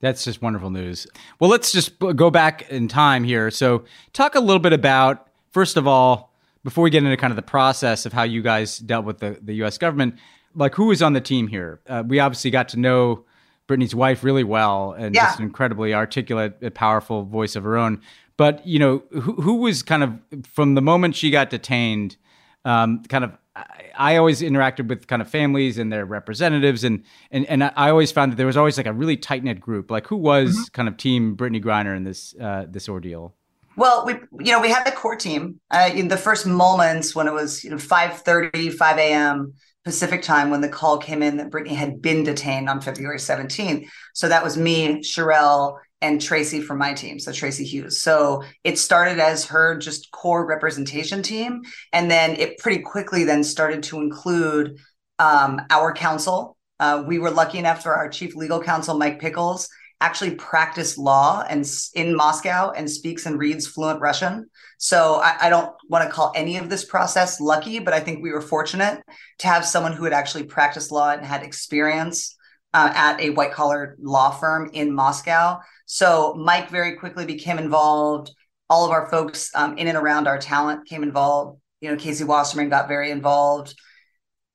That's 0.01 0.23
just 0.23 0.41
wonderful 0.41 0.71
news. 0.71 1.09
Well, 1.41 1.51
let's 1.51 1.73
just 1.73 1.99
go 1.99 2.31
back 2.31 2.71
in 2.71 2.87
time 2.87 3.25
here. 3.25 3.51
So, 3.51 3.85
talk 4.13 4.37
a 4.37 4.41
little 4.41 4.61
bit 4.61 4.73
about 4.73 5.28
first 5.51 5.77
of 5.77 5.87
all, 5.87 6.33
before 6.65 6.85
we 6.85 6.91
get 6.91 7.03
into 7.03 7.17
kind 7.17 7.31
of 7.31 7.37
the 7.37 7.43
process 7.43 8.07
of 8.07 8.13
how 8.13 8.25
you 8.25 8.43
guys 8.43 8.79
dealt 8.79 9.05
with 9.05 9.19
the, 9.19 9.39
the 9.43 9.55
U.S. 9.55 9.79
government, 9.79 10.17
like 10.55 10.75
who 10.75 10.87
was 10.87 11.03
on 11.03 11.13
the 11.13 11.21
team 11.21 11.47
here? 11.47 11.81
Uh, 11.87 12.03
we 12.07 12.19
obviously 12.19 12.51
got 12.51 12.69
to 12.71 12.79
know 12.79 13.25
Brittney's 13.69 13.95
wife 13.95 14.25
really 14.25 14.45
well 14.45 14.93
and 14.93 15.15
yeah. 15.15 15.27
just 15.27 15.39
an 15.39 15.45
incredibly 15.45 15.95
articulate, 15.95 16.75
powerful 16.75 17.25
voice 17.25 17.55
of 17.55 17.65
her 17.65 17.77
own. 17.77 18.01
But 18.37 18.67
you 18.67 18.79
know, 18.79 19.03
who, 19.11 19.35
who 19.35 19.55
was 19.57 19.83
kind 19.83 20.03
of 20.03 20.19
from 20.47 20.75
the 20.75 20.83
moment 20.83 21.17
she 21.17 21.31
got 21.31 21.51
detained, 21.51 22.17
um, 22.65 23.03
kind 23.05 23.25
of. 23.25 23.33
I, 23.57 23.85
I 23.99 24.17
always 24.17 24.41
interacted 24.41 24.87
with 24.87 25.09
kind 25.09 25.21
of 25.21 25.29
families 25.29 25.79
and 25.79 25.93
their 25.93 26.05
representatives, 26.05 26.85
and 26.85 27.03
and 27.33 27.45
and 27.47 27.65
I 27.65 27.91
always 27.91 28.13
found 28.13 28.31
that 28.31 28.37
there 28.37 28.47
was 28.47 28.57
always 28.57 28.77
like 28.77 28.87
a 28.87 28.93
really 28.93 29.17
tight 29.17 29.43
knit 29.43 29.59
group. 29.59 29.91
Like 29.91 30.07
who 30.07 30.15
was 30.15 30.51
mm-hmm. 30.51 30.73
kind 30.73 30.89
of 30.89 30.97
team 30.97 31.37
Brittney 31.37 31.63
Griner 31.63 31.97
in 31.97 32.05
this 32.05 32.37
uh, 32.41 32.67
this 32.69 32.89
ordeal? 32.89 33.35
Well, 33.79 34.05
we 34.05 34.15
you 34.45 34.51
know 34.51 34.61
we 34.61 34.71
had 34.71 34.85
the 34.85 34.91
core 34.91 35.15
team 35.15 35.61
uh, 35.71 35.89
in 35.95 36.09
the 36.09 36.17
first 36.17 36.47
moments 36.47 37.15
when 37.15 37.29
it 37.29 37.33
was 37.33 37.63
you 37.63 37.71
know 37.71 37.77
5:30, 37.77 38.73
5 38.75 38.99
a.m. 38.99 39.55
Pacific 39.85 40.21
time 40.21 40.51
when 40.51 40.61
the 40.61 40.69
call 40.69 40.99
came 40.99 41.23
in 41.23 41.37
that 41.37 41.51
Brittney 41.51 41.77
had 41.77 42.03
been 42.03 42.25
detained 42.25 42.69
on 42.69 42.81
February 42.81 43.19
17th. 43.19 43.89
So 44.15 44.29
that 44.29 44.43
was 44.43 44.57
me, 44.57 45.01
Cherelle, 45.03 45.79
and 46.03 46.21
Tracy 46.21 46.61
from 46.61 46.79
my 46.79 46.93
team, 46.93 47.21
so 47.21 47.31
Tracy 47.31 47.65
Hughes. 47.65 48.03
So 48.03 48.43
it 48.65 48.81
started 48.81 49.21
as 49.21 49.45
her 49.45 49.79
just 49.79 50.11
core 50.11 50.45
representation 50.45 51.23
team, 51.23 51.63
and 51.93 52.11
then 52.11 52.35
it 52.35 52.59
pretty 52.59 52.83
quickly 52.83 53.23
then 53.23 53.45
started 53.45 53.85
to 53.85 54.01
include 54.01 54.77
um, 55.21 55.61
our 55.71 55.93
counsel. 55.93 56.57
Uh, 56.81 57.05
we 57.07 57.21
were 57.21 57.31
lucky 57.31 57.59
enough 57.59 57.85
for 57.85 57.95
our 57.95 58.09
chief 58.09 58.35
legal 58.35 58.61
counsel, 58.61 58.99
Mike 58.99 59.21
Pickles, 59.21 59.69
actually 60.01 60.35
practiced 60.37 60.97
law 60.97 61.45
and 61.49 61.69
in 61.95 62.15
Moscow 62.15 62.71
and 62.71 62.89
speaks 62.89 63.27
and 63.27 63.39
reads 63.39 63.67
fluent 63.67 64.01
Russian. 64.01 64.49
So 64.79 65.17
I, 65.17 65.37
I 65.43 65.49
don't 65.51 65.75
want 65.89 66.05
to 66.05 66.15
call 66.15 66.33
any 66.37 66.57
of 66.57 66.71
this 66.71 66.85
process 66.85 67.41
lucky, 67.41 67.81
but 67.81 67.95
I 67.95 68.01
think 68.01 68.23
we 68.23 68.31
were 68.31 68.41
fortunate 68.41 69.03
to 69.39 69.47
have 69.49 69.65
someone 69.65 69.93
who 69.93 70.05
had 70.05 70.13
actually 70.13 70.45
practiced 70.45 70.93
law 70.93 71.11
and 71.11 71.25
had 71.25 71.43
experience 71.43 72.37
uh, 72.75 72.93
at 72.95 73.21
a 73.21 73.31
white 73.31 73.53
collar 73.53 73.97
law 74.01 74.31
firm 74.31 74.71
in 74.73 74.95
Moscow. 74.95 75.59
So 75.87 76.35
Mike 76.35 76.71
very 76.71 76.97
quickly 76.97 77.27
became 77.27 77.59
involved. 77.59 78.31
All 78.71 78.85
of 78.85 78.93
our 78.93 79.11
folks 79.11 79.51
um, 79.55 79.79
in 79.79 79.89
and 79.89 79.97
around 79.97 80.29
our 80.29 80.39
talent 80.39 80.87
came 80.87 81.03
involved. 81.03 81.61
You 81.81 81.91
know, 81.91 81.97
Casey 81.97 82.25
Wasserman 82.25 82.69
got 82.69 82.87
very 82.87 83.11
involved. 83.11 83.75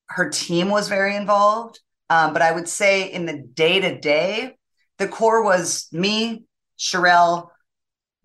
Her 0.07 0.29
team 0.29 0.69
was 0.69 0.87
very 0.87 1.15
involved. 1.15 1.79
Um, 2.09 2.31
but 2.31 2.41
I 2.41 2.51
would 2.51 2.69
say 2.69 3.11
in 3.11 3.25
the 3.25 3.37
day 3.37 3.79
to 3.79 3.99
day, 3.99 4.55
the 5.04 5.10
core 5.10 5.43
was 5.43 5.89
me, 5.91 6.45
Cherelle, 6.80 7.49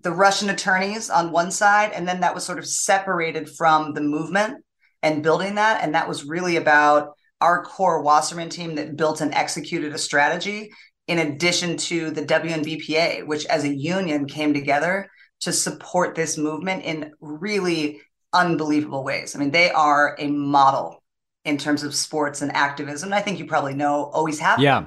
the 0.04 0.12
Russian 0.12 0.48
attorneys 0.48 1.10
on 1.10 1.32
one 1.32 1.50
side, 1.50 1.90
and 1.92 2.06
then 2.06 2.20
that 2.20 2.36
was 2.36 2.44
sort 2.44 2.60
of 2.60 2.66
separated 2.68 3.50
from 3.50 3.94
the 3.94 4.00
movement 4.00 4.64
and 5.02 5.24
building 5.24 5.56
that. 5.56 5.82
And 5.82 5.96
that 5.96 6.08
was 6.08 6.24
really 6.24 6.54
about 6.54 7.14
our 7.40 7.64
core 7.64 8.00
Wasserman 8.02 8.48
team 8.48 8.76
that 8.76 8.96
built 8.96 9.20
and 9.20 9.34
executed 9.34 9.92
a 9.92 9.98
strategy, 9.98 10.70
in 11.08 11.18
addition 11.18 11.76
to 11.78 12.10
the 12.10 12.22
WNBPA, 12.22 13.26
which 13.26 13.44
as 13.46 13.64
a 13.64 13.74
union 13.74 14.26
came 14.26 14.54
together 14.54 15.08
to 15.40 15.52
support 15.52 16.14
this 16.14 16.38
movement 16.38 16.84
in 16.84 17.10
really 17.20 18.00
unbelievable 18.32 19.02
ways. 19.02 19.34
I 19.34 19.40
mean, 19.40 19.50
they 19.50 19.72
are 19.72 20.14
a 20.20 20.28
model 20.28 21.02
in 21.44 21.58
terms 21.58 21.82
of 21.82 21.92
sports 21.92 22.40
and 22.40 22.54
activism. 22.54 23.12
I 23.12 23.20
think 23.20 23.40
you 23.40 23.46
probably 23.46 23.74
know, 23.74 24.04
always 24.12 24.38
have. 24.38 24.60
Yeah. 24.60 24.86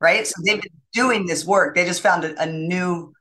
Right. 0.00 0.26
So 0.26 0.34
they've 0.44 0.60
been 0.60 0.79
doing 0.92 1.26
this 1.26 1.44
work. 1.44 1.74
They 1.74 1.84
just 1.84 2.02
found 2.02 2.24
a, 2.24 2.42
a 2.42 2.46
new 2.46 3.12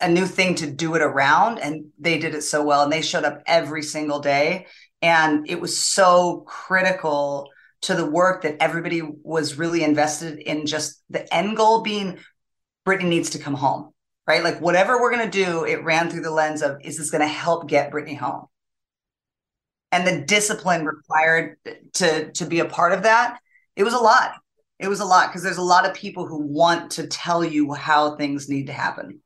a 0.00 0.08
new 0.08 0.26
thing 0.26 0.56
to 0.56 0.70
do 0.70 0.94
it 0.96 1.02
around 1.02 1.58
and 1.58 1.86
they 1.98 2.18
did 2.18 2.34
it 2.34 2.42
so 2.42 2.62
well 2.64 2.82
and 2.82 2.92
they 2.92 3.00
showed 3.00 3.24
up 3.24 3.42
every 3.46 3.82
single 3.82 4.18
day. 4.18 4.66
And 5.00 5.48
it 5.48 5.60
was 5.60 5.78
so 5.78 6.44
critical 6.46 7.48
to 7.82 7.94
the 7.94 8.04
work 8.04 8.42
that 8.42 8.56
everybody 8.60 9.02
was 9.02 9.56
really 9.56 9.84
invested 9.84 10.38
in 10.38 10.66
just 10.66 11.02
the 11.10 11.32
end 11.32 11.56
goal 11.56 11.82
being 11.82 12.18
Brittney 12.86 13.08
needs 13.08 13.30
to 13.30 13.38
come 13.38 13.54
home 13.54 13.94
right? 14.26 14.42
Like 14.42 14.60
whatever 14.60 15.00
we're 15.00 15.14
going 15.14 15.30
to 15.30 15.44
do 15.44 15.64
it 15.64 15.84
ran 15.84 16.10
through 16.10 16.22
the 16.22 16.30
lens 16.30 16.62
of 16.62 16.78
is 16.82 16.98
this 16.98 17.10
going 17.10 17.20
to 17.20 17.28
help 17.28 17.68
get 17.68 17.90
Brittney 17.90 18.16
home? 18.16 18.46
And 19.92 20.06
the 20.06 20.22
discipline 20.22 20.84
required 20.84 21.56
to 21.94 22.32
to 22.32 22.46
be 22.46 22.60
a 22.60 22.64
part 22.64 22.92
of 22.92 23.04
that 23.04 23.38
it 23.76 23.84
was 23.84 23.94
a 23.94 23.98
lot 23.98 24.32
it 24.78 24.88
was 24.88 25.00
a 25.00 25.04
lot 25.04 25.28
because 25.28 25.42
there's 25.42 25.56
a 25.56 25.62
lot 25.62 25.86
of 25.86 25.94
people 25.94 26.26
who 26.26 26.38
want 26.38 26.90
to 26.92 27.06
tell 27.06 27.44
you 27.44 27.72
how 27.72 28.16
things 28.16 28.48
need 28.48 28.66
to 28.66 28.72
happen. 28.72 29.20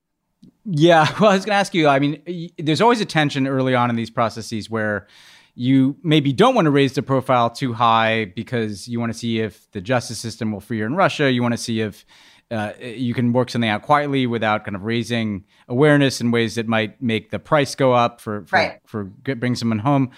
Yeah, 0.64 1.06
well, 1.20 1.30
I 1.30 1.34
was 1.34 1.44
going 1.44 1.54
to 1.54 1.60
ask 1.60 1.74
you. 1.74 1.88
I 1.88 1.98
mean, 1.98 2.52
there's 2.58 2.80
always 2.80 3.00
a 3.00 3.06
tension 3.06 3.46
early 3.46 3.74
on 3.74 3.90
in 3.90 3.96
these 3.96 4.10
processes 4.10 4.68
where 4.68 5.06
you 5.54 5.96
maybe 6.02 6.32
don't 6.32 6.54
want 6.54 6.66
to 6.66 6.70
raise 6.70 6.92
the 6.92 7.02
profile 7.02 7.50
too 7.50 7.72
high 7.72 8.26
because 8.36 8.86
you 8.86 9.00
want 9.00 9.12
to 9.12 9.18
see 9.18 9.40
if 9.40 9.68
the 9.72 9.80
justice 9.80 10.18
system 10.18 10.52
will 10.52 10.60
free 10.60 10.78
you 10.78 10.86
in 10.86 10.94
Russia. 10.94 11.32
You 11.32 11.42
want 11.42 11.54
to 11.54 11.58
see 11.58 11.80
if 11.80 12.04
uh, 12.50 12.72
you 12.80 13.12
can 13.12 13.32
work 13.32 13.50
something 13.50 13.68
out 13.68 13.82
quietly 13.82 14.26
without 14.26 14.64
kind 14.64 14.76
of 14.76 14.84
raising 14.84 15.44
awareness 15.68 16.20
in 16.20 16.30
ways 16.30 16.54
that 16.54 16.68
might 16.68 17.02
make 17.02 17.30
the 17.30 17.38
price 17.38 17.74
go 17.74 17.92
up 17.92 18.20
for 18.20 18.44
for, 18.44 18.56
right. 18.56 18.80
for 18.86 19.04
bring 19.04 19.54
someone 19.54 19.80
home. 19.80 20.10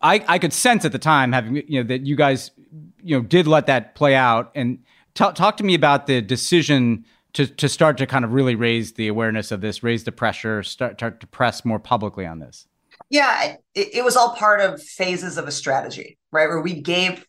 I, 0.00 0.24
I 0.28 0.38
could 0.38 0.52
sense 0.52 0.84
at 0.84 0.92
the 0.92 0.98
time 0.98 1.32
having 1.32 1.56
you 1.56 1.82
know 1.82 1.88
that 1.88 2.06
you 2.06 2.16
guys 2.16 2.52
you 3.02 3.16
know 3.16 3.22
did 3.22 3.46
let 3.46 3.66
that 3.66 3.94
play 3.94 4.14
out 4.14 4.50
and 4.54 4.78
t- 5.14 5.32
talk 5.32 5.56
to 5.58 5.64
me 5.64 5.74
about 5.74 6.06
the 6.06 6.20
decision 6.20 7.04
to 7.34 7.46
to 7.46 7.68
start 7.68 7.98
to 7.98 8.06
kind 8.06 8.24
of 8.24 8.32
really 8.32 8.54
raise 8.54 8.92
the 8.92 9.08
awareness 9.08 9.50
of 9.50 9.60
this, 9.60 9.82
raise 9.82 10.04
the 10.04 10.12
pressure, 10.12 10.62
start, 10.62 10.94
start 10.94 11.20
to 11.20 11.26
press 11.26 11.64
more 11.64 11.78
publicly 11.78 12.26
on 12.26 12.38
this. 12.38 12.66
Yeah, 13.10 13.56
it, 13.74 13.88
it 13.94 14.04
was 14.04 14.16
all 14.16 14.34
part 14.36 14.60
of 14.60 14.82
phases 14.82 15.38
of 15.38 15.46
a 15.46 15.52
strategy, 15.52 16.18
right? 16.30 16.48
Where 16.48 16.60
we 16.60 16.80
gave 16.80 17.24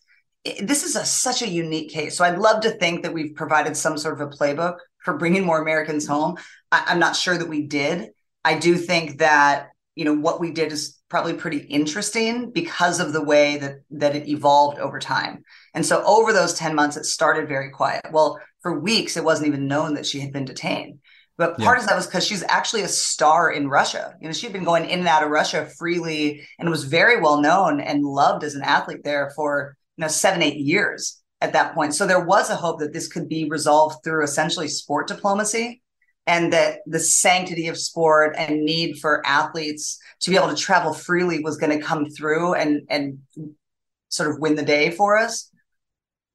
this 0.61 0.84
is 0.84 0.95
a, 0.95 1.05
such 1.05 1.41
a 1.41 1.47
unique 1.47 1.89
case. 1.89 2.17
So 2.17 2.26
I'd 2.26 2.38
love 2.38 2.61
to 2.63 2.71
think 2.71 3.03
that 3.03 3.13
we've 3.13 3.34
provided 3.34 3.78
some 3.78 3.97
sort 3.97 4.19
of 4.19 4.28
a 4.28 4.30
playbook 4.30 4.78
for 4.99 5.17
bringing 5.17 5.45
more 5.45 5.61
Americans 5.61 6.05
home. 6.05 6.38
I, 6.71 6.84
I'm 6.88 6.99
not 6.99 7.15
sure 7.15 7.38
that 7.38 7.47
we 7.47 7.65
did. 7.65 8.09
I 8.43 8.57
do 8.57 8.76
think 8.76 9.19
that 9.19 9.69
you 9.96 10.06
know 10.06 10.14
what 10.14 10.39
we 10.39 10.52
did 10.52 10.72
is 10.72 11.00
probably 11.10 11.34
pretty 11.34 11.60
interesting 11.60 12.52
because 12.52 13.00
of 13.00 13.14
the 13.14 13.24
way 13.24 13.58
that 13.58 13.76
that 13.91 14.16
it 14.16 14.28
evolved 14.28 14.80
over 14.80 15.00
time. 15.00 15.44
And 15.74 15.86
so 15.86 16.04
over 16.06 16.34
those 16.34 16.54
10 16.56 16.76
months 16.76 16.98
it 16.98 17.06
started 17.06 17.48
very 17.48 17.70
quiet. 17.70 18.02
Well, 18.12 18.39
for 18.62 18.80
weeks 18.80 19.18
it 19.18 19.24
wasn't 19.24 19.48
even 19.48 19.68
known 19.68 19.94
that 19.96 20.06
she 20.06 20.20
had 20.20 20.34
been 20.34 20.46
detained. 20.46 21.00
But 21.38 21.58
part 21.58 21.78
yeah. 21.78 21.84
of 21.84 21.89
that 21.89 21.96
was 21.96 22.06
because 22.06 22.26
she's 22.26 22.44
actually 22.44 22.84
a 22.84 22.88
star 22.88 23.52
in 23.52 23.68
Russia. 23.68 24.16
You 24.22 24.28
know, 24.28 24.34
she'd 24.34 24.54
been 24.54 24.64
going 24.64 24.86
in 24.86 25.00
and 25.00 25.08
out 25.08 25.24
of 25.24 25.30
Russia 25.30 25.68
freely 25.78 26.48
and 26.60 26.70
was 26.70 26.84
very 26.84 27.20
well 27.20 27.41
known 27.41 27.80
and 27.80 28.04
loved 28.04 28.44
as 28.44 28.56
an 28.56 28.62
athlete 28.62 29.04
there 29.04 29.32
for 29.36 29.76
you 29.98 30.04
know 30.04 30.08
seven, 30.08 30.41
eight 30.41 30.58
years 30.58 31.22
at 31.41 31.54
that 31.54 31.76
point. 31.76 31.94
So 31.94 32.08
there 32.08 32.24
was 32.24 32.50
a 32.50 32.56
hope 32.56 32.80
that 32.80 32.94
this 32.94 33.08
could 33.08 33.30
be 33.30 33.50
resolved 33.50 34.04
through 34.04 34.24
essentially 34.24 34.68
sport 34.68 35.08
diplomacy 35.08 35.83
and 36.26 36.53
that 36.53 36.80
the 36.86 36.99
sanctity 36.99 37.67
of 37.67 37.78
sport 37.78 38.36
and 38.38 38.63
need 38.63 38.97
for 38.99 39.26
athletes 39.26 39.99
to 40.21 40.30
be 40.30 40.38
able 40.38 40.49
to 40.49 40.55
travel 40.55 40.93
freely 40.93 41.43
was 41.43 41.57
going 41.57 41.78
to 41.78 41.86
come 41.86 42.09
through 42.09 42.53
and 42.53 42.82
and 42.89 43.19
sort 44.09 44.30
of 44.30 44.39
win 44.39 44.55
the 44.55 44.63
day 44.63 44.91
for 44.91 45.17
us 45.17 45.49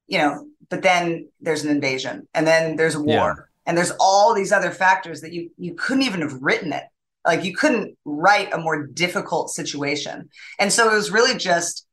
you 0.07 0.17
know 0.17 0.45
but 0.69 0.83
then 0.83 1.27
there's 1.41 1.63
an 1.63 1.71
invasion 1.71 2.27
and 2.33 2.45
then 2.45 2.75
there's 2.75 2.95
a 2.95 3.01
war 3.01 3.35
yeah. 3.37 3.43
and 3.65 3.77
there's 3.77 3.91
all 3.99 4.33
these 4.33 4.51
other 4.51 4.71
factors 4.71 5.21
that 5.21 5.33
you 5.33 5.49
you 5.57 5.73
couldn't 5.73 6.03
even 6.03 6.21
have 6.21 6.41
written 6.41 6.71
it. 6.73 6.83
Like 7.25 7.43
you 7.43 7.53
couldn't 7.53 7.97
write 8.05 8.53
a 8.53 8.57
more 8.57 8.87
difficult 8.87 9.49
situation. 9.49 10.29
And 10.57 10.71
so 10.71 10.89
it 10.89 10.95
was 10.95 11.11
really 11.11 11.37
just 11.37 11.85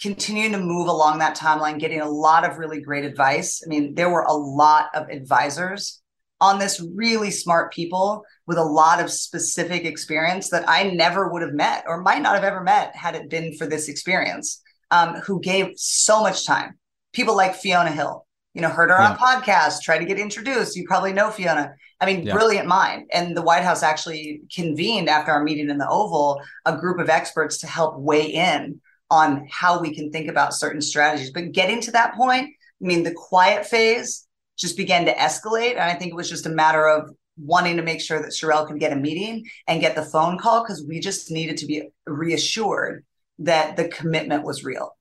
continuing 0.00 0.52
to 0.52 0.58
move 0.58 0.86
along 0.86 1.18
that 1.18 1.36
timeline 1.36 1.80
getting 1.80 2.00
a 2.00 2.08
lot 2.08 2.48
of 2.48 2.58
really 2.58 2.80
great 2.80 3.04
advice. 3.04 3.62
I 3.64 3.68
mean 3.68 3.94
there 3.94 4.10
were 4.10 4.22
a 4.22 4.34
lot 4.34 4.88
of 4.94 5.08
advisors 5.08 6.00
on 6.40 6.58
this 6.58 6.84
really 6.94 7.30
smart 7.30 7.72
people 7.72 8.24
with 8.46 8.58
a 8.58 8.64
lot 8.64 9.00
of 9.00 9.10
specific 9.10 9.84
experience 9.84 10.50
that 10.50 10.68
I 10.68 10.84
never 10.84 11.28
would 11.28 11.42
have 11.42 11.52
met 11.52 11.84
or 11.86 12.00
might 12.00 12.22
not 12.22 12.34
have 12.34 12.44
ever 12.44 12.62
met 12.62 12.94
had 12.94 13.14
it 13.14 13.28
been 13.28 13.56
for 13.56 13.66
this 13.66 13.88
experience, 13.88 14.62
um, 14.90 15.16
who 15.16 15.40
gave 15.40 15.72
so 15.76 16.22
much 16.22 16.46
time. 16.46 16.78
People 17.12 17.36
like 17.36 17.56
Fiona 17.56 17.90
Hill, 17.90 18.26
you 18.54 18.62
know, 18.62 18.68
heard 18.68 18.90
her 18.90 18.96
yeah. 18.98 19.10
on 19.10 19.16
podcasts, 19.16 19.82
tried 19.82 19.98
to 19.98 20.04
get 20.04 20.18
introduced. 20.18 20.76
You 20.76 20.84
probably 20.86 21.12
know 21.12 21.30
Fiona. 21.30 21.74
I 22.00 22.06
mean, 22.06 22.22
yeah. 22.22 22.34
brilliant 22.34 22.68
mind. 22.68 23.08
And 23.12 23.36
the 23.36 23.42
White 23.42 23.64
House 23.64 23.82
actually 23.82 24.42
convened 24.54 25.08
after 25.08 25.32
our 25.32 25.42
meeting 25.42 25.70
in 25.70 25.78
the 25.78 25.88
Oval 25.88 26.40
a 26.64 26.76
group 26.76 27.00
of 27.00 27.08
experts 27.08 27.58
to 27.58 27.66
help 27.66 27.98
weigh 27.98 28.32
in 28.32 28.80
on 29.10 29.48
how 29.50 29.80
we 29.80 29.94
can 29.94 30.12
think 30.12 30.28
about 30.28 30.54
certain 30.54 30.80
strategies. 30.80 31.32
But 31.32 31.52
getting 31.52 31.80
to 31.82 31.90
that 31.92 32.14
point, 32.14 32.46
I 32.46 32.86
mean, 32.86 33.02
the 33.02 33.14
quiet 33.14 33.66
phase 33.66 34.27
just 34.58 34.76
began 34.76 35.06
to 35.06 35.14
escalate. 35.14 35.72
And 35.72 35.80
I 35.80 35.94
think 35.94 36.12
it 36.12 36.16
was 36.16 36.28
just 36.28 36.46
a 36.46 36.50
matter 36.50 36.86
of 36.86 37.10
wanting 37.38 37.76
to 37.76 37.82
make 37.82 38.00
sure 38.00 38.20
that 38.20 38.32
Cherelle 38.32 38.66
could 38.66 38.80
get 38.80 38.92
a 38.92 38.96
meeting 38.96 39.48
and 39.66 39.80
get 39.80 39.94
the 39.94 40.02
phone 40.02 40.38
call 40.38 40.62
because 40.62 40.84
we 40.86 41.00
just 41.00 41.30
needed 41.30 41.56
to 41.58 41.66
be 41.66 41.88
reassured 42.06 43.04
that 43.38 43.76
the 43.76 43.88
commitment 43.88 44.44
was 44.44 44.64
real. 44.64 44.96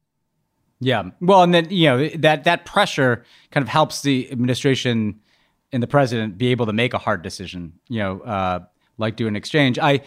Yeah. 0.79 1.09
Well, 1.19 1.41
and 1.41 1.53
then, 1.53 1.71
you 1.71 1.87
know, 1.87 2.07
that 2.09 2.43
that 2.43 2.65
pressure 2.65 3.25
kind 3.51 3.63
of 3.63 3.67
helps 3.67 4.03
the 4.03 4.31
administration 4.31 5.19
and 5.71 5.81
the 5.81 5.87
president 5.87 6.37
be 6.37 6.47
able 6.47 6.67
to 6.67 6.73
make 6.73 6.93
a 6.93 6.99
hard 6.99 7.23
decision, 7.23 7.73
you 7.89 7.99
know, 7.99 8.21
uh, 8.21 8.59
like 8.97 9.15
do 9.15 9.27
an 9.27 9.35
exchange. 9.35 9.77
I 9.79 10.01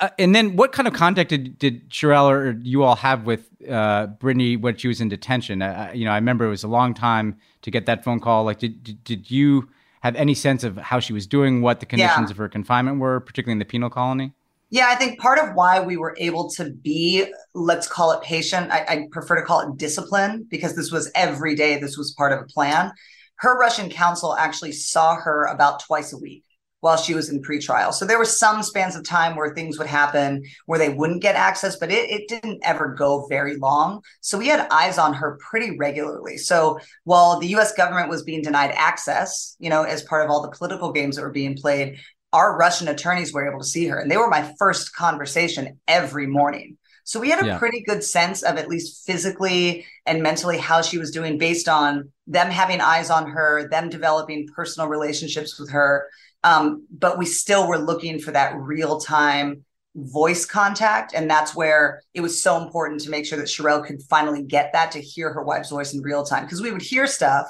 uh, 0.00 0.10
and 0.18 0.34
then 0.34 0.56
what 0.56 0.72
kind 0.72 0.86
of 0.86 0.94
contact 0.94 1.30
did, 1.30 1.58
did 1.58 1.90
Cherelle 1.90 2.30
or 2.30 2.50
you 2.62 2.82
all 2.82 2.96
have 2.96 3.24
with 3.24 3.48
uh, 3.68 4.08
Brittney 4.18 4.60
when 4.60 4.76
she 4.76 4.88
was 4.88 5.00
in 5.00 5.08
detention? 5.08 5.62
Uh, 5.62 5.90
you 5.94 6.04
know, 6.04 6.12
I 6.12 6.16
remember 6.16 6.44
it 6.46 6.50
was 6.50 6.64
a 6.64 6.68
long 6.68 6.94
time 6.94 7.38
to 7.62 7.70
get 7.70 7.86
that 7.86 8.04
phone 8.04 8.20
call. 8.20 8.44
Like, 8.44 8.58
did 8.58 8.82
did, 8.82 9.04
did 9.04 9.30
you 9.30 9.68
have 10.00 10.14
any 10.16 10.34
sense 10.34 10.62
of 10.64 10.76
how 10.76 11.00
she 11.00 11.12
was 11.12 11.26
doing, 11.26 11.60
what 11.60 11.80
the 11.80 11.86
conditions 11.86 12.28
yeah. 12.28 12.32
of 12.32 12.36
her 12.36 12.48
confinement 12.48 13.00
were, 13.00 13.20
particularly 13.20 13.52
in 13.54 13.58
the 13.58 13.64
penal 13.64 13.90
colony? 13.90 14.32
Yeah, 14.70 14.86
I 14.88 14.96
think 14.96 15.18
part 15.18 15.38
of 15.38 15.54
why 15.54 15.80
we 15.80 15.96
were 15.96 16.14
able 16.18 16.50
to 16.50 16.70
be, 16.70 17.24
let's 17.54 17.88
call 17.88 18.12
it 18.12 18.22
patient, 18.22 18.70
I, 18.70 18.84
I 18.88 19.08
prefer 19.10 19.36
to 19.36 19.42
call 19.42 19.60
it 19.60 19.78
discipline 19.78 20.46
because 20.50 20.76
this 20.76 20.92
was 20.92 21.10
every 21.14 21.54
day, 21.54 21.80
this 21.80 21.96
was 21.96 22.12
part 22.12 22.32
of 22.32 22.40
a 22.40 22.44
plan. 22.44 22.92
Her 23.36 23.58
Russian 23.58 23.88
counsel 23.88 24.36
actually 24.36 24.72
saw 24.72 25.16
her 25.16 25.46
about 25.46 25.80
twice 25.80 26.12
a 26.12 26.18
week 26.18 26.44
while 26.80 26.96
she 26.96 27.14
was 27.14 27.28
in 27.28 27.42
pretrial. 27.42 27.92
So 27.92 28.04
there 28.04 28.18
were 28.18 28.24
some 28.24 28.62
spans 28.62 28.94
of 28.94 29.04
time 29.04 29.36
where 29.36 29.54
things 29.54 29.78
would 29.78 29.88
happen 29.88 30.44
where 30.66 30.78
they 30.78 30.90
wouldn't 30.90 31.22
get 31.22 31.34
access, 31.34 31.76
but 31.76 31.90
it, 31.90 32.10
it 32.10 32.28
didn't 32.28 32.60
ever 32.62 32.94
go 32.94 33.26
very 33.26 33.56
long. 33.56 34.02
So 34.20 34.38
we 34.38 34.46
had 34.46 34.68
eyes 34.70 34.98
on 34.98 35.14
her 35.14 35.38
pretty 35.40 35.76
regularly. 35.76 36.36
So 36.36 36.78
while 37.04 37.40
the 37.40 37.48
US 37.56 37.72
government 37.72 38.08
was 38.08 38.22
being 38.22 38.42
denied 38.42 38.72
access, 38.76 39.56
you 39.58 39.70
know, 39.70 39.82
as 39.82 40.02
part 40.02 40.24
of 40.24 40.30
all 40.30 40.42
the 40.42 40.56
political 40.56 40.92
games 40.92 41.16
that 41.16 41.22
were 41.22 41.30
being 41.30 41.56
played, 41.56 41.98
our 42.32 42.56
Russian 42.56 42.88
attorneys 42.88 43.32
were 43.32 43.48
able 43.48 43.60
to 43.60 43.66
see 43.66 43.86
her. 43.86 43.98
And 43.98 44.10
they 44.10 44.16
were 44.16 44.28
my 44.28 44.52
first 44.58 44.94
conversation 44.94 45.80
every 45.88 46.26
morning. 46.26 46.76
So 47.08 47.18
we 47.18 47.30
had 47.30 47.42
a 47.42 47.46
yeah. 47.46 47.58
pretty 47.58 47.82
good 47.84 48.04
sense 48.04 48.42
of 48.42 48.58
at 48.58 48.68
least 48.68 49.06
physically 49.06 49.86
and 50.04 50.22
mentally 50.22 50.58
how 50.58 50.82
she 50.82 50.98
was 50.98 51.10
doing 51.10 51.38
based 51.38 51.66
on 51.66 52.12
them 52.26 52.50
having 52.50 52.82
eyes 52.82 53.08
on 53.08 53.30
her, 53.30 53.66
them 53.70 53.88
developing 53.88 54.46
personal 54.54 54.90
relationships 54.90 55.58
with 55.58 55.70
her. 55.70 56.06
Um, 56.44 56.86
but 56.90 57.18
we 57.18 57.26
still 57.26 57.68
were 57.68 57.78
looking 57.78 58.18
for 58.20 58.30
that 58.30 58.56
real 58.56 59.00
time 59.00 59.64
voice 59.94 60.44
contact. 60.44 61.12
And 61.14 61.28
that's 61.28 61.54
where 61.54 62.02
it 62.14 62.20
was 62.20 62.42
so 62.42 62.62
important 62.62 63.00
to 63.02 63.10
make 63.10 63.26
sure 63.26 63.38
that 63.38 63.48
Cherelle 63.48 63.84
could 63.84 64.02
finally 64.02 64.42
get 64.42 64.72
that 64.72 64.92
to 64.92 65.00
hear 65.00 65.32
her 65.32 65.42
wife's 65.42 65.70
voice 65.70 65.94
in 65.94 66.02
real 66.02 66.24
time. 66.24 66.44
Because 66.44 66.62
we 66.62 66.70
would 66.70 66.82
hear 66.82 67.06
stuff 67.06 67.46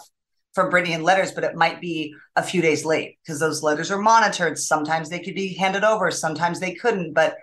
from 0.55 0.71
Brittney 0.71 0.91
in 0.91 1.03
letters, 1.03 1.33
but 1.33 1.45
it 1.45 1.55
might 1.55 1.81
be 1.81 2.15
a 2.37 2.43
few 2.43 2.63
days 2.63 2.85
late 2.85 3.19
because 3.23 3.39
those 3.39 3.63
letters 3.63 3.91
are 3.91 3.99
monitored. 3.99 4.59
Sometimes 4.59 5.09
they 5.09 5.21
could 5.21 5.35
be 5.35 5.55
handed 5.55 5.85
over, 5.85 6.11
sometimes 6.11 6.59
they 6.59 6.75
couldn't. 6.75 7.13
But 7.13 7.37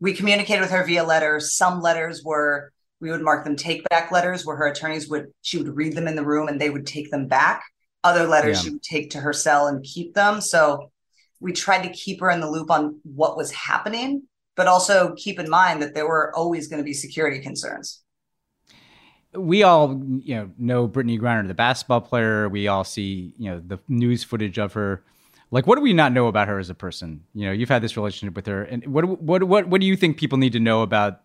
we 0.00 0.12
communicated 0.12 0.60
with 0.60 0.70
her 0.70 0.84
via 0.84 1.04
letters. 1.04 1.56
Some 1.56 1.80
letters 1.80 2.22
were 2.24 2.72
we 3.00 3.10
would 3.10 3.22
mark 3.22 3.44
them 3.44 3.54
take 3.54 3.88
back 3.88 4.10
letters 4.10 4.44
where 4.44 4.56
her 4.56 4.66
attorneys 4.66 5.08
would 5.08 5.28
she 5.42 5.58
would 5.58 5.76
read 5.76 5.94
them 5.94 6.08
in 6.08 6.16
the 6.16 6.24
room 6.24 6.48
and 6.48 6.60
they 6.60 6.70
would 6.70 6.86
take 6.86 7.10
them 7.10 7.26
back. 7.26 7.62
Other 8.04 8.26
letters 8.26 8.58
yeah. 8.58 8.62
she 8.64 8.70
would 8.70 8.82
take 8.82 9.10
to 9.10 9.18
her 9.18 9.32
cell 9.32 9.66
and 9.66 9.84
keep 9.84 10.14
them. 10.14 10.40
So 10.40 10.90
we 11.40 11.52
tried 11.52 11.82
to 11.82 11.90
keep 11.90 12.20
her 12.20 12.30
in 12.30 12.40
the 12.40 12.50
loop 12.50 12.70
on 12.70 13.00
what 13.02 13.36
was 13.36 13.50
happening, 13.50 14.22
but 14.56 14.66
also 14.66 15.14
keep 15.16 15.38
in 15.38 15.48
mind 15.48 15.82
that 15.82 15.94
there 15.94 16.06
were 16.06 16.34
always 16.34 16.68
going 16.68 16.78
to 16.78 16.84
be 16.84 16.92
security 16.92 17.40
concerns. 17.40 18.02
We 19.34 19.62
all, 19.62 20.00
you 20.20 20.36
know, 20.36 20.50
know 20.58 20.88
Brittney 20.88 21.20
Griner, 21.20 21.46
the 21.46 21.54
basketball 21.54 22.00
player. 22.00 22.48
We 22.48 22.66
all 22.66 22.84
see, 22.84 23.34
you 23.36 23.50
know, 23.50 23.62
the 23.64 23.78
news 23.88 24.24
footage 24.24 24.58
of 24.58 24.72
her 24.72 25.02
like 25.50 25.66
what 25.66 25.76
do 25.76 25.82
we 25.82 25.92
not 25.92 26.12
know 26.12 26.26
about 26.26 26.48
her 26.48 26.58
as 26.58 26.70
a 26.70 26.74
person 26.74 27.22
you 27.34 27.46
know 27.46 27.52
you've 27.52 27.68
had 27.68 27.82
this 27.82 27.96
relationship 27.96 28.36
with 28.36 28.46
her 28.46 28.64
and 28.64 28.86
what 28.86 29.04
what 29.20 29.42
what 29.44 29.66
what 29.68 29.80
do 29.80 29.86
you 29.86 29.96
think 29.96 30.16
people 30.16 30.38
need 30.38 30.52
to 30.52 30.60
know 30.60 30.82
about 30.82 31.20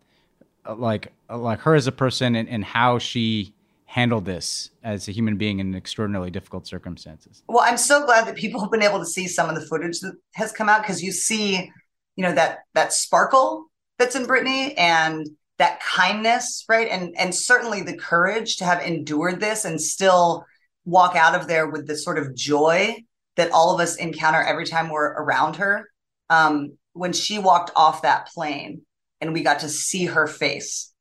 like 0.78 1.12
like 1.30 1.60
her 1.60 1.76
as 1.76 1.88
a 1.88 1.92
person 1.92 2.36
and, 2.36 2.48
and 2.48 2.64
how 2.64 2.98
she 2.98 3.54
handled 3.94 4.26
this 4.26 4.72
as 4.84 5.08
a 5.08 5.12
human 5.12 5.38
being 5.38 5.60
in 5.60 5.76
extraordinarily 5.76 6.32
difficult 6.32 6.66
circumstances 6.66 7.44
well 7.48 7.64
i'm 7.64 7.78
so 7.78 8.06
glad 8.06 8.28
that 8.28 8.36
people 8.36 8.60
have 8.60 8.72
been 8.72 8.82
able 8.82 9.00
to 9.00 9.06
see 9.06 9.28
some 9.28 9.50
of 9.50 9.56
the 9.56 9.66
footage 9.68 10.00
that 10.00 10.14
has 10.34 10.52
come 10.52 10.68
out 10.68 10.82
because 10.82 11.02
you 11.02 11.12
see 11.12 11.72
you 12.16 12.24
know 12.24 12.34
that 12.34 12.60
that 12.74 12.94
sparkle 12.94 13.66
that's 14.00 14.16
in 14.16 14.26
Brittney 14.26 14.74
and 14.78 15.28
that 15.60 15.80
kindness 15.82 16.66
right 16.68 16.88
and 16.90 17.16
and 17.18 17.34
certainly 17.34 17.82
the 17.82 17.96
courage 17.96 18.58
to 18.58 18.66
have 18.66 18.82
endured 18.82 19.40
this 19.40 19.66
and 19.66 19.80
still 19.80 20.44
walk 20.86 21.16
out 21.16 21.40
of 21.40 21.48
there 21.48 21.68
with 21.68 21.88
this 21.88 22.04
sort 22.04 22.18
of 22.18 22.36
joy 22.36 22.96
that 23.36 23.52
all 23.52 23.74
of 23.74 23.80
us 23.80 23.96
encounter 23.96 24.42
every 24.42 24.66
time 24.66 24.90
we're 24.90 25.06
around 25.06 25.56
her. 25.58 25.90
Um, 26.30 26.78
when 26.94 27.14
she 27.14 27.40
walked 27.40 27.72
off 27.76 28.04
that 28.04 28.28
plane 28.28 28.82
and 29.20 29.34
we 29.34 29.44
got 29.44 29.60
to 29.60 29.70
see 29.70 30.06
her 30.06 30.28
face, 30.28 30.93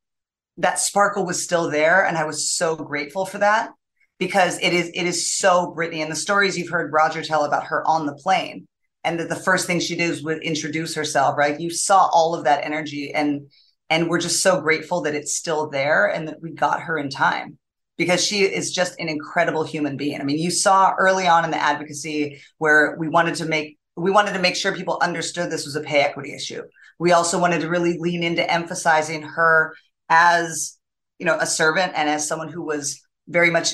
that 0.63 0.79
sparkle 0.79 1.27
was 1.27 1.43
still 1.43 1.71
there. 1.71 2.07
And 2.07 2.17
I 2.17 2.25
was 2.25 2.51
so 2.51 2.77
grateful 2.77 3.27
for 3.27 3.39
that 3.39 3.71
because 4.19 4.59
it 4.61 4.73
is 4.73 4.91
it 4.95 5.05
is 5.05 5.31
so 5.31 5.75
Brittney 5.77 5.99
And 5.99 6.11
the 6.11 6.17
stories 6.17 6.57
you've 6.57 6.71
heard 6.71 6.93
Roger 6.93 7.23
tell 7.23 7.45
about 7.45 7.67
her 7.67 7.87
on 7.87 8.07
the 8.07 8.15
plane 8.15 8.67
and 9.05 9.19
that 9.19 9.29
the 9.29 9.37
first 9.37 9.67
thing 9.67 9.81
she 9.81 9.97
did 9.97 10.23
was 10.23 10.39
introduce 10.39 10.95
herself, 10.95 11.37
right? 11.37 11.61
You 11.61 11.71
saw 11.71 12.09
all 12.13 12.35
of 12.35 12.45
that 12.45 12.65
energy 12.65 13.13
and 13.13 13.51
and 13.91 14.09
we're 14.09 14.21
just 14.21 14.43
so 14.43 14.61
grateful 14.61 15.03
that 15.03 15.15
it's 15.15 15.35
still 15.35 15.69
there 15.69 16.07
and 16.07 16.29
that 16.29 16.41
we 16.41 16.53
got 16.53 16.83
her 16.83 16.97
in 16.97 17.11
time 17.11 17.59
because 17.99 18.25
she 18.25 18.43
is 18.43 18.73
just 18.73 18.99
an 18.99 19.09
incredible 19.09 19.65
human 19.65 19.97
being. 19.97 20.21
I 20.21 20.25
mean, 20.25 20.39
you 20.39 20.51
saw 20.51 20.95
early 20.99 21.27
on 21.27 21.45
in 21.45 21.51
the 21.51 21.61
advocacy 21.61 22.41
where 22.59 22.97
we 22.99 23.09
wanted 23.09 23.35
to 23.37 23.47
make 23.47 23.79
we 23.97 24.11
wanted 24.13 24.33
to 24.35 24.39
make 24.39 24.57
sure 24.57 24.75
people 24.75 24.99
understood 25.03 25.51
this 25.51 25.67
was 25.67 25.77
a 25.77 25.81
pay 25.81 26.01
equity 26.01 26.33
issue. 26.35 26.63
We 27.01 27.11
also 27.11 27.39
wanted 27.41 27.63
to 27.63 27.69
really 27.69 27.99
lean 27.99 28.23
into 28.23 28.49
emphasizing 28.49 29.23
her 29.23 29.75
as, 30.13 30.79
you 31.19 31.25
know, 31.25 31.39
a 31.39 31.47
servant 31.47 31.93
and 31.97 32.07
as 32.07 32.29
someone 32.29 32.49
who 32.49 32.63
was 32.63 33.01
very 33.29 33.49
much 33.51 33.73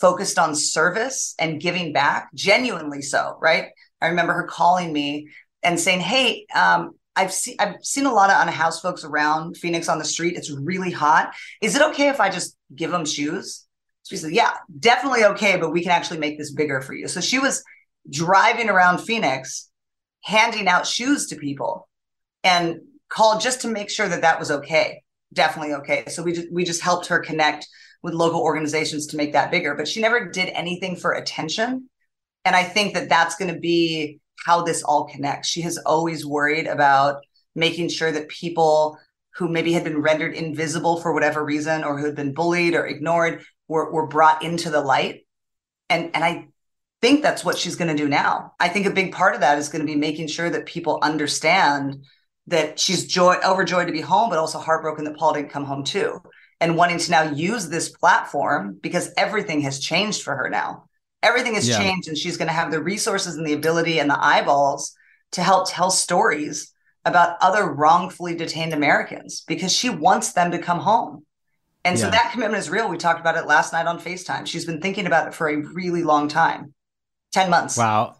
focused 0.00 0.38
on 0.38 0.54
service 0.54 1.34
and 1.38 1.60
giving 1.60 1.92
back, 1.92 2.30
genuinely 2.34 3.02
so, 3.02 3.36
right? 3.42 3.66
I 4.00 4.08
remember 4.08 4.32
her 4.32 4.46
calling 4.46 4.92
me 4.92 5.28
and 5.62 5.78
saying, 5.78 6.00
"Hey, 6.00 6.46
um, 6.54 6.92
I've 7.16 7.32
seen 7.32 7.56
I've 7.58 7.76
seen 7.82 8.06
a 8.06 8.14
lot 8.14 8.30
of 8.30 8.40
unhoused 8.40 8.80
folks 8.80 9.04
around 9.04 9.56
Phoenix 9.56 9.88
on 9.88 9.98
the 9.98 10.04
street. 10.04 10.36
It's 10.36 10.50
really 10.50 10.92
hot. 10.92 11.34
Is 11.60 11.74
it 11.76 11.82
okay 11.90 12.08
if 12.08 12.20
I 12.20 12.30
just 12.30 12.56
give 12.74 12.90
them 12.90 13.04
shoes? 13.04 13.66
She 14.08 14.16
said, 14.16 14.32
Yeah, 14.32 14.52
definitely 14.78 15.24
okay, 15.24 15.58
but 15.58 15.72
we 15.72 15.82
can 15.82 15.90
actually 15.90 16.20
make 16.20 16.38
this 16.38 16.52
bigger 16.52 16.80
for 16.80 16.94
you. 16.94 17.08
So 17.08 17.20
she 17.20 17.38
was 17.38 17.62
driving 18.08 18.70
around 18.70 18.98
Phoenix, 18.98 19.68
handing 20.22 20.68
out 20.68 20.86
shoes 20.86 21.26
to 21.26 21.36
people, 21.36 21.88
and 22.42 22.80
called 23.08 23.40
just 23.42 23.62
to 23.62 23.68
make 23.68 23.90
sure 23.90 24.08
that 24.08 24.22
that 24.22 24.38
was 24.38 24.50
okay. 24.50 25.02
Definitely 25.32 25.74
okay. 25.74 26.04
So 26.08 26.22
we 26.22 26.32
just 26.32 26.52
we 26.52 26.64
just 26.64 26.82
helped 26.82 27.06
her 27.06 27.18
connect 27.18 27.66
with 28.02 28.14
local 28.14 28.40
organizations 28.40 29.06
to 29.08 29.16
make 29.16 29.32
that 29.32 29.50
bigger. 29.50 29.74
But 29.74 29.88
she 29.88 30.00
never 30.00 30.30
did 30.30 30.48
anything 30.50 30.96
for 30.96 31.12
attention, 31.12 31.88
and 32.44 32.56
I 32.56 32.64
think 32.64 32.94
that 32.94 33.08
that's 33.08 33.36
going 33.36 33.52
to 33.52 33.60
be 33.60 34.20
how 34.44 34.62
this 34.62 34.82
all 34.82 35.06
connects. 35.06 35.48
She 35.48 35.62
has 35.62 35.78
always 35.78 36.24
worried 36.24 36.66
about 36.66 37.22
making 37.54 37.88
sure 37.88 38.12
that 38.12 38.28
people 38.28 38.98
who 39.34 39.48
maybe 39.48 39.72
had 39.72 39.84
been 39.84 40.00
rendered 40.00 40.34
invisible 40.34 41.00
for 41.00 41.12
whatever 41.12 41.44
reason 41.44 41.84
or 41.84 41.98
who 41.98 42.06
had 42.06 42.16
been 42.16 42.34
bullied 42.34 42.74
or 42.74 42.86
ignored 42.86 43.44
were, 43.68 43.92
were 43.92 44.06
brought 44.06 44.42
into 44.42 44.70
the 44.70 44.80
light. 44.80 45.26
And, 45.88 46.10
and 46.14 46.24
I 46.24 46.48
think 47.00 47.22
that's 47.22 47.44
what 47.44 47.56
she's 47.56 47.76
going 47.76 47.94
to 47.94 48.02
do 48.02 48.08
now. 48.08 48.54
I 48.58 48.68
think 48.68 48.86
a 48.86 48.90
big 48.90 49.12
part 49.12 49.34
of 49.34 49.40
that 49.40 49.58
is 49.58 49.68
going 49.68 49.80
to 49.80 49.92
be 49.92 49.96
making 49.96 50.26
sure 50.26 50.50
that 50.50 50.66
people 50.66 50.98
understand 51.02 52.04
that 52.48 52.78
she's 52.78 53.06
joy 53.06 53.36
overjoyed 53.44 53.86
to 53.86 53.92
be 53.92 54.00
home, 54.00 54.30
but 54.30 54.38
also 54.38 54.58
heartbroken 54.58 55.04
that 55.04 55.16
Paul 55.16 55.34
didn't 55.34 55.50
come 55.50 55.64
home 55.64 55.84
too. 55.84 56.20
And 56.60 56.76
wanting 56.76 56.98
to 56.98 57.10
now 57.10 57.22
use 57.30 57.68
this 57.68 57.88
platform 57.88 58.78
because 58.82 59.12
everything 59.16 59.60
has 59.60 59.78
changed 59.78 60.22
for 60.22 60.34
her 60.34 60.50
now 60.50 60.88
everything 61.22 61.54
has 61.54 61.68
yeah. 61.68 61.78
changed 61.78 62.08
and 62.08 62.16
she's 62.16 62.36
going 62.36 62.48
to 62.48 62.54
have 62.54 62.70
the 62.70 62.82
resources 62.82 63.36
and 63.36 63.46
the 63.46 63.52
ability 63.52 63.98
and 63.98 64.10
the 64.10 64.24
eyeballs 64.24 64.94
to 65.32 65.42
help 65.42 65.68
tell 65.68 65.90
stories 65.90 66.72
about 67.04 67.36
other 67.40 67.64
wrongfully 67.64 68.34
detained 68.34 68.72
Americans 68.72 69.42
because 69.46 69.72
she 69.72 69.90
wants 69.90 70.32
them 70.32 70.50
to 70.50 70.58
come 70.58 70.78
home. 70.78 71.24
And 71.84 71.98
yeah. 71.98 72.06
so 72.06 72.10
that 72.10 72.32
commitment 72.32 72.60
is 72.60 72.70
real. 72.70 72.88
We 72.88 72.98
talked 72.98 73.20
about 73.20 73.36
it 73.36 73.46
last 73.46 73.72
night 73.72 73.86
on 73.86 73.98
FaceTime. 73.98 74.46
She's 74.46 74.64
been 74.64 74.80
thinking 74.80 75.06
about 75.06 75.28
it 75.28 75.34
for 75.34 75.48
a 75.48 75.56
really 75.56 76.02
long 76.02 76.28
time 76.28 76.74
10 77.32 77.50
months. 77.50 77.76
Wow. 77.76 78.16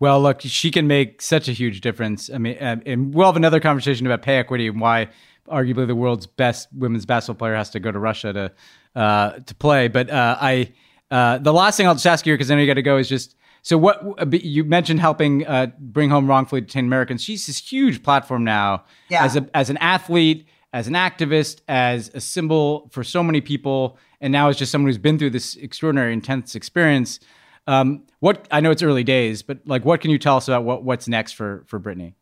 Well, 0.00 0.20
look, 0.20 0.40
she 0.42 0.70
can 0.70 0.86
make 0.86 1.20
such 1.20 1.48
a 1.48 1.52
huge 1.52 1.80
difference. 1.80 2.30
I 2.30 2.38
mean, 2.38 2.56
and 2.56 3.12
we'll 3.12 3.26
have 3.26 3.36
another 3.36 3.58
conversation 3.58 4.06
about 4.06 4.22
pay 4.22 4.36
equity 4.36 4.68
and 4.68 4.80
why 4.80 5.08
arguably 5.48 5.86
the 5.86 5.96
world's 5.96 6.26
best 6.26 6.68
women's 6.72 7.06
basketball 7.06 7.38
player 7.38 7.56
has 7.56 7.70
to 7.70 7.80
go 7.80 7.90
to 7.90 7.98
Russia 7.98 8.32
to 8.32 8.52
uh, 8.94 9.30
to 9.40 9.54
play. 9.54 9.88
But 9.88 10.10
uh, 10.10 10.36
I 10.40 10.72
uh, 11.10 11.38
the 11.38 11.52
last 11.52 11.76
thing 11.76 11.86
I'll 11.86 11.94
just 11.94 12.06
ask 12.06 12.26
you 12.26 12.34
because 12.34 12.50
I 12.50 12.54
know 12.54 12.60
you 12.60 12.66
got 12.66 12.74
to 12.74 12.82
go 12.82 12.96
is 12.96 13.08
just 13.08 13.34
so 13.62 13.76
what 13.76 14.02
uh, 14.18 14.26
you 14.30 14.64
mentioned 14.64 15.00
helping 15.00 15.46
uh, 15.46 15.68
bring 15.78 16.10
home 16.10 16.28
wrongfully 16.28 16.60
detained 16.60 16.86
Americans. 16.86 17.22
She's 17.22 17.46
this 17.46 17.58
huge 17.58 18.02
platform 18.02 18.44
now 18.44 18.84
yeah. 19.08 19.24
as 19.24 19.36
a 19.36 19.48
as 19.54 19.70
an 19.70 19.78
athlete, 19.78 20.46
as 20.72 20.86
an 20.86 20.94
activist, 20.94 21.60
as 21.68 22.10
a 22.14 22.20
symbol 22.20 22.88
for 22.92 23.02
so 23.02 23.22
many 23.22 23.40
people, 23.40 23.98
and 24.20 24.32
now 24.32 24.48
as 24.48 24.56
just 24.56 24.70
someone 24.70 24.88
who's 24.88 24.98
been 24.98 25.18
through 25.18 25.30
this 25.30 25.56
extraordinary, 25.56 26.12
intense 26.12 26.54
experience. 26.54 27.20
Um, 27.68 28.04
what 28.20 28.48
I 28.50 28.60
know 28.60 28.70
it's 28.70 28.82
early 28.82 29.04
days, 29.04 29.42
but 29.42 29.58
like, 29.66 29.84
what 29.84 30.00
can 30.00 30.10
you 30.10 30.18
tell 30.18 30.38
us 30.38 30.48
about 30.48 30.64
what 30.64 30.82
what's 30.82 31.06
next 31.06 31.32
for 31.32 31.64
for 31.66 31.78
Brittney? 31.78 32.14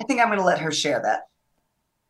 I 0.00 0.04
think 0.04 0.20
I'm 0.20 0.26
going 0.26 0.40
to 0.40 0.44
let 0.44 0.58
her 0.58 0.72
share 0.72 1.00
that. 1.02 1.28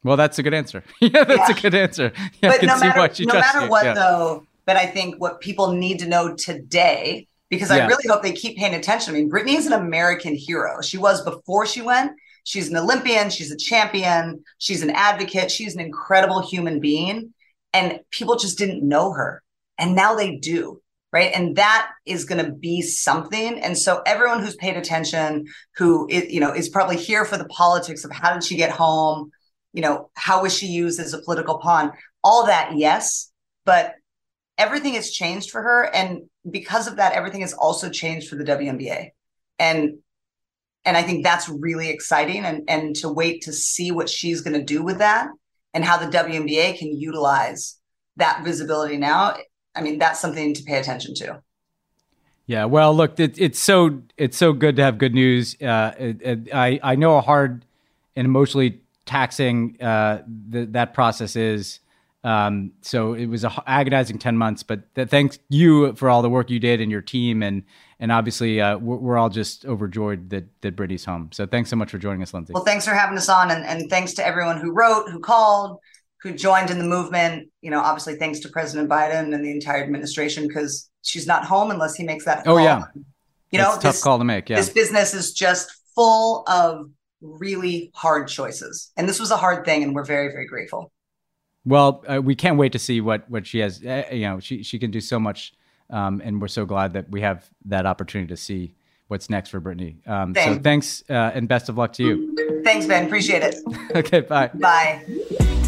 Well, 0.02 0.16
that's 0.16 0.38
a 0.38 0.42
good 0.42 0.54
answer. 0.54 0.82
yeah, 1.00 1.24
that's 1.24 1.50
yeah. 1.50 1.56
a 1.56 1.60
good 1.60 1.74
answer. 1.74 2.12
Yeah, 2.42 2.52
but 2.52 2.62
no 2.62 2.78
matter, 2.78 3.24
no 3.24 3.34
matter 3.34 3.68
what, 3.68 3.84
yeah. 3.84 3.92
though, 3.92 4.46
but 4.64 4.76
I 4.76 4.86
think 4.86 5.20
what 5.20 5.40
people 5.40 5.72
need 5.72 5.98
to 5.98 6.08
know 6.08 6.34
today, 6.34 7.28
because. 7.50 7.70
I 7.70 7.86
really 7.86 8.08
hope 8.08 8.22
they 8.22 8.32
keep 8.32 8.56
paying 8.56 8.74
attention. 8.74 9.14
I 9.14 9.18
mean, 9.18 9.30
Brittney 9.30 9.56
is 9.56 9.66
an 9.66 9.74
American 9.74 10.34
hero. 10.34 10.80
She 10.80 10.96
was 10.96 11.22
before 11.22 11.66
she 11.66 11.82
went. 11.82 12.12
She's 12.44 12.70
an 12.70 12.76
Olympian. 12.76 13.28
She's 13.28 13.50
a 13.50 13.56
champion. 13.56 14.42
She's 14.58 14.82
an 14.82 14.90
advocate. 14.90 15.50
She's 15.50 15.74
an 15.74 15.80
incredible 15.80 16.40
human 16.40 16.80
being. 16.80 17.34
And 17.74 18.00
people 18.10 18.36
just 18.36 18.56
didn't 18.56 18.86
know 18.86 19.12
her. 19.12 19.42
And 19.76 19.94
now 19.94 20.14
they 20.14 20.36
do. 20.36 20.80
Right. 21.16 21.32
And 21.34 21.56
that 21.56 21.88
is 22.04 22.26
going 22.26 22.44
to 22.44 22.52
be 22.52 22.82
something. 22.82 23.58
And 23.60 23.76
so 23.78 24.02
everyone 24.04 24.40
who's 24.40 24.56
paid 24.56 24.76
attention, 24.76 25.46
who 25.76 26.06
is, 26.10 26.30
you 26.30 26.40
know, 26.40 26.52
is 26.52 26.68
probably 26.68 26.98
here 26.98 27.24
for 27.24 27.38
the 27.38 27.48
politics 27.48 28.04
of 28.04 28.12
how 28.12 28.34
did 28.34 28.44
she 28.44 28.56
get 28.56 28.70
home? 28.70 29.30
You 29.72 29.80
know, 29.80 30.10
how 30.14 30.42
was 30.42 30.56
she 30.56 30.66
used 30.66 31.00
as 31.00 31.14
a 31.14 31.22
political 31.22 31.58
pawn? 31.58 31.92
All 32.22 32.46
that, 32.46 32.76
yes. 32.76 33.32
But 33.64 33.94
everything 34.58 34.92
has 34.94 35.10
changed 35.10 35.50
for 35.50 35.62
her. 35.62 35.84
And 35.94 36.28
because 36.58 36.86
of 36.86 36.96
that, 36.96 37.14
everything 37.14 37.40
has 37.40 37.54
also 37.54 37.88
changed 37.88 38.28
for 38.28 38.36
the 38.36 38.44
WNBA. 38.44 39.10
And 39.58 39.98
And 40.84 40.96
I 40.96 41.02
think 41.02 41.24
that's 41.24 41.48
really 41.48 41.88
exciting 41.90 42.44
and, 42.44 42.62
and 42.68 42.94
to 42.96 43.08
wait 43.08 43.42
to 43.42 43.52
see 43.52 43.90
what 43.90 44.08
she's 44.08 44.42
going 44.42 44.58
to 44.58 44.64
do 44.74 44.84
with 44.84 44.98
that 44.98 45.28
and 45.74 45.84
how 45.84 45.96
the 45.98 46.06
WNBA 46.06 46.78
can 46.78 46.90
utilize 47.08 47.80
that 48.16 48.44
visibility 48.44 48.98
now. 48.98 49.36
I 49.76 49.82
mean, 49.82 49.98
that's 49.98 50.20
something 50.20 50.54
to 50.54 50.62
pay 50.62 50.78
attention 50.78 51.14
to. 51.16 51.42
Yeah, 52.46 52.64
well, 52.64 52.94
look, 52.94 53.18
it, 53.18 53.38
it's 53.38 53.58
so 53.58 54.02
it's 54.16 54.36
so 54.36 54.52
good 54.52 54.76
to 54.76 54.82
have 54.82 54.98
good 54.98 55.14
news. 55.14 55.60
Uh, 55.60 55.92
it, 55.98 56.22
it, 56.22 56.54
I 56.54 56.80
I 56.82 56.94
know 56.94 57.14
how 57.16 57.20
hard 57.20 57.64
and 58.14 58.24
emotionally 58.24 58.80
taxing 59.04 59.80
uh, 59.80 60.22
the, 60.26 60.66
that 60.66 60.94
process 60.94 61.36
is. 61.36 61.80
Um, 62.24 62.72
so 62.82 63.14
it 63.14 63.26
was 63.26 63.44
a 63.44 63.62
agonizing 63.68 64.18
ten 64.18 64.36
months, 64.36 64.62
but 64.62 64.92
th- 64.94 65.08
thanks 65.08 65.38
you 65.48 65.92
for 65.94 66.08
all 66.08 66.22
the 66.22 66.30
work 66.30 66.50
you 66.50 66.58
did 66.58 66.80
and 66.80 66.90
your 66.90 67.02
team, 67.02 67.42
and 67.42 67.62
and 68.00 68.10
obviously 68.10 68.60
uh, 68.60 68.78
we're, 68.78 68.96
we're, 68.96 69.16
all 69.16 69.28
just 69.28 69.64
overjoyed 69.64 70.30
that 70.30 70.44
that 70.62 70.74
Brittney's 70.74 71.04
home. 71.04 71.30
So 71.32 71.46
thanks 71.46 71.70
so 71.70 71.76
much 71.76 71.90
for 71.90 71.98
joining 71.98 72.22
us, 72.22 72.34
Lindsay. 72.34 72.52
Well, 72.52 72.64
thanks 72.64 72.84
for 72.84 72.94
having 72.94 73.16
us 73.16 73.28
on, 73.28 73.52
and, 73.52 73.64
and 73.64 73.88
thanks 73.88 74.14
to 74.14 74.26
everyone 74.26 74.60
who 74.60 74.72
wrote, 74.72 75.08
who 75.08 75.20
called, 75.20 75.78
who 76.26 76.34
joined 76.34 76.70
in 76.70 76.78
the 76.78 76.84
movement. 76.84 77.48
You 77.62 77.70
know, 77.70 77.80
obviously 77.80 78.16
thanks 78.16 78.40
to 78.40 78.48
President 78.48 78.90
Biden 78.90 79.32
and 79.32 79.44
the 79.44 79.50
entire 79.50 79.82
administration 79.82 80.46
because 80.46 80.90
she's 81.02 81.26
not 81.26 81.44
home 81.44 81.70
unless 81.70 81.94
he 81.94 82.04
makes 82.04 82.24
that. 82.24 82.44
Call. 82.44 82.58
Oh 82.58 82.62
yeah, 82.62 82.84
you 83.50 83.58
know, 83.58 83.72
tough 83.74 83.82
this, 83.82 84.02
call 84.02 84.18
to 84.18 84.24
make. 84.24 84.48
Yeah, 84.48 84.56
this 84.56 84.70
business 84.70 85.14
is 85.14 85.32
just 85.32 85.70
full 85.94 86.44
of 86.48 86.90
really 87.20 87.90
hard 87.94 88.28
choices, 88.28 88.90
and 88.96 89.08
this 89.08 89.20
was 89.20 89.30
a 89.30 89.36
hard 89.36 89.64
thing, 89.64 89.82
and 89.82 89.94
we're 89.94 90.04
very 90.04 90.28
very 90.32 90.46
grateful. 90.46 90.92
Well, 91.64 92.04
uh, 92.06 92.20
we 92.22 92.34
can't 92.34 92.58
wait 92.58 92.72
to 92.72 92.78
see 92.78 93.00
what 93.00 93.30
what 93.30 93.46
she 93.46 93.60
has. 93.60 93.84
Uh, 93.84 94.04
you 94.10 94.22
know, 94.22 94.40
she 94.40 94.62
she 94.62 94.78
can 94.78 94.90
do 94.90 95.00
so 95.00 95.20
much, 95.20 95.54
um, 95.90 96.20
and 96.24 96.40
we're 96.40 96.48
so 96.48 96.66
glad 96.66 96.92
that 96.94 97.08
we 97.08 97.20
have 97.20 97.48
that 97.66 97.86
opportunity 97.86 98.28
to 98.28 98.36
see 98.36 98.74
what's 99.08 99.30
next 99.30 99.50
for 99.50 99.60
Brittney. 99.60 100.06
Um, 100.08 100.34
so 100.34 100.58
thanks 100.58 101.04
uh, 101.08 101.30
and 101.34 101.46
best 101.46 101.68
of 101.68 101.78
luck 101.78 101.92
to 101.94 102.02
you. 102.02 102.62
Thanks, 102.64 102.86
Ben. 102.86 103.06
Appreciate 103.06 103.42
it. 103.42 103.56
okay, 103.94 104.20
bye. 104.20 104.50
Bye. 104.54 105.65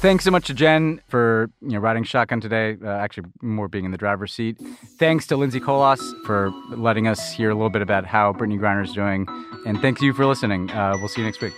Thanks 0.00 0.24
so 0.24 0.30
much 0.30 0.46
to 0.46 0.54
Jen 0.54 1.02
for 1.08 1.50
you 1.60 1.72
know 1.72 1.78
riding 1.78 2.04
shotgun 2.04 2.40
today. 2.40 2.74
Uh, 2.82 2.88
actually, 2.88 3.28
more 3.42 3.68
being 3.68 3.84
in 3.84 3.90
the 3.90 3.98
driver's 3.98 4.32
seat. 4.32 4.56
Thanks 4.98 5.26
to 5.26 5.36
Lindsay 5.36 5.60
Colas 5.60 6.00
for 6.24 6.50
letting 6.70 7.06
us 7.06 7.30
hear 7.30 7.50
a 7.50 7.54
little 7.54 7.68
bit 7.68 7.82
about 7.82 8.06
how 8.06 8.32
Brittney 8.32 8.58
Griner 8.58 8.82
is 8.82 8.94
doing, 8.94 9.26
and 9.66 9.78
thank 9.82 10.00
you 10.00 10.14
for 10.14 10.24
listening. 10.24 10.70
Uh, 10.70 10.94
we'll 10.96 11.08
see 11.08 11.20
you 11.20 11.26
next 11.26 11.42
week. 11.42 11.52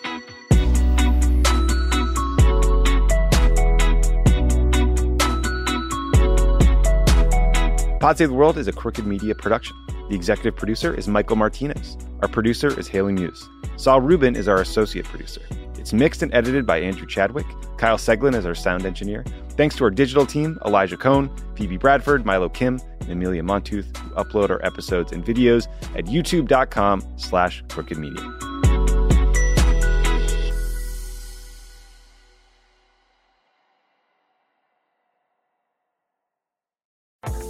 Pod 8.00 8.18
Save 8.18 8.30
the 8.30 8.34
World 8.34 8.58
is 8.58 8.66
a 8.66 8.72
Crooked 8.72 9.06
Media 9.06 9.36
production. 9.36 9.76
The 10.08 10.16
executive 10.16 10.56
producer 10.56 10.92
is 10.92 11.06
Michael 11.06 11.36
Martinez. 11.36 11.96
Our 12.22 12.28
producer 12.28 12.76
is 12.76 12.88
Haley 12.88 13.12
Muse. 13.12 13.48
Saul 13.76 14.00
Rubin 14.00 14.36
is 14.36 14.48
our 14.48 14.60
associate 14.60 15.06
producer. 15.06 15.42
It's 15.78 15.92
mixed 15.92 16.22
and 16.22 16.32
edited 16.32 16.64
by 16.64 16.80
Andrew 16.80 17.06
Chadwick. 17.06 17.46
Kyle 17.76 17.98
Seglin 17.98 18.36
is 18.36 18.46
our 18.46 18.54
sound 18.54 18.86
engineer. 18.86 19.24
Thanks 19.56 19.74
to 19.76 19.84
our 19.84 19.90
digital 19.90 20.24
team, 20.24 20.58
Elijah 20.64 20.96
Cone, 20.96 21.28
Phoebe 21.56 21.76
Bradford, 21.76 22.24
Milo 22.24 22.48
Kim, 22.48 22.80
and 23.00 23.10
Amelia 23.10 23.42
Montooth, 23.42 23.96
who 23.96 24.10
upload 24.10 24.50
our 24.50 24.64
episodes 24.64 25.12
and 25.12 25.24
videos 25.24 25.66
at 25.96 26.04
youtube.com 26.04 27.02
slash 27.16 27.64
crooked 27.68 27.98